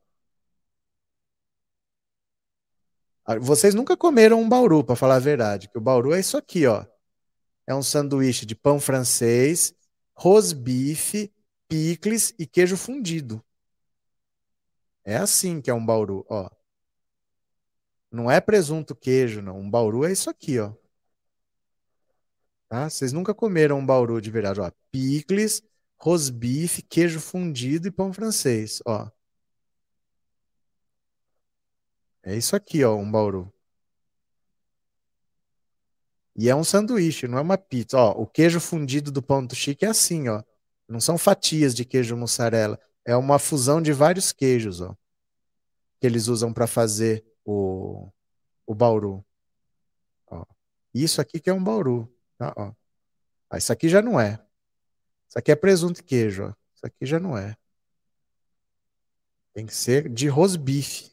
[3.38, 6.66] vocês nunca comeram um bauru, para falar a verdade, que o bauru é isso aqui,
[6.66, 6.84] ó.
[7.66, 9.74] é um sanduíche de pão francês,
[10.14, 11.32] rosbife,
[11.68, 13.42] picles e queijo fundido.
[15.04, 16.50] É assim que é um bauru, ó.
[18.10, 19.58] Não é presunto queijo, não.
[19.58, 20.72] Um bauru é isso aqui, ó.
[22.68, 22.88] Tá?
[22.88, 24.70] Vocês nunca comeram um bauru de verdade, ó.
[24.90, 25.62] Picles,
[25.96, 29.10] rosbife, queijo fundido e pão francês, ó.
[32.22, 33.52] É isso aqui, ó, um bauru.
[36.36, 37.98] E é um sanduíche, não é uma pizza.
[37.98, 40.42] Ó, o queijo fundido do pão do chique é assim, ó.
[40.88, 42.78] Não são fatias de queijo mussarela.
[43.04, 44.96] É uma fusão de vários queijos, ó.
[46.00, 48.10] Que eles usam para fazer o,
[48.66, 49.24] o bauru.
[50.26, 50.44] Ó.
[50.94, 52.10] Isso aqui que é um bauru.
[52.38, 52.72] Tá, ó.
[53.50, 54.40] Ah, isso aqui já não é.
[55.28, 56.54] Isso aqui é presunto e queijo, ó.
[56.74, 57.56] Isso aqui já não é.
[59.52, 61.09] Tem que ser de rosbife.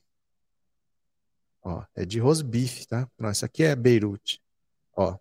[1.68, 3.10] Ó, é de rosbife, tá?
[3.19, 4.41] Não, isso aqui é Beirute.
[4.95, 5.18] Ó.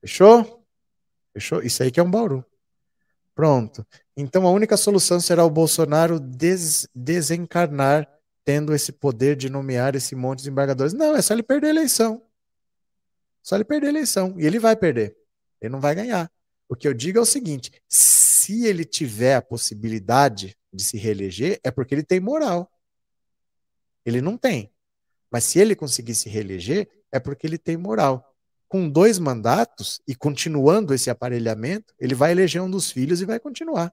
[0.00, 0.64] Fechou?
[1.34, 1.62] Fechou?
[1.62, 2.42] Isso aí que é um Bauru.
[3.34, 3.86] Pronto.
[4.16, 8.08] Então a única solução será o Bolsonaro des desencarnar,
[8.46, 10.94] tendo esse poder de nomear esse monte de embargadores.
[10.94, 12.22] Não, é só ele perder a eleição.
[13.42, 14.34] Só ele perder a eleição.
[14.40, 15.14] E ele vai perder.
[15.60, 16.32] Ele não vai ganhar.
[16.66, 21.60] O que eu digo é o seguinte: se ele tiver a possibilidade de se reeleger,
[21.62, 22.72] é porque ele tem moral.
[24.06, 24.72] Ele não tem.
[25.30, 28.24] Mas se ele conseguir se reeleger, é porque ele tem moral.
[28.68, 33.38] Com dois mandatos e continuando esse aparelhamento, ele vai eleger um dos filhos e vai
[33.38, 33.92] continuar.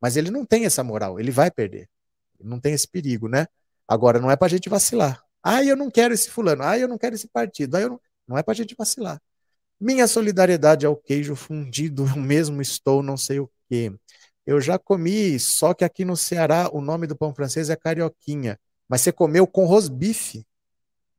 [0.00, 1.88] Mas ele não tem essa moral, ele vai perder.
[2.40, 3.46] Não tem esse perigo, né?
[3.86, 5.22] Agora, não é para a gente vacilar.
[5.42, 6.62] Ah, eu não quero esse fulano.
[6.62, 7.76] Ah, eu não quero esse partido.
[7.76, 8.00] Ah, eu não...
[8.26, 9.20] não é para a gente vacilar.
[9.78, 13.92] Minha solidariedade ao queijo fundido, eu mesmo estou, não sei o quê.
[14.46, 18.58] Eu já comi, só que aqui no Ceará o nome do pão francês é carioquinha.
[18.88, 20.46] Mas você comeu com rosbife,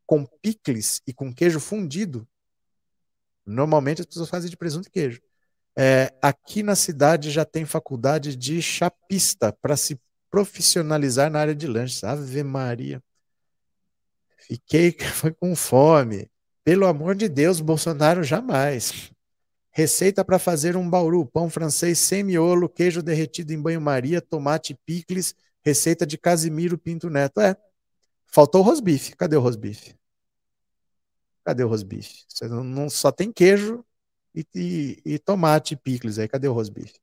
[0.05, 2.27] com picles e com queijo fundido.
[3.45, 5.21] Normalmente as pessoas fazem de presunto e queijo.
[5.77, 11.67] É, aqui na cidade já tem faculdade de chapista para se profissionalizar na área de
[11.67, 12.03] lanches.
[12.03, 13.03] Ave Maria.
[14.37, 16.29] Fiquei foi com fome.
[16.63, 19.11] Pelo amor de Deus, Bolsonaro jamais.
[19.71, 25.35] Receita para fazer um bauru: pão francês sem miolo, queijo derretido em banho-maria, tomate picles
[25.65, 27.41] Receita de Casimiro Pinto Neto.
[27.41, 27.55] É.
[28.27, 29.15] Faltou o rosbife.
[29.15, 29.95] Cadê o rosbife?
[31.43, 32.25] Cadê o rosbife?
[32.27, 33.83] Você não, não só tem queijo
[34.33, 36.27] e, e, e tomate e picles aí.
[36.27, 36.99] Cadê o rosbife?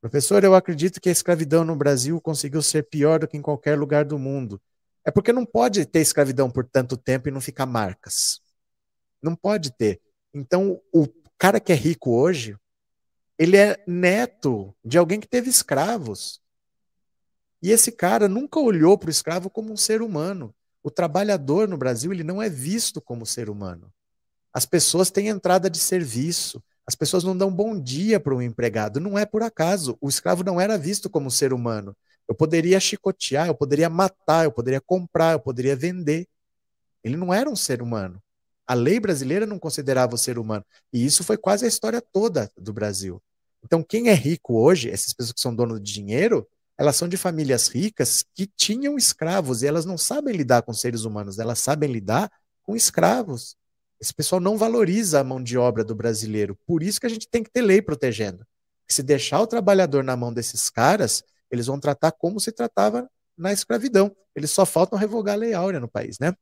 [0.00, 3.78] Professor, eu acredito que a escravidão no Brasil conseguiu ser pior do que em qualquer
[3.78, 4.60] lugar do mundo.
[5.04, 8.40] É porque não pode ter escravidão por tanto tempo e não ficar marcas.
[9.22, 10.00] Não pode ter.
[10.32, 11.06] Então, o
[11.38, 12.56] cara que é rico hoje,
[13.38, 16.40] ele é neto de alguém que teve escravos.
[17.62, 20.54] E esse cara nunca olhou para o escravo como um ser humano.
[20.82, 23.92] O trabalhador no Brasil ele não é visto como ser humano.
[24.52, 26.62] As pessoas têm entrada de serviço.
[26.86, 28.98] As pessoas não dão bom dia para um empregado.
[28.98, 29.96] Não é por acaso.
[30.00, 31.94] O escravo não era visto como ser humano.
[32.26, 36.26] Eu poderia chicotear, eu poderia matar, eu poderia comprar, eu poderia vender.
[37.04, 38.22] Ele não era um ser humano.
[38.66, 40.64] A lei brasileira não considerava o ser humano.
[40.92, 43.20] E isso foi quase a história toda do Brasil.
[43.64, 46.46] Então, quem é rico hoje, essas pessoas que são donos de dinheiro,
[46.80, 51.04] elas são de famílias ricas que tinham escravos e elas não sabem lidar com seres
[51.04, 52.32] humanos, elas sabem lidar
[52.62, 53.54] com escravos.
[54.00, 56.58] Esse pessoal não valoriza a mão de obra do brasileiro.
[56.66, 58.46] Por isso que a gente tem que ter lei protegendo.
[58.88, 63.52] Se deixar o trabalhador na mão desses caras, eles vão tratar como se tratava na
[63.52, 64.16] escravidão.
[64.34, 66.34] Eles só faltam revogar a lei áurea no país, né?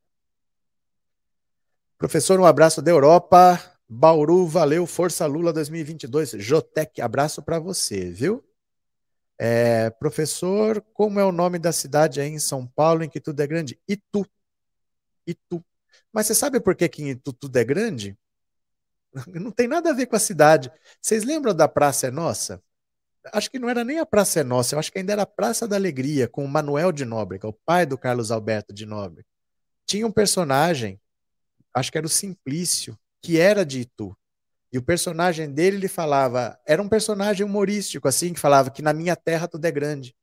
[1.99, 3.61] Professor, um abraço da Europa.
[3.89, 4.87] Bauru, valeu.
[4.87, 6.37] Força Lula 2022.
[6.39, 8.48] Jotec, abraço para você, viu?
[9.39, 13.41] É, professor, como é o nome da cidade aí em São Paulo em que tudo
[13.41, 13.79] é grande?
[13.87, 14.27] Itu.
[15.27, 15.65] Itu.
[16.13, 18.19] Mas você sabe por que, que em Itu tudo é grande?
[19.29, 20.71] Não tem nada a ver com a cidade.
[21.01, 22.63] Vocês lembram da Praça é Nossa?
[23.33, 25.27] Acho que não era nem a Praça é Nossa, eu acho que ainda era a
[25.27, 29.27] Praça da Alegria, com o Manuel de Nóbrega, o pai do Carlos Alberto de Nóbrega.
[29.85, 31.01] Tinha um personagem,
[31.75, 34.17] acho que era o Simplício, que era de Itu.
[34.73, 38.93] E o personagem dele, ele falava, era um personagem humorístico, assim, que falava que na
[38.93, 40.15] minha terra tudo é grande.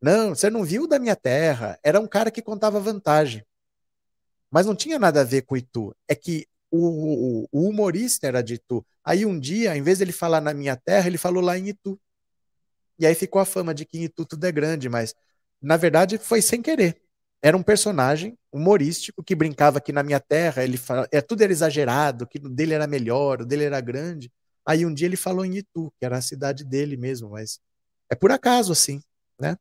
[0.00, 1.78] Não, você não viu da minha terra.
[1.82, 3.44] Era um cara que contava vantagem.
[4.50, 5.94] Mas não tinha nada a ver com Itu.
[6.08, 8.84] É que o, o, o humorista era de Itu.
[9.04, 11.68] Aí um dia, em vez de ele falar na minha terra, ele falou lá em
[11.68, 11.98] Itu.
[12.98, 15.14] E aí ficou a fama de que em Itu tudo é grande, mas
[15.62, 17.03] na verdade foi sem querer
[17.44, 21.52] era um personagem humorístico que brincava que na minha terra ele fala, é tudo era
[21.52, 24.32] exagerado, que o dele era melhor, o dele era grande.
[24.66, 27.60] Aí um dia ele falou em Itu, que era a cidade dele mesmo, mas
[28.08, 29.02] é por acaso assim,
[29.38, 29.58] né?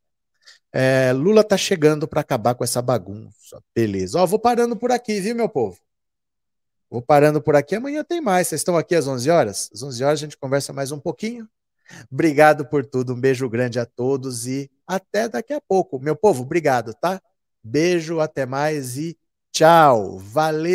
[0.72, 3.61] É, Lula tá chegando para acabar com essa bagunça.
[3.76, 4.18] Beleza.
[4.18, 5.77] Ó, vou parando por aqui, viu, meu povo?
[6.89, 7.76] Vou parando por aqui.
[7.76, 8.47] Amanhã tem mais.
[8.47, 9.69] Vocês estão aqui às 11 horas?
[9.73, 11.49] Às 11 horas a gente conversa mais um pouquinho.
[12.10, 13.14] Obrigado por tudo.
[13.14, 15.99] Um beijo grande a todos e até daqui a pouco.
[15.99, 17.22] Meu povo, obrigado, tá?
[17.64, 19.18] Beijo, até mais e
[19.52, 20.18] tchau.
[20.19, 20.72] Valeu.